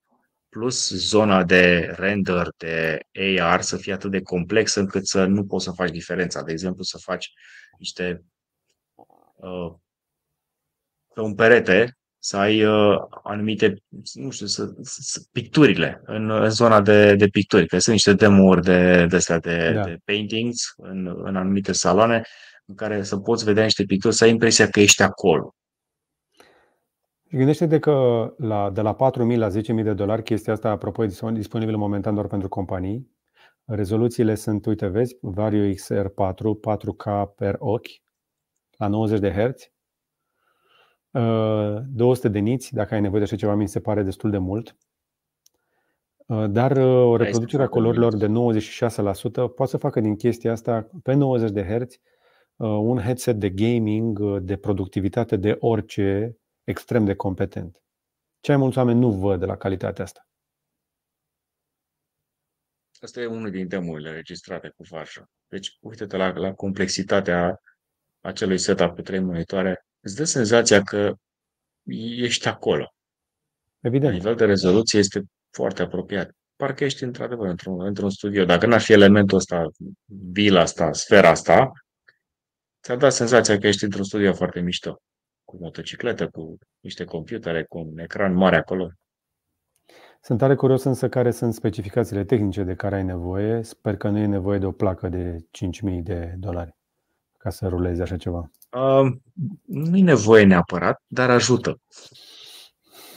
[0.49, 2.99] plus zona de render de
[3.39, 6.43] AR să fie atât de complexă încât să nu poți să faci diferența.
[6.43, 7.31] De exemplu, să faci
[7.77, 8.23] niște
[9.35, 9.73] uh,
[11.13, 16.81] pe un perete să ai uh, anumite, nu știu, să, să, picturile în, în zona
[16.81, 19.83] de, de picturi, că sunt niște demo-uri de, de, astea, de, da.
[19.83, 22.21] de paintings în, în anumite saloane
[22.65, 25.55] în care să poți vedea niște picturi, să ai impresia că ești acolo.
[27.29, 31.09] Și gândește-te că la, de la 4.000 la 10.000 de dolari, chestia asta, apropo, e
[31.33, 33.11] disponibilă momentan doar pentru companii.
[33.65, 36.05] Rezoluțiile sunt, uite, vezi, Vario XR4,
[36.59, 38.01] 4K per ochi,
[38.77, 39.71] la 90 de Hz,
[41.87, 44.37] 200 uh, de niți, dacă ai nevoie de așa ceva, mi se pare destul de
[44.37, 44.75] mult.
[46.25, 48.31] Uh, dar uh, o reproducere a culorilor de 96%
[49.55, 51.99] poate să facă din chestia asta pe 90 de Hz
[52.61, 56.37] un headset de gaming, de productivitate, de orice,
[56.69, 57.81] extrem de competent.
[58.39, 60.27] Cei mai mulți oameni nu văd de la calitatea asta.
[63.01, 65.29] Asta e unul din demurile registrate cu fașă.
[65.47, 67.61] Deci, uite-te la, la complexitatea
[68.21, 71.13] acelui setup cu trei monitoare îți dă senzația că
[72.17, 72.93] ești acolo.
[73.79, 74.13] Evident.
[74.13, 76.31] Nivelul de rezoluție este foarte apropiat.
[76.55, 78.45] Parcă ești într-adevăr într-un, într-un studio.
[78.45, 79.67] Dacă n-ar fi elementul ăsta,
[80.05, 81.71] bila asta, sfera asta,
[82.83, 85.01] ți-ar da senzația că ești într-un studio foarte mișto.
[85.49, 88.89] Cu motocicletă, cu niște computere, cu un ecran mare acolo.
[90.21, 93.63] Sunt tare curios însă care sunt specificațiile tehnice de care ai nevoie.
[93.63, 95.35] Sper că nu e nevoie de o placă de
[95.91, 96.75] 5.000 de dolari
[97.37, 98.51] ca să rulezi așa ceva.
[98.71, 99.11] Uh,
[99.65, 101.81] nu e nevoie neapărat, dar ajută.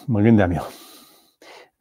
[0.06, 0.64] Mă gândeam eu.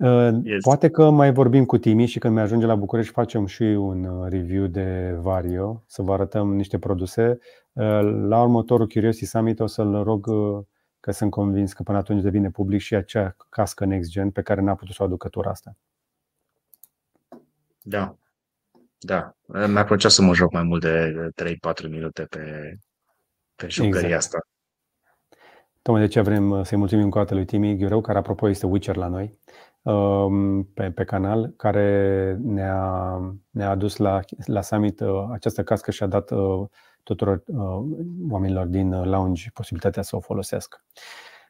[0.02, 0.64] Uh, yes.
[0.64, 4.04] Poate că mai vorbim cu Timi și când mi ajunge la București facem și un
[4.04, 7.40] uh, review de Vario, să vă arătăm niște produse.
[7.72, 10.26] Uh, la următorul Curiosity Summit o să-l rog
[11.00, 14.62] că sunt convins că până atunci devine public și acea cască next gen pe care
[14.62, 15.76] n-a putut să o aducă tura asta.
[17.82, 18.16] Da,
[18.98, 19.36] da.
[19.46, 21.32] Mi-ar plăcea să mă joc mai mult de
[21.86, 22.76] 3-4 minute pe,
[23.56, 24.14] pe jucăria exact.
[24.14, 24.40] asta.
[25.82, 28.50] Tocmai de ce vrem uh, să-i mulțumim încă o dată lui Timi Ghiureu, care apropo
[28.50, 29.71] este Witcher la noi, um,
[30.74, 36.08] pe, pe canal, care ne-a, ne-a adus la, la summit uh, această cască și a
[36.08, 36.68] dat uh,
[37.04, 37.44] tuturor
[38.30, 40.84] oamenilor din lounge posibilitatea să o folosească.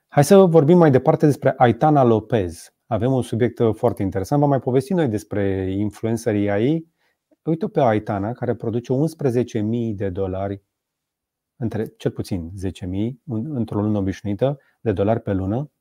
[0.07, 2.73] Hai să vorbim mai departe despre Aitana Lopez.
[2.85, 4.41] Avem un subiect foarte interesant.
[4.41, 6.87] Vom mai povesti noi despre influencerii AI.
[7.43, 9.61] Uite pe Aitana, care produce 11.000
[9.95, 10.63] de dolari
[11.55, 13.11] între cel puțin 10.000
[13.43, 15.80] într-o lună obișnuită de dolari pe lună uh,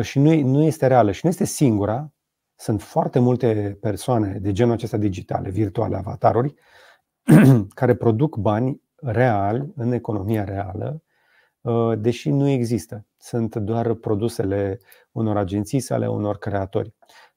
[0.00, 2.12] și nu, nu este reală și nu este singura.
[2.56, 6.54] Sunt foarte multe persoane de genul acesta digitale, virtuale, avataruri,
[7.74, 11.02] care produc bani real în economia reală,
[11.60, 13.06] uh, deși nu există.
[13.16, 14.80] Sunt doar produsele
[15.12, 16.94] unor agenții sau ale unor creatori.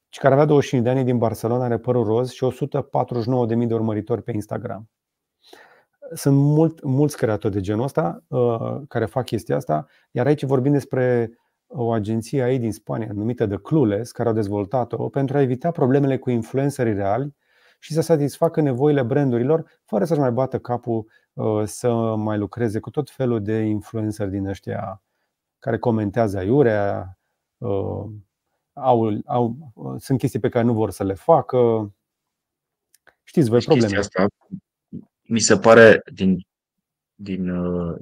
[0.10, 4.24] Și care avea 25 de ani din Barcelona, are părul roz și 149.000 de urmăritori
[4.24, 4.90] pe Instagram.
[6.14, 10.72] Sunt mult, mulți creatori de genul ăsta uh, care fac chestia asta, iar aici vorbim
[10.72, 11.32] despre
[11.68, 16.18] o agenție aici din Spania numită The Clueless, care au dezvoltat-o pentru a evita problemele
[16.18, 17.36] cu influencerii reali
[17.80, 22.90] și să satisfacă nevoile brandurilor fără să-și mai bată capul uh, să mai lucreze cu
[22.90, 25.02] tot felul de influenceri din ăștia
[25.60, 27.18] care comentează aiurea,
[27.58, 28.06] uh,
[28.74, 31.92] au, au, sunt chestii pe care nu vor să le facă.
[33.24, 33.98] Știți voi probleme.
[33.98, 34.28] Asta
[35.22, 36.48] mi se pare din,
[37.16, 38.00] din, uh,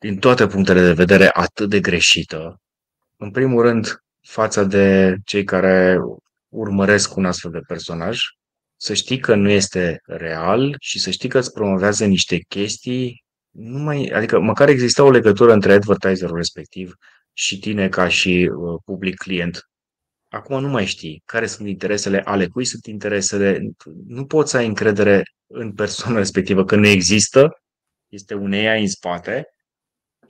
[0.00, 2.60] din toate punctele de vedere atât de greșită.
[3.16, 5.98] În primul rând, față de cei care
[6.48, 8.18] urmăresc un astfel de personaj,
[8.76, 13.78] să știi că nu este real și să știi că îți promovează niște chestii, nu
[13.78, 16.94] mai, adică măcar exista o legătură între advertiserul respectiv
[17.32, 19.70] și tine ca și uh, public client
[20.30, 23.70] Acum nu mai știi care sunt interesele, ale cui sunt interesele.
[24.06, 27.62] Nu poți să ai încredere în persoana respectivă că nu există,
[28.08, 29.48] este un AI în spate.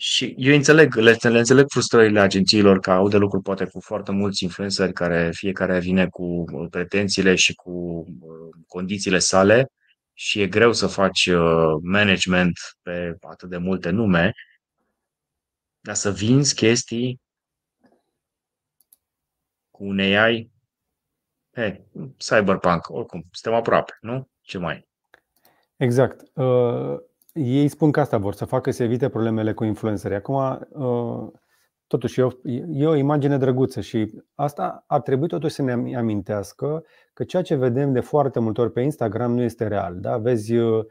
[0.00, 4.12] Și eu înțeleg, le, le înțeleg frustrările agențiilor că au de lucru poate cu foarte
[4.12, 9.72] mulți influenceri care fiecare vine cu pretențiile și cu uh, condițiile sale
[10.12, 12.52] și e greu să faci uh, management
[12.82, 14.32] pe atât de multe nume,
[15.80, 17.20] dar să vinzi chestii
[19.70, 20.50] cu un AI,
[21.52, 21.84] hey,
[22.16, 24.28] cyberpunk, oricum, suntem aproape, nu?
[24.40, 24.88] Ce mai?
[25.76, 26.20] Exact.
[26.34, 27.08] Uh,
[27.42, 30.14] ei spun că asta vor să facă să evite problemele cu influențări.
[30.14, 31.28] Acum, uh,
[31.86, 32.30] totuși, e o,
[32.72, 37.54] e o imagine drăguță și asta ar trebui totuși să ne amintească că ceea ce
[37.54, 39.96] vedem de foarte multe ori pe Instagram nu este real.
[40.00, 40.18] Da?
[40.18, 40.84] Vezi uh,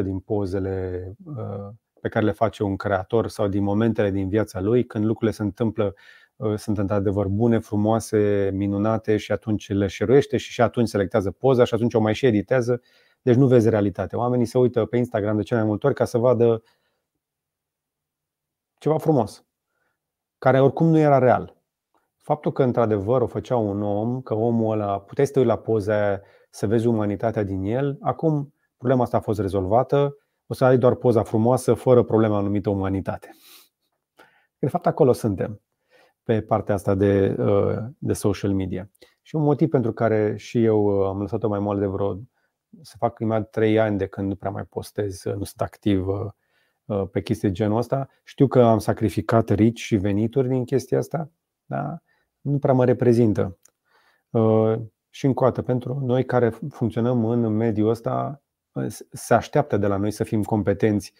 [0.00, 1.68] 1% din pozele uh,
[2.00, 5.42] pe care le face un creator sau din momentele din viața lui, când lucrurile se
[5.42, 5.94] întâmplă
[6.36, 11.64] Uh, sunt într-adevăr bune, frumoase, minunate și atunci le șeruiește și și atunci selectează poza
[11.64, 12.80] și atunci o mai și editează.
[13.26, 14.18] Deci nu vezi realitatea.
[14.18, 16.62] Oamenii se uită pe Instagram de cele mai multe ori ca să vadă
[18.78, 19.44] ceva frumos,
[20.38, 21.56] care oricum nu era real.
[22.16, 25.58] Faptul că într-adevăr o făcea un om, că omul ăla, puteai să te uiți la
[25.58, 26.20] poza
[26.50, 30.16] să vezi umanitatea din el, acum problema asta a fost rezolvată,
[30.46, 33.30] o să ai doar poza frumoasă fără problema numită umanitate.
[34.58, 35.60] De fapt, acolo suntem,
[36.22, 38.90] pe partea asta de, uh, de social media.
[39.22, 42.18] Și un motiv pentru care și eu uh, am lăsat-o mai mult de vreo
[42.82, 47.08] să fac imediat trei ani de când nu prea mai postez, nu sunt activ uh,
[47.10, 48.08] pe chestii de genul ăsta.
[48.24, 51.30] Știu că am sacrificat rici și venituri din chestia asta,
[51.64, 52.02] dar
[52.40, 53.58] nu prea mă reprezintă.
[55.10, 58.42] Și încă o dată, pentru noi care funcționăm în mediul ăsta,
[59.10, 61.12] se așteaptă de la noi să fim competenți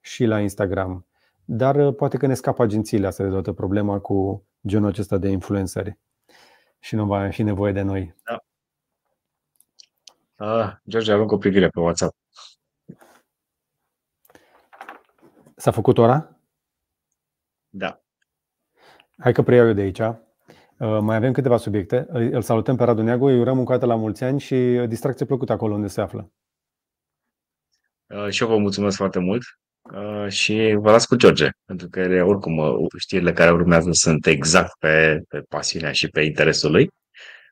[0.00, 1.06] și la Instagram.
[1.44, 5.98] Dar poate că ne scapă agențiile astea de toată problema cu genul acesta de influențări
[6.78, 8.14] și nu va fi nevoie de noi.
[8.24, 8.44] Da.
[10.42, 12.16] Ah, George, avem o privire pe WhatsApp.
[15.56, 16.40] S-a făcut ora?
[17.68, 18.02] Da.
[19.18, 19.98] Hai că preiau eu de aici.
[19.98, 22.06] Uh, mai avem câteva subiecte.
[22.08, 24.54] Îl salutăm pe Radu Neagu, îi urăm încă o dată la mulți ani și
[24.88, 26.32] distracție plăcută acolo unde se află.
[28.06, 29.42] Uh, și eu vă mulțumesc foarte mult
[29.82, 34.78] uh, și vă las cu George, pentru că ele, oricum știrile care urmează sunt exact
[34.78, 36.88] pe, pe pasiunea și pe interesul lui.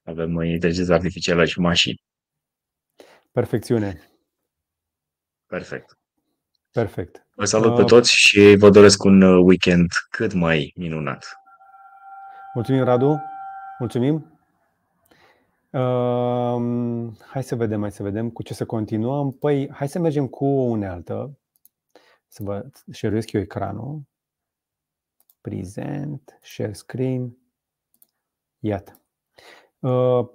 [0.03, 2.07] Avem inteligența artificială și mașini.
[3.39, 4.11] Perfecțiune.
[5.47, 5.99] Perfect.
[6.71, 7.27] Perfect.
[7.35, 11.41] Vă salut pe uh, toți și vă doresc un uh, weekend cât mai minunat.
[12.55, 13.23] Mulțumim, Radu.
[13.79, 14.41] Mulțumim.
[15.71, 19.33] Uh, hai să vedem, hai să vedem cu ce să continuăm.
[19.33, 21.39] Păi, hai să mergem cu o unealtă.
[22.29, 24.03] Să vă share eu ecranul.
[25.41, 27.37] Present, share screen.
[28.59, 29.01] Iată.
[29.79, 30.29] Uh,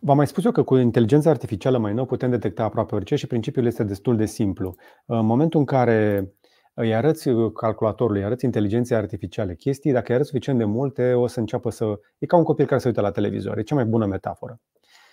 [0.00, 3.26] V-am mai spus eu că cu inteligența artificială mai nou putem detecta aproape orice și
[3.26, 4.74] principiul este destul de simplu.
[5.06, 6.30] În momentul în care
[6.74, 11.26] îi arăți calculatorului, îi arăți inteligenței artificiale chestii, dacă îi arăți suficient de multe, o
[11.26, 12.00] să înceapă să...
[12.18, 14.60] E ca un copil care se uită la televizor, e cea mai bună metaforă.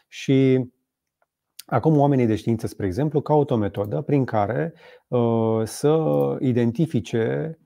[0.07, 0.69] Și
[1.65, 4.73] acum oamenii de știință, spre exemplu, caută o metodă prin care
[5.07, 5.97] uh, să
[6.39, 7.57] identifice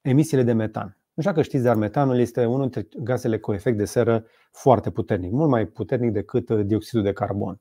[0.00, 0.99] emisiile de metan.
[1.20, 4.90] Nu știu că știți, dar metanul este unul dintre gazele cu efect de seră foarte
[4.90, 7.60] puternic, mult mai puternic decât uh, dioxidul de carbon.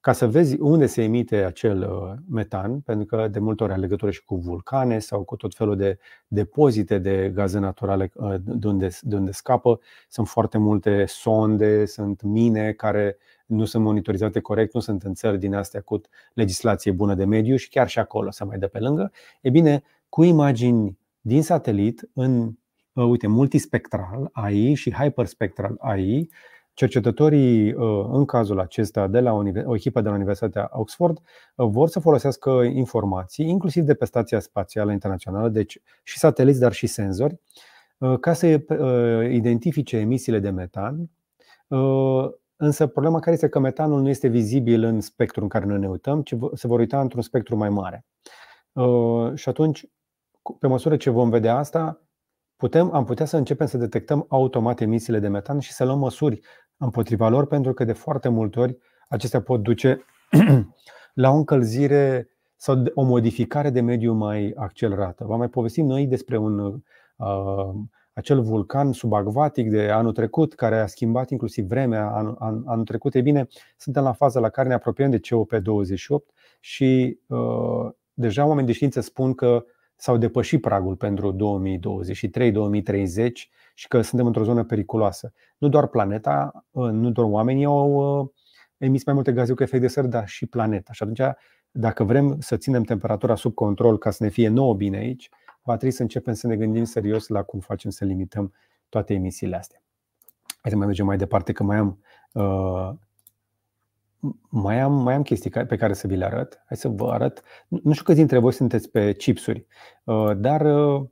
[0.00, 3.80] Ca să vezi unde se emite acel uh, metan, pentru că de multe ori are
[3.80, 8.66] legătură și cu vulcane sau cu tot felul de depozite de gaze naturale uh, de
[8.66, 13.16] unde, de unde scapă, sunt foarte multe sonde, sunt mine care
[13.46, 16.00] nu sunt monitorizate corect, nu sunt în țări din astea cu
[16.34, 19.12] legislație bună de mediu și chiar și acolo se mai dă pe lângă.
[19.40, 22.60] E bine, cu imagini din satelit în Uh,
[23.02, 26.28] uite, multispectral AI și hyperspectral AI,
[26.74, 29.32] cercetătorii uh, în cazul acesta de la
[29.64, 31.18] o echipă de la Universitatea Oxford
[31.56, 36.72] uh, vor să folosească informații, inclusiv de pe Stația Spațială Internațională, deci și sateliți, dar
[36.72, 37.40] și senzori,
[38.20, 38.46] ca să
[39.30, 41.10] identifice emisiile de metan.
[42.56, 45.88] Însă problema care este că metanul nu este vizibil în spectrul în care noi ne
[45.88, 48.06] uităm, ci se vor uita într-un spectru mai mare.
[49.34, 49.86] Și atunci,
[50.58, 52.03] pe măsură ce vom vedea asta,
[52.56, 56.40] putem, am putea să începem să detectăm automat emisiile de metan și să luăm măsuri
[56.76, 58.78] împotriva lor, pentru că de foarte multe ori
[59.08, 60.04] acestea pot duce
[61.14, 65.24] la o încălzire sau o modificare de mediu mai accelerată.
[65.24, 67.74] V-am mai povestit noi despre un, uh,
[68.12, 73.14] acel vulcan subacvatic de anul trecut, care a schimbat inclusiv vremea anul, an, anul trecut.
[73.14, 78.66] E bine, suntem la faza la care ne apropiem de COP28 și uh, deja oamenii
[78.66, 79.64] de știință spun că
[79.96, 83.30] s-au depășit pragul pentru 2023-2030
[83.74, 85.32] și că suntem într-o zonă periculoasă.
[85.58, 88.28] Nu doar planeta, uh, nu doar oamenii au uh,
[88.76, 90.92] emis mai multe gaze cu efect de seră, dar și planeta.
[90.92, 91.20] Și atunci,
[91.70, 95.28] dacă vrem să ținem temperatura sub control ca să ne fie nouă bine aici,
[95.62, 98.52] va trebui să începem să ne gândim serios la cum facem să limităm
[98.88, 99.82] toate emisiile astea.
[100.60, 101.98] Hai să mai mergem mai departe, că mai am
[102.32, 102.90] uh,
[104.48, 106.62] mai am, mai am chestii pe care să vi le arăt.
[106.66, 107.42] Hai să vă arăt.
[107.68, 109.66] Nu știu câți dintre voi sunteți pe chipsuri,
[110.04, 111.06] uh, dar uh,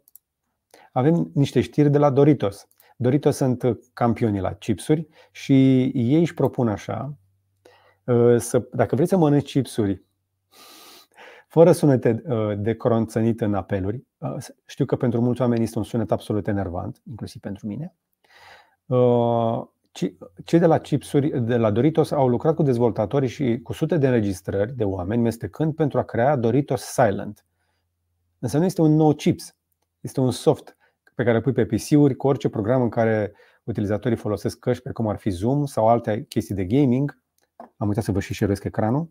[0.93, 2.69] avem niște știri de la Doritos.
[2.97, 7.17] Doritos sunt campioni la chipsuri și ei își propun așa,
[8.05, 10.05] uh, să, dacă vreți să mănânci chipsuri
[11.49, 12.23] fără sunete
[12.59, 14.07] de cronțănit în apeluri,
[14.67, 17.95] știu că pentru mulți oameni este un sunet absolut enervant, inclusiv pentru mine,
[20.45, 24.07] cei de la chipsuri, de la Doritos au lucrat cu dezvoltatori și cu sute de
[24.07, 27.45] înregistrări de oameni mestecând pentru a crea Doritos Silent.
[28.39, 29.57] Însă nu este un nou chips,
[30.01, 30.77] este un soft
[31.15, 33.33] pe care îl pui pe PC-uri cu orice program în care
[33.65, 37.23] utilizatorii folosesc căști precum ar fi Zoom sau alte chestii de gaming.
[37.77, 39.11] Am uitat să vă și șeresc ecranul.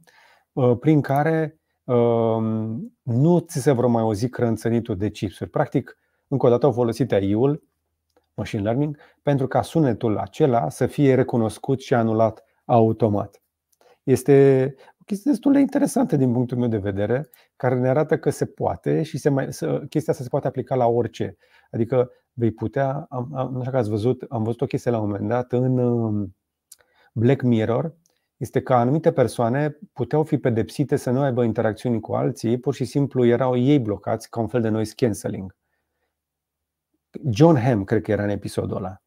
[0.54, 5.50] Uh, prin care um, nu ți se vor mai auzi crânțănitul de chipsuri.
[5.50, 5.98] Practic,
[6.28, 7.64] încă o dată au folosit AI-ul,
[8.42, 13.42] machine learning, pentru ca sunetul acela să fie recunoscut și anulat automat.
[14.04, 14.34] Este
[15.00, 18.46] o chestie destul de interesantă din punctul meu de vedere, care ne arată că se
[18.46, 21.38] poate și se mai, să, chestia asta se poate aplica la orice.
[21.72, 25.10] Adică vei putea, am, am, așa că ați văzut, am văzut o chestie la un
[25.10, 26.36] moment dat în um,
[27.14, 27.96] Black Mirror,
[28.38, 32.86] este că anumite persoane puteau fi pedepsite să nu aibă interacțiuni cu alții, pur și
[32.86, 35.56] simplu erau ei blocați ca un fel de noise cancelling.
[37.30, 39.02] John Hamm, cred că era în episodul ăla.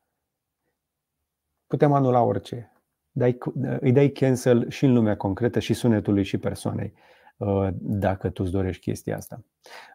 [1.66, 2.72] Putem anula orice.
[3.10, 3.38] Dai,
[3.80, 6.92] îi dai cancel și în lumea concretă, și sunetului, și persoanei,
[7.36, 9.44] uh, dacă tu îți dorești chestia asta.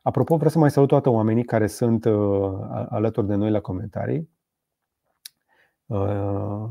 [0.01, 2.59] Apropo, vreau să mai salut toate oamenii care sunt uh,
[2.89, 4.29] alături de noi la comentarii.
[5.85, 6.69] Uh,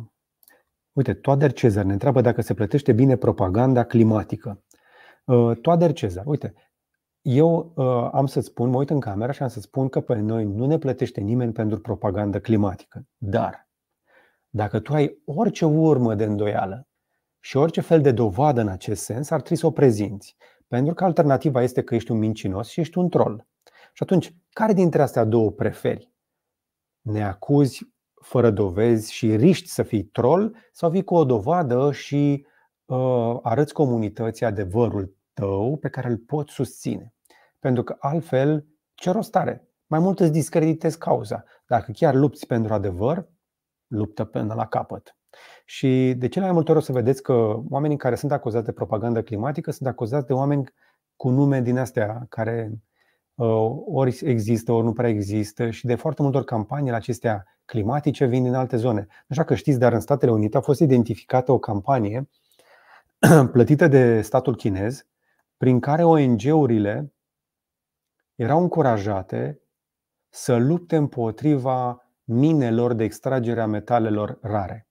[0.92, 4.62] uite, Toader Cezar ne întreabă dacă se plătește bine propaganda climatică.
[5.62, 6.54] Toader Cezar, uite,
[7.22, 10.14] eu uh, am să spun, mă uit în camera și am să spun că pe
[10.14, 13.06] noi nu ne plătește nimeni pentru propagandă climatică.
[13.16, 13.68] Dar,
[14.48, 16.88] dacă tu ai orice urmă de îndoială
[17.40, 20.36] și orice fel de dovadă în acest sens, ar trebui să o prezinți.
[20.68, 23.46] Pentru că alternativa este că ești un mincinos și ești un troll.
[23.92, 26.12] Și atunci, care dintre astea două preferi?
[27.00, 27.92] Ne acuzi
[28.22, 32.46] fără dovezi și riști să fii troll sau vii cu o dovadă și
[32.84, 37.14] uh, arăți comunității adevărul tău pe care îl poți susține.
[37.58, 39.68] Pentru că altfel, ce rost are?
[39.86, 41.44] Mai mult îți discreditezi cauza.
[41.66, 43.28] Dacă chiar lupți pentru adevăr,
[43.86, 45.16] luptă până la capăt.
[45.64, 48.72] Și de cele mai multe ori o să vedeți că oamenii care sunt acuzați de
[48.72, 50.72] propagandă climatică sunt acuzați de oameni
[51.16, 52.72] cu nume din astea care
[53.34, 58.24] uh, ori există, ori nu prea există și de foarte multe ori campaniile acestea climatice
[58.24, 59.00] vin din alte zone.
[59.00, 62.28] Nu știu că știți, dar în Statele Unite a fost identificată o campanie
[63.52, 65.06] plătită de statul chinez
[65.58, 67.14] prin care ONG-urile
[68.34, 69.60] erau încurajate
[70.28, 74.88] să lupte împotriva minelor de extragere a metalelor rare.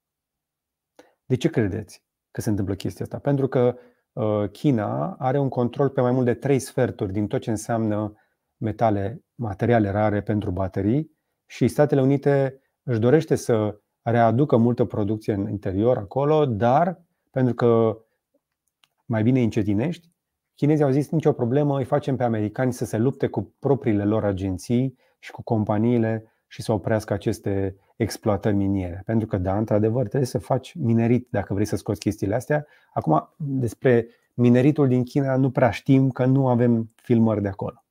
[1.26, 3.20] De ce credeți că se întâmplă chestia asta?
[3.20, 3.78] Pentru că
[4.14, 8.14] uh, China are un control pe mai mult de trei sferturi din tot ce înseamnă
[8.58, 11.12] metale, materiale rare pentru baterii
[11.46, 17.98] și Statele Unite își dorește să readucă multă producție în interior acolo, dar pentru că
[19.06, 20.12] mai bine încetinești,
[20.58, 24.24] Chinezii au zis nicio problemă, îi facem pe americani să se lupte cu propriile lor
[24.24, 29.02] agenții și cu companiile și să oprească aceste exploatări miniere.
[29.06, 32.66] Pentru că, da, într-adevăr, trebuie să faci minerit dacă vrei să scoți chestiile astea.
[32.94, 37.84] Acum, despre mineritul din China nu prea știm că nu avem filmări de acolo.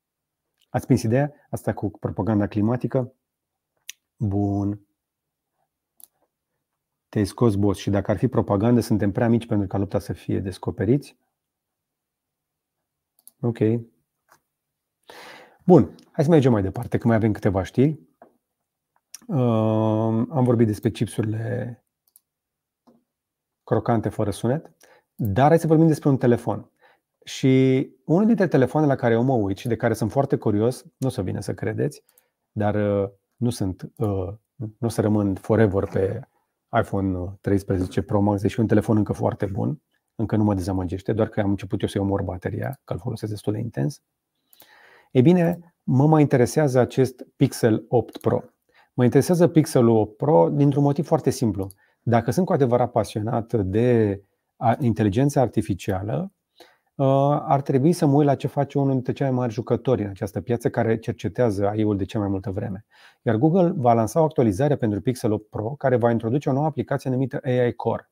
[0.68, 1.32] Ați prins ideea?
[1.50, 3.12] Asta cu propaganda climatică?
[4.16, 4.80] Bun.
[7.08, 7.80] Te-ai scos, boss.
[7.80, 11.16] Și dacă ar fi propagandă, suntem prea mici pentru ca lupta să fie descoperiți.
[13.46, 13.58] Ok.
[15.64, 18.00] Bun, hai să mergem mai departe, că mai avem câteva știri.
[19.26, 19.36] Uh,
[20.30, 21.84] am vorbit despre chipsurile
[23.64, 24.70] crocante fără sunet,
[25.14, 26.70] dar hai să vorbim despre un telefon.
[27.24, 30.84] Și unul dintre telefoanele la care eu mă uit și de care sunt foarte curios,
[30.96, 32.04] nu o să vină să credeți,
[32.52, 36.28] dar uh, nu sunt, uh, nu o să rămân forever pe
[36.80, 39.80] iPhone 13 Pro Max, deși un telefon încă foarte bun
[40.16, 43.32] încă nu mă dezamăgește, doar că am început eu să-i omor bateria, că îl folosesc
[43.32, 44.02] destul de intens.
[45.10, 48.42] Ei bine, mă mai interesează acest Pixel 8 Pro.
[48.94, 51.70] Mă interesează Pixel 8 Pro dintr-un motiv foarte simplu.
[52.02, 54.20] Dacă sunt cu adevărat pasionat de
[54.78, 56.32] inteligența artificială,
[56.94, 57.06] uh,
[57.42, 60.08] ar trebui să mă uit la ce face unul dintre cei mai mari jucători în
[60.08, 62.84] această piață care cercetează AI-ul de cea mai multă vreme.
[63.22, 66.66] Iar Google va lansa o actualizare pentru Pixel 8 Pro care va introduce o nouă
[66.66, 68.10] aplicație numită AI Core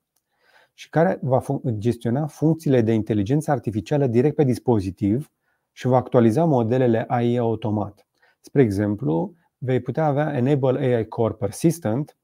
[0.75, 1.43] și care va
[1.79, 5.31] gestiona funcțiile de inteligență artificială direct pe dispozitiv
[5.73, 8.07] și va actualiza modelele AI automat.
[8.41, 12.17] Spre exemplu, vei putea avea Enable AI Core Persistent,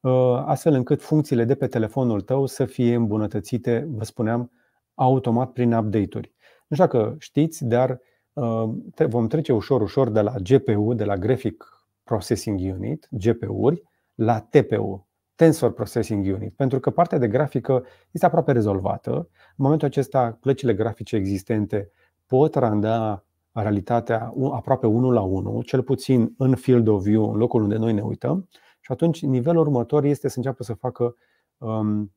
[0.00, 4.50] uh, astfel încât funcțiile de pe telefonul tău să fie îmbunătățite, vă spuneam,
[4.94, 6.32] automat prin update-uri.
[6.66, 8.00] Nu știu dacă știți, dar
[8.32, 8.68] uh,
[9.08, 11.64] vom trece ușor, ușor de la GPU, de la Graphic
[12.02, 13.82] Processing Unit, GPU-uri,
[14.14, 19.10] la TPU, Tensor Processing Unit, pentru că partea de grafică este aproape rezolvată.
[19.10, 21.90] În momentul acesta, plăcile grafice existente
[22.26, 27.62] pot randa realitatea aproape 1 la 1, cel puțin în field of view, în locul
[27.62, 28.48] unde noi ne uităm,
[28.80, 31.16] și atunci nivelul următor este să înceapă să facă
[31.58, 32.14] um,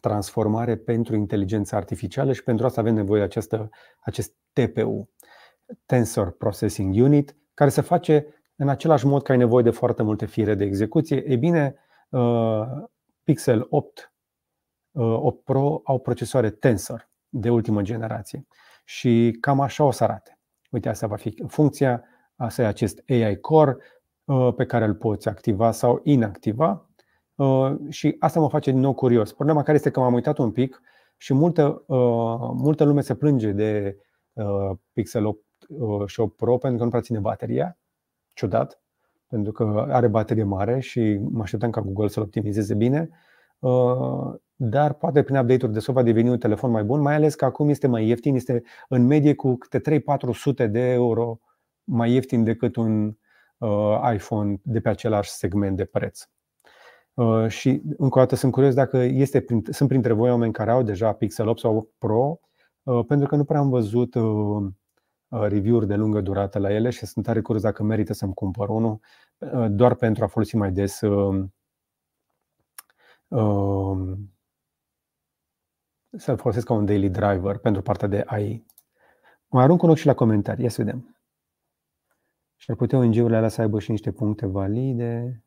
[0.00, 3.68] transformare pentru inteligența artificială și pentru asta avem nevoie de această,
[4.00, 5.10] acest TPU,
[5.86, 8.26] Tensor Processing Unit, care se face
[8.56, 11.24] în același mod că ai nevoie de foarte multe fire de execuție.
[11.26, 11.88] E bine, Uh,
[13.22, 14.12] Pixel 8,
[14.92, 18.46] 8 uh, Pro au procesoare Tensor de ultimă generație
[18.84, 20.38] și cam așa o să arate.
[20.70, 22.04] Uite, asta va fi funcția
[22.40, 23.76] Asta e acest AI Core
[24.56, 26.88] pe care îl poți activa sau inactiva.
[27.88, 29.32] Și asta mă face din nou curios.
[29.32, 30.80] Problema care este că m-am uitat un pic
[31.16, 31.84] și multă,
[32.54, 33.96] multă lume se plânge de
[34.92, 35.44] Pixel 8
[36.06, 37.78] și 8 Pro pentru că nu prea ține bateria.
[38.32, 38.82] Ciudat,
[39.30, 43.10] pentru că are baterie mare și mă așteptam ca Google să-l optimizeze bine
[44.62, 47.44] dar poate prin update-uri de soft va deveni un telefon mai bun, mai ales că
[47.44, 50.00] acum este mai ieftin, este în medie cu câte
[50.66, 51.40] 3-400 de euro
[51.84, 53.16] mai ieftin decât un
[53.58, 56.28] uh, iPhone de pe același segment de preț.
[57.14, 60.82] Uh, și încă o dată sunt curios dacă este, sunt printre voi oameni care au
[60.82, 62.40] deja Pixel 8 sau 8 Pro,
[62.82, 64.14] uh, pentru că nu prea am văzut
[65.30, 69.00] review-uri de lungă durată la ele și sunt tare curios dacă merită să-mi cumpăr unul
[69.68, 71.00] doar pentru a folosi mai des
[76.16, 78.66] să-l folosesc ca un daily driver pentru partea de AI.
[79.46, 81.16] Mai arunc un ochi și la comentarii, ia să vedem.
[82.56, 85.44] Și ar putea ONG-urile alea să aibă și niște puncte valide.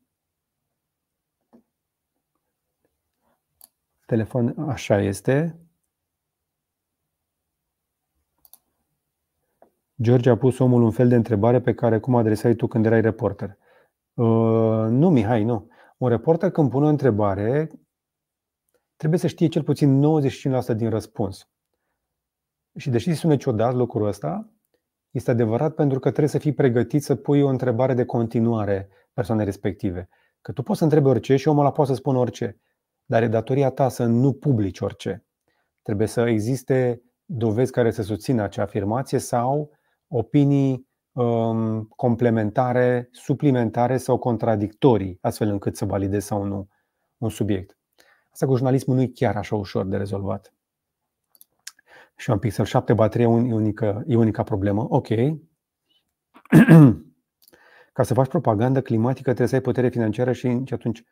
[4.06, 5.60] Telefon, așa este.
[10.02, 13.02] George a pus omul un fel de întrebare pe care cum adresai tu când erai
[13.02, 13.58] reporter.
[14.14, 15.68] Uh, nu, Mihai, nu.
[15.98, 17.70] Un reporter când pune o întrebare,
[18.96, 20.02] trebuie să știe cel puțin
[20.74, 21.48] 95% din răspuns.
[22.78, 24.54] Și deși sună ciudat lucrul ăsta,
[25.12, 29.46] este adevărat pentru că trebuie să fii pregătit să pui o întrebare de continuare persoanei
[29.46, 30.10] respective.
[30.42, 32.62] Că tu poți să întrebi orice și omul ăla poate să spună orice,
[33.06, 35.26] dar e datoria ta să nu publici orice.
[35.82, 39.72] Trebuie să existe dovezi care să susțină acea afirmație sau
[40.16, 46.68] opinii um, complementare, suplimentare sau contradictorii, astfel încât să validezi sau nu
[47.18, 47.78] un subiect.
[48.32, 50.54] Asta cu jurnalismul nu e chiar așa ușor de rezolvat.
[52.16, 54.86] Și un Pixel 7 baterie e unica, e unica problemă.
[54.90, 55.08] Ok.
[57.94, 61.04] Ca să faci propagandă climatică trebuie să ai putere financiară și, și atunci.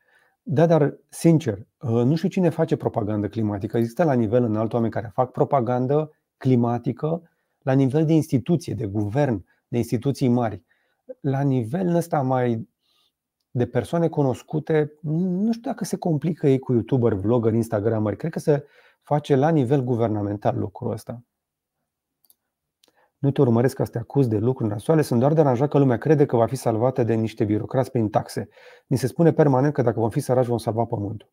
[0.43, 3.77] Da, dar sincer, uh, nu știu cine face propagandă climatică.
[3.77, 7.30] Există la nivel înalt oameni care fac propagandă climatică
[7.61, 10.63] la nivel de instituție, de guvern, de instituții mari.
[11.19, 12.69] La nivel ăsta mai
[13.51, 18.17] de persoane cunoscute, nu știu dacă se complică ei cu youtuber, vlogger, instagrameri.
[18.17, 18.65] Cred că se
[19.01, 21.23] face la nivel guvernamental lucrul ăsta.
[23.17, 25.97] Nu te urmăresc ca să te acuz de lucruri nasoale, sunt doar deranjat că lumea
[25.97, 28.49] crede că va fi salvată de niște birocrați prin taxe.
[28.87, 31.31] Ni se spune permanent că dacă vom fi săraci vom salva pământul.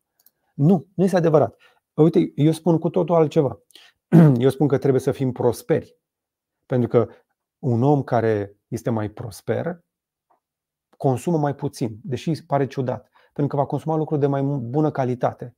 [0.53, 1.55] Nu, nu este adevărat.
[1.93, 3.59] Uite, eu spun cu totul altceva.
[4.37, 5.97] Eu spun că trebuie să fim prosperi.
[6.69, 7.07] Pentru că
[7.59, 9.83] un om care este mai prosper
[10.97, 15.55] consumă mai puțin, deși pare ciudat, pentru că va consuma lucruri de mai bună calitate.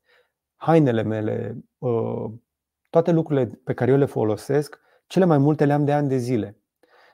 [0.56, 2.32] Hainele mele, uh,
[2.90, 6.18] toate lucrurile pe care eu le folosesc, cele mai multe le am de ani de
[6.18, 6.62] zile.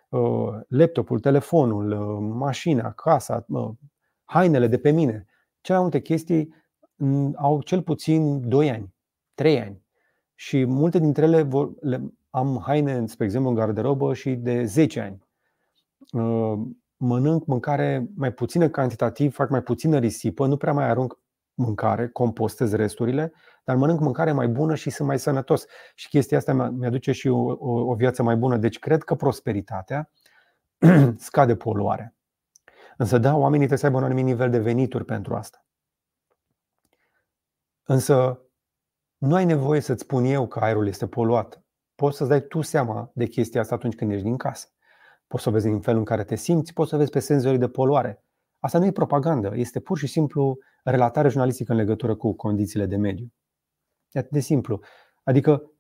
[0.10, 3.46] Uh, laptopul, telefonul, uh, mașina, casa,
[4.24, 5.26] hainele de pe mine.
[5.62, 6.54] Cele mai multe chestii
[6.96, 8.94] mm, au cel puțin 2 ani,
[9.34, 9.86] 3 ani.
[10.36, 15.00] Și multe dintre ele vor, le, am haine, spre exemplu, în garderobă și de 10
[15.00, 15.26] ani
[16.98, 21.20] mănânc mâncare mai puțină cantitativ, fac mai puțină risipă, nu prea mai arunc
[21.54, 23.34] mâncare, compostez resturile,
[23.64, 25.66] dar mănânc mâncare mai bună și sunt mai sănătos.
[25.96, 28.58] Și chestia asta mi-aduce și o, o, o viață mai bună.
[28.58, 30.12] Deci cred că prosperitatea
[31.18, 32.16] scade poluarea.
[32.98, 35.66] Însă da, oamenii trebuie să aibă un anumit nivel de venituri pentru asta.
[37.84, 38.42] Însă
[39.18, 41.62] nu ai nevoie să-ți spun eu că aerul este poluat.
[41.98, 44.68] Poți să-ți dai tu seama de chestia asta atunci când ești din casă.
[45.28, 47.68] Poți să vezi în felul în care te simți, poți să vezi pe senzorii de
[47.68, 48.24] poluare.
[48.60, 52.96] Asta nu e propagandă, este pur și simplu relatare jurnalistică în legătură cu condițiile de
[52.96, 53.34] mediu.
[54.12, 54.80] E atât de simplu.
[55.24, 55.72] Adică,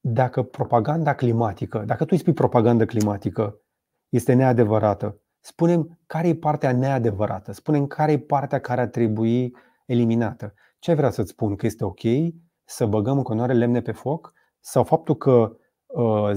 [0.00, 3.60] dacă propaganda climatică, dacă tu îi spui propagandă climatică,
[4.08, 10.54] este neadevărată, spunem care e partea neadevărată, spunem care e partea care ar trebui eliminată.
[10.78, 11.56] Ce ai vrea să-ți spun?
[11.56, 12.00] Că este ok
[12.64, 14.38] să băgăm în continuare lemne pe foc?
[14.60, 15.56] Sau faptul că
[15.86, 16.30] uh,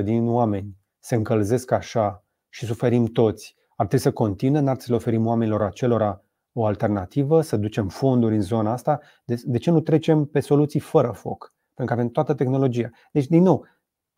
[0.00, 4.84] 10% din oameni se încălzesc așa și suferim toți, ar trebui să continue, n-ar trebui
[4.84, 9.00] să le oferim oamenilor acelora o alternativă, să ducem fonduri în zona asta?
[9.24, 11.54] De, de ce nu trecem pe soluții fără foc?
[11.74, 12.90] Pentru că avem toată tehnologia.
[13.12, 13.66] Deci, din nou,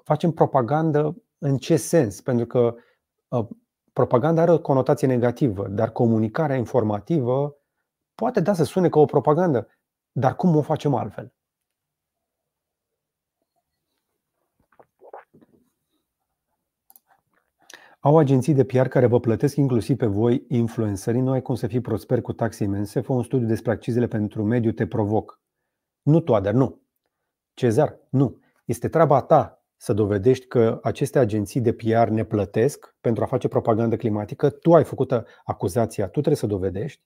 [0.04, 2.20] facem propagandă în ce sens?
[2.20, 2.74] Pentru că
[3.28, 3.46] uh,
[3.92, 7.56] propaganda are o conotație negativă, dar comunicarea informativă
[8.14, 9.68] poate da să sune ca o propagandă,
[10.12, 11.32] dar cum o facem altfel?
[18.06, 21.66] Au agenții de PR care vă plătesc inclusiv pe voi, influencerii, nu ai cum să
[21.66, 25.40] fii prosper cu taxe imense, fă un studiu despre accizele pentru mediu, te provoc.
[26.02, 26.80] Nu tu, Ader, nu.
[27.54, 28.40] Cezar, nu.
[28.64, 33.48] Este treaba ta să dovedești că aceste agenții de PR ne plătesc pentru a face
[33.48, 37.02] propagandă climatică, tu ai făcut acuzația, tu trebuie să dovedești.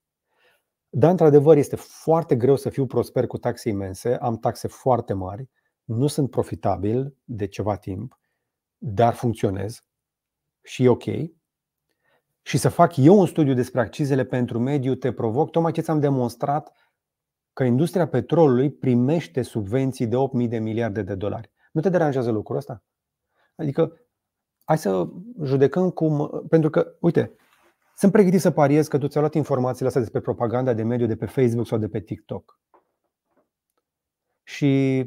[0.89, 5.48] Dar, într-adevăr, este foarte greu să fiu prosper cu taxe imense, am taxe foarte mari,
[5.85, 8.20] nu sunt profitabil de ceva timp,
[8.78, 9.85] dar funcționez
[10.62, 11.05] și e ok.
[12.43, 16.01] Și să fac eu un studiu despre accizele pentru mediu te provoc, tocmai ce ți-am
[16.01, 16.73] demonstrat
[17.53, 21.51] că industria petrolului primește subvenții de 8.000 de miliarde de dolari.
[21.73, 22.85] Nu te deranjează lucrul ăsta?
[23.57, 24.01] Adică,
[24.65, 25.09] hai să
[25.45, 26.45] judecăm cum.
[26.49, 27.35] Pentru că, uite,
[27.97, 31.16] sunt pregătit să pariez că tu ți-ai luat informațiile astea despre propaganda de mediu de
[31.16, 32.59] pe Facebook sau de pe TikTok.
[34.43, 35.03] Și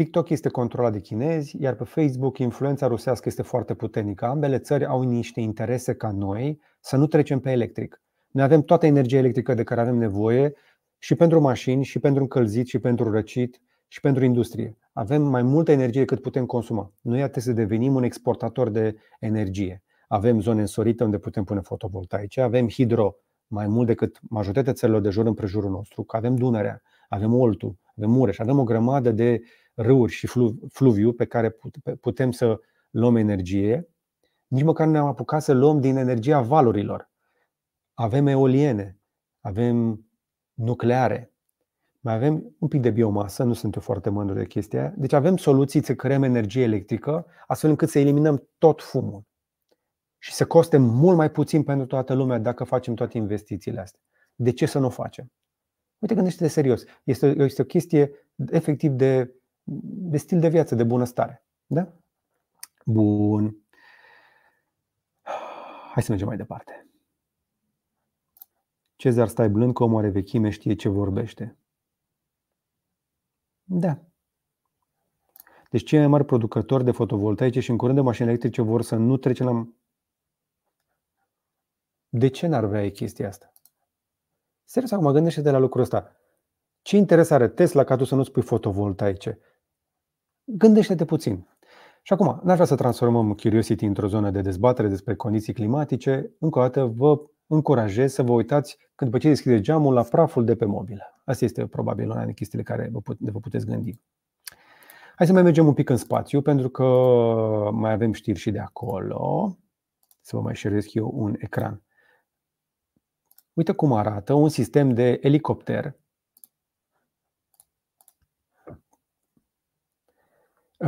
[0.00, 4.26] TikTok este controlat de chinezi, iar pe Facebook influența rusească este foarte puternică.
[4.26, 8.02] Ambele țări au niște interese ca noi să nu trecem pe electric.
[8.30, 10.52] Noi avem toată energia electrică de care avem nevoie
[10.98, 14.76] și pentru mașini, și pentru încălzit, și pentru răcit, și pentru industrie.
[14.92, 16.92] Avem mai multă energie decât putem consuma.
[17.00, 19.82] Noi trebuie să devenim un exportator de energie.
[20.08, 23.16] Avem zone însorite unde putem pune fotovoltaice, avem hidro
[23.46, 28.10] mai mult decât majoritatea țărilor de jur împrejurul nostru, că avem Dunărea, avem Oltu, avem
[28.10, 29.40] Mureș, avem o grămadă de
[29.80, 30.28] râuri și
[30.68, 31.56] fluviu pe care
[32.00, 33.88] putem să luăm energie.
[34.46, 37.10] Nici măcar nu ne-am apucat să luăm din energia valurilor.
[37.94, 38.98] Avem eoliene,
[39.40, 40.04] avem
[40.54, 41.32] nucleare,
[42.00, 44.94] mai avem un pic de biomasă, nu sunt eu foarte mândru de chestia aia.
[44.96, 49.24] Deci avem soluții să creăm energie electrică, astfel încât să eliminăm tot fumul.
[50.18, 54.00] Și să coste mult mai puțin pentru toată lumea dacă facem toate investițiile astea.
[54.34, 55.32] De ce să nu o facem?
[55.98, 56.84] Uite, gândește-te serios.
[57.04, 58.10] Este, este o chestie
[58.50, 61.44] efectiv de, de stil de viață, de bunăstare.
[61.66, 61.92] Da?
[62.84, 63.56] Bun.
[65.92, 66.88] Hai să mergem mai departe.
[68.96, 71.56] Cezar stai blând că omul are vechime, știe ce vorbește.
[73.64, 73.98] Da.
[75.70, 78.96] Deci cei mai mari producători de fotovoltaice și în curând de mașini electrice vor să
[78.96, 79.68] nu trecem la...
[82.08, 83.52] De ce n-ar vrea chestia asta?
[84.64, 86.16] Serios, acum gândește de la lucrul ăsta.
[86.82, 89.38] Ce interes are Tesla ca tu să nu spui fotovoltaice?
[90.56, 91.46] Gândește-te puțin.
[92.02, 96.30] Și acum, n-aș vrea să transformăm Curiosity într-o zonă de dezbatere despre condiții climatice.
[96.38, 100.44] Încă o dată, vă încurajez să vă uitați când după ce deschideți geamul la praful
[100.44, 101.22] de pe mobilă.
[101.24, 104.00] Asta este probabil una din chestiile care vă, put, de vă puteți gândi.
[105.16, 106.84] Hai să mai mergem un pic în spațiu, pentru că
[107.72, 109.56] mai avem știri și de acolo.
[110.20, 111.82] Să vă mai șeresc eu un ecran.
[113.52, 115.96] Uite cum arată un sistem de elicopter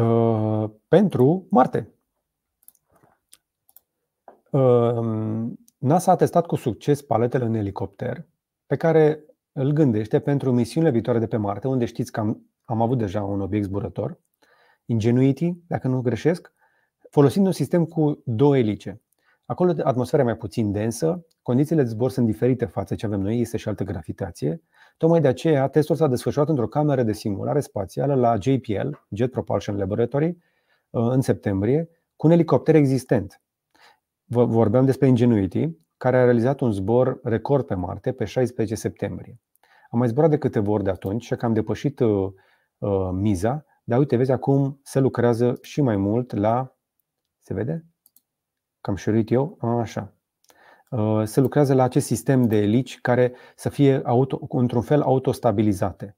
[0.01, 1.89] uh, pentru Marte.
[4.51, 5.47] Uh,
[5.78, 8.27] NASA a testat cu succes paletele în elicopter
[8.66, 12.82] pe care îl gândește pentru misiunile viitoare de pe Marte, unde știți că am, am
[12.82, 14.20] avut deja un obiect zburător,
[14.86, 16.52] Ingenuity, dacă nu greșesc,
[17.10, 19.01] folosind un sistem cu două elice.
[19.44, 23.40] Acolo atmosfera e mai puțin densă, condițiile de zbor sunt diferite față ce avem noi,
[23.40, 24.62] este și altă gravitație.
[24.97, 29.77] Tocmai de aceea, testul s-a desfășurat într-o cameră de simulare spațială la JPL, Jet Propulsion
[29.77, 30.36] Laboratory,
[30.90, 33.43] în septembrie, cu un elicopter existent.
[34.24, 39.40] Vorbeam despre Ingenuity, care a realizat un zbor record pe Marte pe 16 septembrie.
[39.90, 42.32] Am mai zburat de câteva ori de atunci și că am depășit uh,
[42.78, 46.77] uh, miza, dar uite, vezi, acum se lucrează și mai mult la.
[47.39, 47.86] Se vede?
[48.81, 49.56] Cam șurit eu?
[49.60, 50.14] A, așa.
[50.93, 56.16] Uh, se lucrează la acest sistem de elici care să fie auto, într-un fel autostabilizate.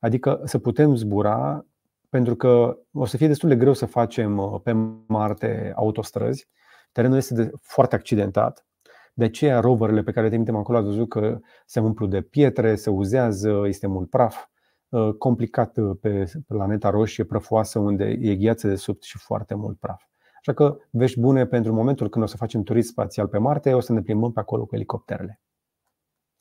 [0.00, 1.66] Adică să putem zbura,
[2.08, 4.72] pentru că o să fie destul de greu să facem uh, pe
[5.06, 6.48] Marte autostrăzi.
[6.92, 8.66] Terenul este foarte accidentat
[9.14, 12.74] de aceea roverele pe care le trimitem acolo ați văzut că se umplu de pietre,
[12.74, 14.44] se uzează, este mult praf.
[14.88, 19.78] Uh, complicat uh, pe planeta roșie prăfoasă unde e gheață de sub și foarte mult
[19.78, 20.02] praf.
[20.40, 23.80] Așa că vești bune pentru momentul când o să facem turism spațial pe Marte, o
[23.80, 25.40] să ne plimbăm pe acolo cu elicopterele.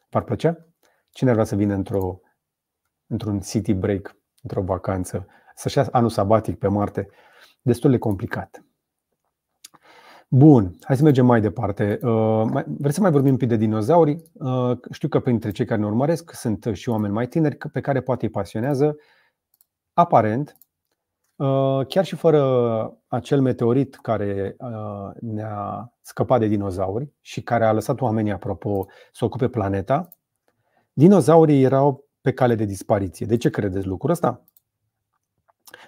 [0.09, 0.65] V-ar plăcea?
[1.09, 2.19] Cine ar vrea să vină într-o,
[3.07, 7.09] într-un city break, într-o vacanță, să-și ia anul sabatic pe Marte?
[7.61, 8.63] Destul de complicat.
[10.27, 11.99] Bun, hai să mergem mai departe.
[12.01, 14.23] Uh, vreți să mai vorbim un pic de dinozauri?
[14.34, 18.01] Uh, știu că printre cei care ne urmăresc sunt și oameni mai tineri pe care
[18.01, 18.95] poate îi pasionează.
[19.93, 20.69] Aparent, uh,
[21.88, 24.56] chiar și fără acel meteorit care
[25.20, 30.10] ne-a scăpat de dinozauri și care a lăsat oamenii, apropo, să ocupe planeta,
[30.94, 33.26] dinozaurii erau pe cale de dispariție.
[33.26, 34.44] De ce credeți lucrul ăsta?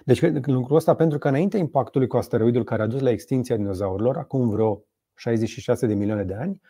[0.04, 4.16] Deci lucrul ăsta pentru că înainte impactului cu asteroidul care a dus la extinția dinozaurilor,
[4.16, 4.84] acum vreo
[5.14, 6.60] 66 de milioane de ani,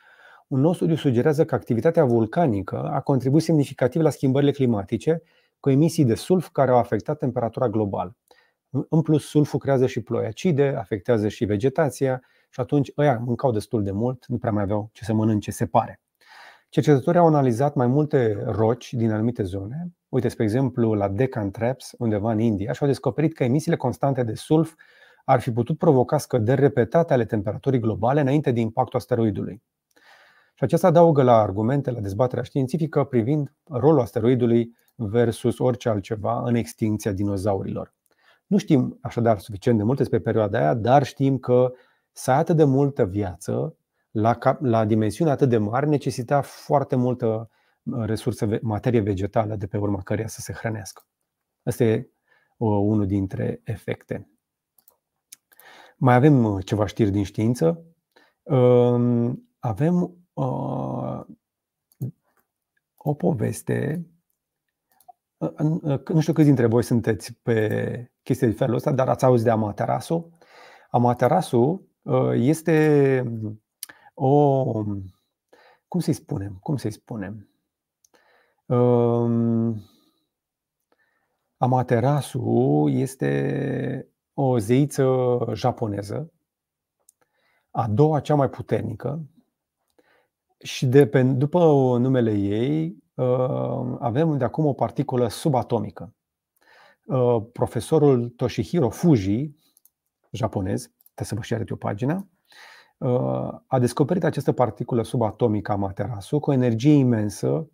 [0.48, 5.22] un nou studiu sugerează că activitatea vulcanică a contribuit semnificativ la schimbările climatice
[5.60, 8.16] cu emisii de sulf care au afectat temperatura globală.
[8.88, 13.82] În plus, sulful creează și ploi acide, afectează și vegetația și atunci ăia mâncau destul
[13.82, 16.00] de mult, nu prea mai aveau ce să mănânce, se pare.
[16.68, 19.92] Cercetătorii au analizat mai multe roci din anumite zone.
[20.08, 24.22] Uite, spre exemplu, la Deccan Traps, undeva în India, și au descoperit că emisiile constante
[24.22, 24.74] de sulf
[25.24, 29.62] ar fi putut provoca scăderi repetate ale temperaturii globale înainte de impactul asteroidului.
[30.54, 36.54] Și aceasta adaugă la argumente, la dezbaterea științifică privind rolul asteroidului versus orice altceva în
[36.54, 37.94] extinția dinozaurilor.
[38.52, 41.72] Nu știm așadar suficient de multe despre perioada aia, dar știm că
[42.12, 43.76] să ai atât de multă viață
[44.10, 47.50] la, la dimensiune atât de mare necesita foarte multă
[47.82, 51.02] uh, resursă, materie vegetală de pe urma căreia să se hrănească.
[51.62, 52.10] Asta e
[52.56, 54.28] uh, unul dintre efecte.
[55.96, 57.84] Mai avem uh, ceva știri din știință.
[58.42, 60.16] Um, avem
[62.96, 64.06] o poveste.
[66.08, 69.50] Nu știu câți dintre voi sunteți pe chestii de felul ăsta, dar ați auzit de
[69.50, 70.38] Amaterasu.
[70.90, 71.88] Amaterasu
[72.32, 73.24] este
[74.14, 74.62] o.
[75.88, 76.58] Cum să-i spunem?
[76.60, 77.48] Cum să-i spunem?
[78.66, 79.82] Um,
[81.56, 86.32] Amaterasu este o zeiță japoneză,
[87.70, 89.26] a doua cea mai puternică,
[90.58, 91.58] și de pe, după
[91.98, 93.01] numele ei uh,
[93.98, 96.14] avem de acum o particulă subatomică.
[97.06, 99.50] Uh, profesorul Toshihiro Fuji,
[100.30, 100.82] japonez,
[101.14, 102.28] trebuie să vă și arăt o pagină,
[103.66, 107.70] a descoperit această particulă subatomică Amaterasu cu o energie imensă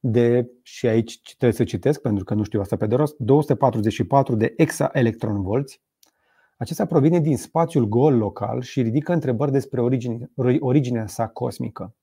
[0.00, 4.34] de, și aici trebuie să citesc pentru că nu știu asta pe de rost, 244
[4.34, 5.82] de exaelectronvolți.
[6.56, 11.94] Acesta provine din spațiul gol local și ridică întrebări despre origine, originea sa cosmică.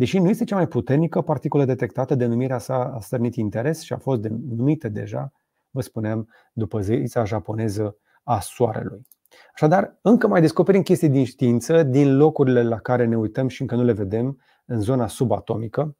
[0.00, 3.96] Deși nu este cea mai puternică particulă detectată, denumirea sa a stârnit interes și a
[3.96, 5.32] fost denumită deja,
[5.70, 9.02] vă spuneam, după zeița japoneză a Soarelui.
[9.54, 13.74] Așadar, încă mai descoperim chestii din știință, din locurile la care ne uităm și încă
[13.74, 15.96] nu le vedem, în zona subatomică,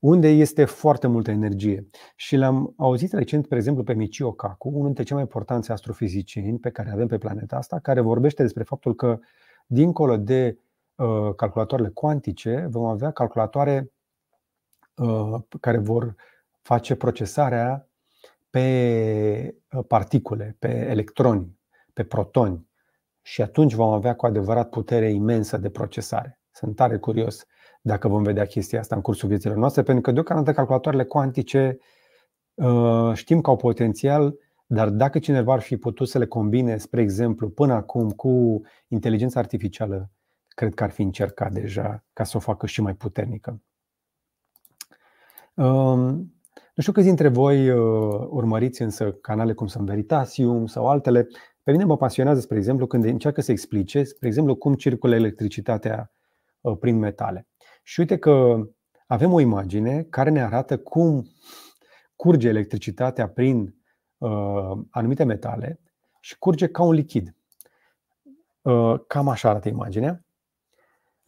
[0.00, 1.88] unde este foarte multă energie.
[2.16, 6.58] Și l-am auzit recent, spre exemplu, pe Michio Kaku, unul dintre cei mai importanți astrofizicieni
[6.58, 9.18] pe care avem pe planeta asta, care vorbește despre faptul că,
[9.66, 10.65] dincolo de uh,
[11.36, 13.92] calculatoarele cuantice, vom avea calculatoare
[14.94, 16.14] uh, care vor
[16.62, 17.88] face procesarea
[18.50, 21.58] pe uh, particule, pe electroni,
[21.92, 22.68] pe protoni
[23.22, 26.40] și atunci vom avea cu adevărat putere imensă de procesare.
[26.50, 27.46] Sunt tare curios
[27.82, 31.78] dacă vom vedea chestia asta în cursul vieților noastre, pentru că deocamdată calculatoarele cuantice
[32.54, 37.00] uh, știm că au potențial, dar dacă cineva ar fi putut să le combine, spre
[37.00, 40.10] exemplu, până acum cu inteligența artificială,
[40.56, 43.62] cred că ar fi încercat deja ca să o facă și mai puternică.
[45.54, 46.34] Um,
[46.74, 51.26] nu știu câți dintre voi uh, urmăriți însă canale cum sunt Veritasium sau altele.
[51.62, 56.12] Pe mine mă pasionează, spre exemplu, când încearcă să explice, spre exemplu, cum circulă electricitatea
[56.60, 57.48] uh, prin metale.
[57.82, 58.66] Și uite că
[59.06, 61.26] avem o imagine care ne arată cum
[62.16, 63.74] curge electricitatea prin
[64.18, 65.80] uh, anumite metale
[66.20, 67.36] și curge ca un lichid.
[68.62, 70.25] Uh, cam așa arată imaginea.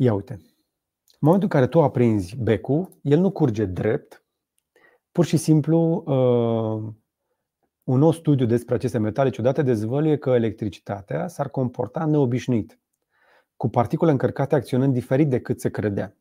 [0.01, 0.33] Ia uite.
[0.33, 4.25] În momentul în care tu aprinzi becul, el nu curge drept,
[5.13, 6.93] pur și simplu uh,
[7.83, 12.81] un nou studiu despre aceste metale ciudate dezvăluie că electricitatea s-ar comporta neobișnuit,
[13.57, 16.17] cu particule încărcate acționând diferit decât se credea.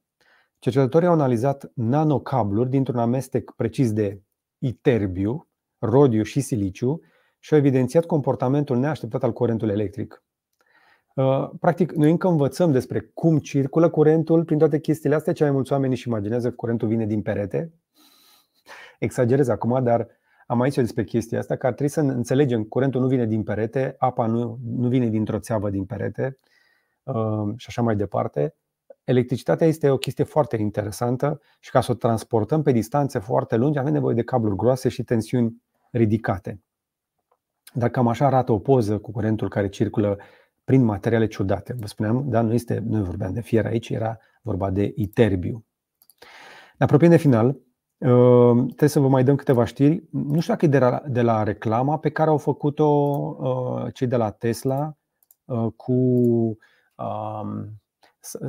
[0.59, 4.21] Cercetătorii au analizat nanocabluri dintr-un amestec precis de
[4.57, 5.47] iterbiu,
[5.79, 7.01] rodiu și siliciu
[7.39, 10.23] și au evidențiat comportamentul neașteptat al curentului electric.
[11.17, 15.33] Uh, practic, noi încă învățăm despre cum circulă curentul prin toate chestiile astea.
[15.33, 17.73] Cei mai mulți oameni își imaginează că curentul vine din perete.
[18.99, 20.07] Exagerez acum, dar
[20.47, 23.95] am aici despre chestia asta, că ar trebui să înțelegem curentul nu vine din perete,
[23.97, 26.37] apa nu, nu vine dintr-o țeavă din perete
[27.03, 28.55] uh, și așa mai departe.
[29.03, 33.79] Electricitatea este o chestie foarte interesantă și ca să o transportăm pe distanțe foarte lungi
[33.79, 35.61] avem nevoie de cabluri groase și tensiuni
[35.91, 36.61] ridicate.
[37.73, 40.17] Dar cam așa arată o poză cu curentul care circulă
[40.67, 41.75] prin materiale ciudate.
[41.79, 45.65] Vă spuneam, dar nu, este, nu vorbeam de fier aici, era vorba de iterbiu.
[46.77, 47.47] Ne apropiem de final.
[47.97, 50.03] Ehm, trebuie să vă mai dăm câteva știri.
[50.11, 54.07] Nu știu dacă e de la, de la reclama pe care au făcut-o uh, cei
[54.07, 54.97] de la Tesla
[55.45, 55.93] uh, cu
[56.95, 57.81] um,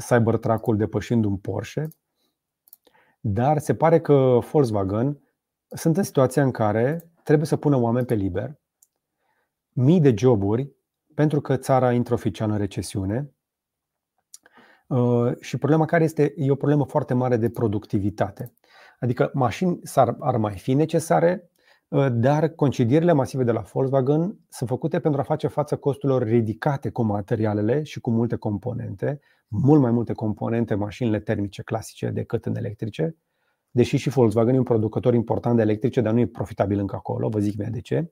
[0.09, 1.89] Cybertruck-ul depășind un Porsche,
[3.21, 5.21] dar se pare că Volkswagen
[5.69, 8.61] sunt în situația în care trebuie să pună oameni pe liber,
[9.73, 10.77] mii de joburi,
[11.19, 13.33] pentru că țara intră oficial în recesiune.
[14.87, 18.53] Uh, și problema care este, e o problemă foarte mare de productivitate.
[19.01, 21.51] Adică mașini ar, ar mai fi necesare,
[22.13, 27.03] dar concedierile masive de la Volkswagen sunt făcute pentru a face față costurilor ridicate cu
[27.03, 33.17] materialele și cu multe componente, mult mai multe componente mașinile termice clasice decât în electrice,
[33.71, 37.29] deși și Volkswagen e un producător important de electrice, dar nu e profitabil încă acolo,
[37.29, 38.11] vă zic mai de ce.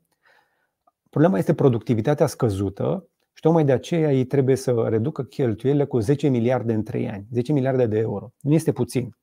[1.16, 6.28] Problema este productivitatea scăzută și tocmai de aceea ei trebuie să reducă cheltuielile cu 10
[6.28, 8.32] miliarde în 3 ani, 10 miliarde de euro.
[8.40, 9.16] Nu este puțin.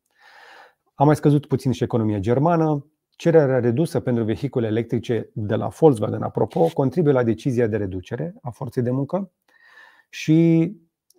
[0.93, 6.21] A mai scăzut puțin și economia germană, cererea redusă pentru vehicule electrice de la Volkswagen,
[6.21, 9.31] apropo, contribuie la decizia de reducere a forței de muncă
[10.09, 10.71] și,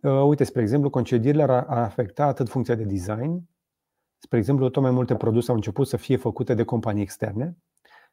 [0.03, 3.49] uh, uite, spre exemplu, concedierile ar afecta atât funcția de design,
[4.19, 7.57] spre exemplu, tot mai multe produse au început să fie făcute de companii externe,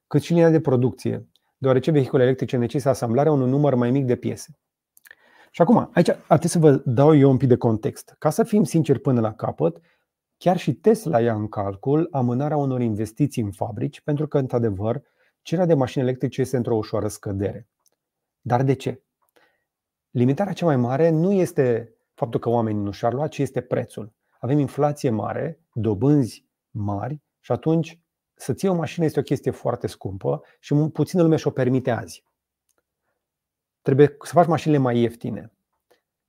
[0.07, 1.30] cât și linia de producție,
[1.61, 4.57] deoarece vehicule electrice necesită asamblarea unui număr mai mic de piese.
[5.51, 8.15] Și acum, aici ar trebui să vă dau eu un pic de context.
[8.19, 9.81] Ca să fim sinceri până la capăt,
[10.37, 15.01] chiar și Tesla ia în calcul amânarea unor investiții în fabrici, pentru că, într-adevăr,
[15.41, 17.67] cererea de mașini electrice este într-o ușoară scădere.
[18.41, 19.03] Dar de ce?
[20.09, 24.13] Limitarea cea mai mare nu este faptul că oamenii nu și-ar lua, ci este prețul.
[24.39, 28.00] Avem inflație mare, dobânzi mari și atunci
[28.41, 32.23] să ții o mașină este o chestie foarte scumpă și puțină lume și-o permite azi.
[33.81, 35.51] Trebuie să faci mașinile mai ieftine.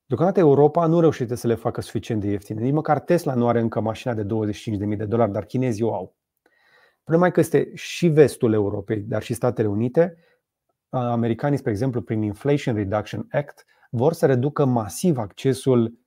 [0.06, 2.60] Deocamdată Europa nu reușește să le facă suficient de ieftine.
[2.60, 6.14] Nici măcar Tesla nu are încă mașina de 25.000 de dolari, dar chinezii o au.
[7.02, 10.16] Problema e că este și vestul Europei, dar și Statele Unite.
[10.88, 15.98] Americanii, spre exemplu, prin Inflation Reduction Act, vor să reducă masiv accesul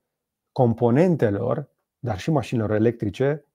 [0.51, 1.69] componentelor,
[1.99, 3.45] dar și mașinilor electrice,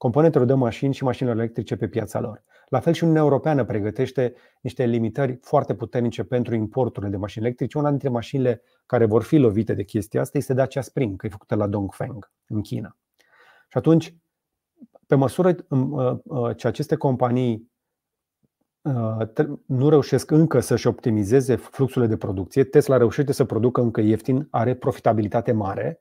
[0.00, 2.42] componentelor de mașini și mașinilor electrice pe piața lor.
[2.68, 7.78] La fel și Uniunea Europeană pregătește niște limitări foarte puternice pentru importurile de mașini electrice.
[7.78, 11.30] Una dintre mașinile care vor fi lovite de chestia asta este Dacia Spring, că e
[11.30, 12.96] făcută la Dongfeng, în China.
[13.68, 14.14] Și atunci,
[15.06, 17.70] pe măsură uh, uh, ce aceste companii
[18.80, 24.48] uh, nu reușesc încă să-și optimizeze fluxurile de producție, Tesla reușește să producă încă ieftin,
[24.50, 26.00] are profitabilitate mare.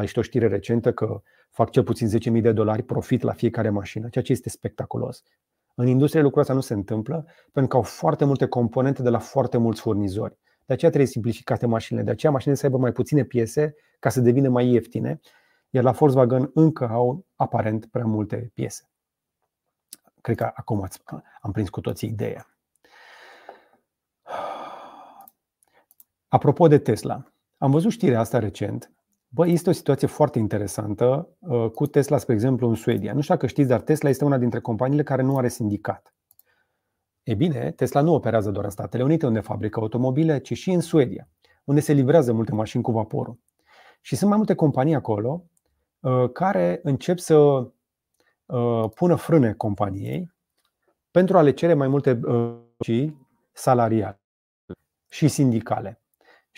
[0.00, 1.22] Ești o știre recentă că
[1.58, 5.22] fac cel puțin 10.000 de dolari profit la fiecare mașină, ceea ce este spectaculos.
[5.74, 9.18] În industrie lucrul ăsta nu se întâmplă pentru că au foarte multe componente de la
[9.18, 10.38] foarte mulți furnizori.
[10.66, 14.20] De aceea trebuie simplificate mașinile, de aceea mașinile să aibă mai puține piese ca să
[14.20, 15.20] devină mai ieftine,
[15.70, 18.88] iar la Volkswagen încă au aparent prea multe piese.
[20.20, 20.88] Cred că acum
[21.40, 22.46] am prins cu toții ideea.
[26.28, 28.92] Apropo de Tesla, am văzut știrea asta recent
[29.30, 33.12] Bă, este o situație foarte interesantă uh, cu Tesla, spre exemplu, în Suedia.
[33.12, 36.14] Nu știu dacă știți, dar Tesla este una dintre companiile care nu are sindicat.
[37.22, 40.80] E bine, Tesla nu operează doar în Statele Unite, unde fabrică automobile, ci și în
[40.80, 41.28] Suedia,
[41.64, 43.38] unde se livrează multe mașini cu vaporul.
[44.00, 45.44] Și sunt mai multe companii acolo
[46.00, 50.32] uh, care încep să uh, pună frâne companiei
[51.10, 52.20] pentru a le cere mai multe
[53.52, 54.20] salariale
[55.08, 56.00] și sindicale.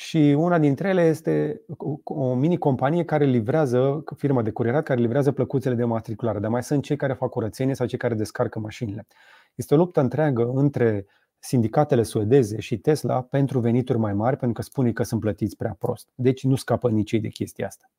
[0.00, 1.60] Și una dintre ele este
[2.04, 6.82] o mini-companie care livrează, firma de curierat care livrează plăcuțele de matriculare, dar mai sunt
[6.82, 9.06] cei care fac curățenie sau cei care descarcă mașinile.
[9.54, 11.06] Este o luptă întreagă între
[11.38, 15.76] sindicatele suedeze și Tesla pentru venituri mai mari, pentru că spune că sunt plătiți prea
[15.78, 16.08] prost.
[16.14, 17.90] Deci nu scapă nici ei de chestia asta.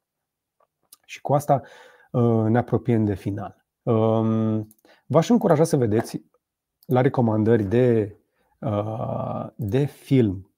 [1.05, 1.61] Și cu asta
[2.11, 3.65] uh, ne apropiem de final.
[3.83, 4.67] Um,
[5.05, 6.21] v-aș încuraja să vedeți
[6.85, 8.15] la recomandări de,
[8.59, 10.50] uh, de film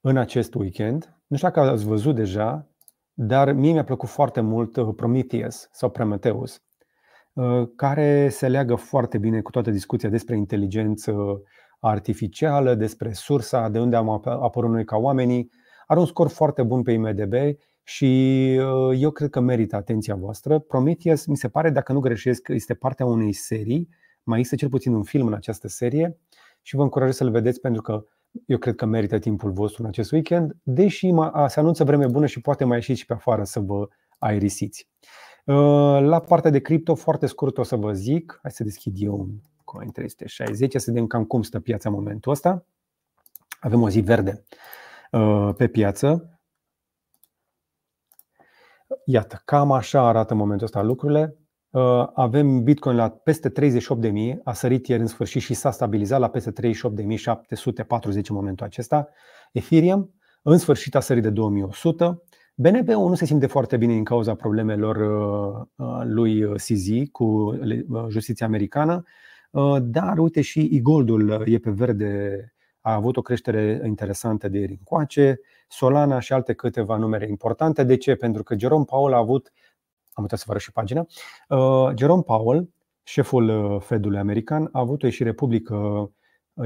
[0.00, 1.16] în acest weekend.
[1.26, 2.66] Nu știu dacă ați văzut deja,
[3.12, 6.62] dar mie mi-a plăcut foarte mult uh, Prometheus sau Prometheus,
[7.32, 11.42] uh, care se leagă foarte bine cu toată discuția despre inteligență
[11.80, 15.50] artificială, despre sursa, de unde am apărut noi ca oamenii.
[15.86, 17.32] Are un scor foarte bun pe IMDB
[17.82, 18.06] și
[18.60, 20.58] uh, eu cred că merită atenția voastră.
[20.58, 23.88] Prometheus, mi se pare, dacă nu greșesc, este partea unei serii.
[24.22, 26.18] Mai există cel puțin un film în această serie
[26.62, 28.04] și vă încurajez să-l vedeți pentru că
[28.46, 31.14] eu cred că merită timpul vostru în acest weekend, deși
[31.46, 33.88] se anunță vreme bună și poate mai ieșiți și pe afară să vă
[34.18, 34.88] aerisiți.
[35.44, 35.54] Uh,
[36.00, 39.28] la partea de cripto, foarte scurt o să vă zic, hai să deschid eu un
[39.64, 42.64] Coin 360, să vedem cam cum stă piața în momentul ăsta.
[43.60, 44.44] Avem o zi verde
[45.12, 46.38] uh, pe piață.
[49.04, 51.36] Iată, cam așa arată în momentul ăsta lucrurile.
[51.70, 56.28] Uh, avem Bitcoin la peste 38.000, a sărit ieri în sfârșit și s-a stabilizat la
[56.28, 56.56] peste 38.740
[58.04, 59.08] în momentul acesta.
[59.52, 62.22] Ethereum în sfârșit a sărit de 2100.
[62.54, 67.58] BNB-ul nu se simte foarte bine din cauza problemelor uh, uh, lui CZ cu
[68.08, 69.02] justiția americană,
[69.80, 75.40] dar uite și e-goldul e pe verde, a avut o creștere interesantă de ieri încoace,
[75.68, 77.84] Solana și alte câteva numere importante.
[77.84, 78.14] De ce?
[78.14, 79.52] Pentru că Jerome Powell a avut
[80.18, 81.06] am uitat să vă arăt și pagina,
[81.48, 82.68] uh, Jerome Powell
[83.02, 86.10] șeful Fedului american a avut o ieșire publică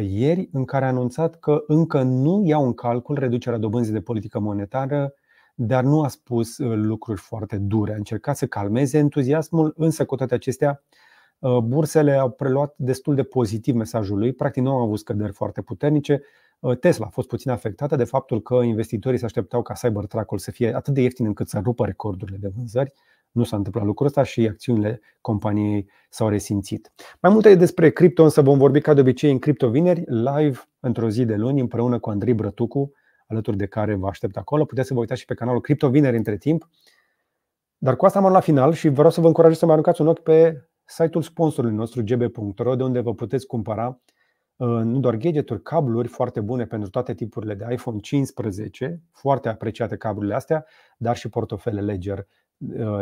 [0.01, 4.39] ieri în care a anunțat că încă nu iau în calcul reducerea dobânzii de politică
[4.39, 5.15] monetară,
[5.55, 7.93] dar nu a spus lucruri foarte dure.
[7.93, 10.83] A încercat să calmeze entuziasmul, însă cu toate acestea,
[11.65, 16.23] bursele au preluat destul de pozitiv mesajul lui, practic nu au avut scăderi foarte puternice.
[16.81, 20.74] Tesla a fost puțin afectată de faptul că investitorii se așteptau ca Cybertruck-ul să fie
[20.74, 22.93] atât de ieftin încât să rupă recordurile de vânzări.
[23.33, 26.93] Nu s-a întâmplat lucrul ăsta și acțiunile companiei s-au resimțit.
[27.21, 31.11] Mai multe despre cripto, însă vom vorbi ca de obicei în cripto vineri, live într-o
[31.11, 32.93] zi de luni, împreună cu Andrei Brătucu,
[33.27, 34.65] alături de care vă aștept acolo.
[34.65, 36.69] Puteți să vă uitați și pe canalul Cripto Vineri între timp.
[37.79, 40.07] Dar cu asta am la final și vreau să vă încurajez să mai aruncați un
[40.07, 44.01] ochi pe site-ul sponsorului nostru gb.ro, de unde vă puteți cumpăra
[44.57, 49.97] uh, nu doar gadgeturi, cabluri foarte bune pentru toate tipurile de iPhone 15, foarte apreciate
[49.97, 52.41] cablurile astea, dar și portofele Ledger Uh,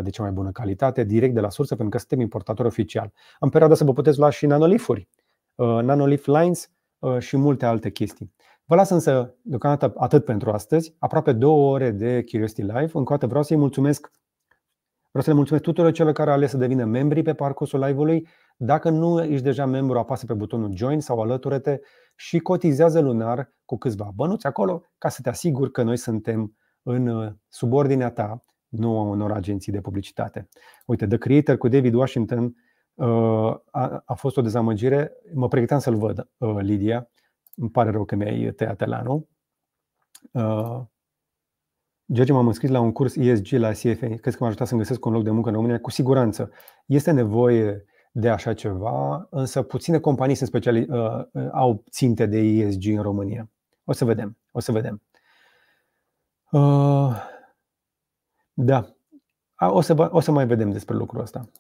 [0.03, 3.12] de cea mai bună calitate, direct de la sursă, pentru că suntem importator oficial.
[3.39, 5.09] În perioada să vă puteți lua și nanolifuri,
[5.55, 8.32] uh, nanolif lines uh, și multe alte chestii.
[8.65, 12.91] Vă las însă deocamdată atât pentru astăzi, aproape două ore de Curiosity Live.
[12.93, 14.11] Încă o dată vreau să-i mulțumesc
[15.12, 18.28] Vreau să le mulțumesc tuturor celor care au ales să devină membri pe parcursul live-ului.
[18.57, 21.78] Dacă nu ești deja membru, apasă pe butonul Join sau alătură-te
[22.16, 27.35] și cotizează lunar cu câțiva bănuți acolo ca să te asiguri că noi suntem în
[27.49, 30.48] subordinea ta nu unor agenții de publicitate.
[30.86, 32.55] Uite, The Creator cu David Washington
[32.94, 35.12] uh, a, a fost o dezamăgire.
[35.34, 37.10] Mă pregăteam să-l văd, uh, Lidia.
[37.55, 39.28] Îmi pare rău că mi-ai tăiat elanul.
[40.32, 40.80] Uh,
[42.12, 44.06] George, m-am înscris la un curs ESG la CFA.
[44.06, 45.80] Cred că m-a ajutat să-mi găsesc un loc de muncă în România.
[45.80, 46.51] Cu siguranță.
[46.86, 52.86] Este nevoie de așa ceva, însă puține companii sunt speciali, uh, au ținte de ESG
[52.86, 53.51] în România.
[53.84, 54.36] O să vedem.
[54.52, 55.02] O să vedem.
[56.51, 57.16] Uh,
[58.65, 58.95] da.
[59.59, 61.51] O să, o să mai vedem despre lucrul ăsta.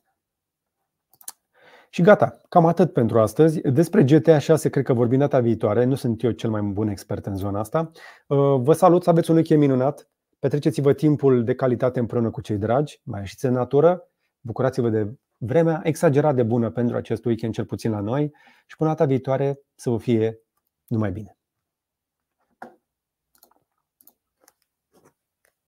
[1.92, 3.60] Și gata, cam atât pentru astăzi.
[3.60, 5.84] Despre GTA 6 cred că vorbim data viitoare.
[5.84, 7.90] Nu sunt eu cel mai bun expert în zona asta.
[8.26, 10.08] Uh, vă salut, să aveți un weekend minunat.
[10.38, 13.00] Petreceți-vă timpul de calitate împreună cu cei dragi.
[13.04, 14.08] Mai ieșiți în natură.
[14.40, 18.34] Bucurați-vă de vremea exagerat de bună pentru acest weekend, cel puțin la noi.
[18.66, 20.40] Și până data viitoare să vă fie
[20.86, 21.39] numai bine.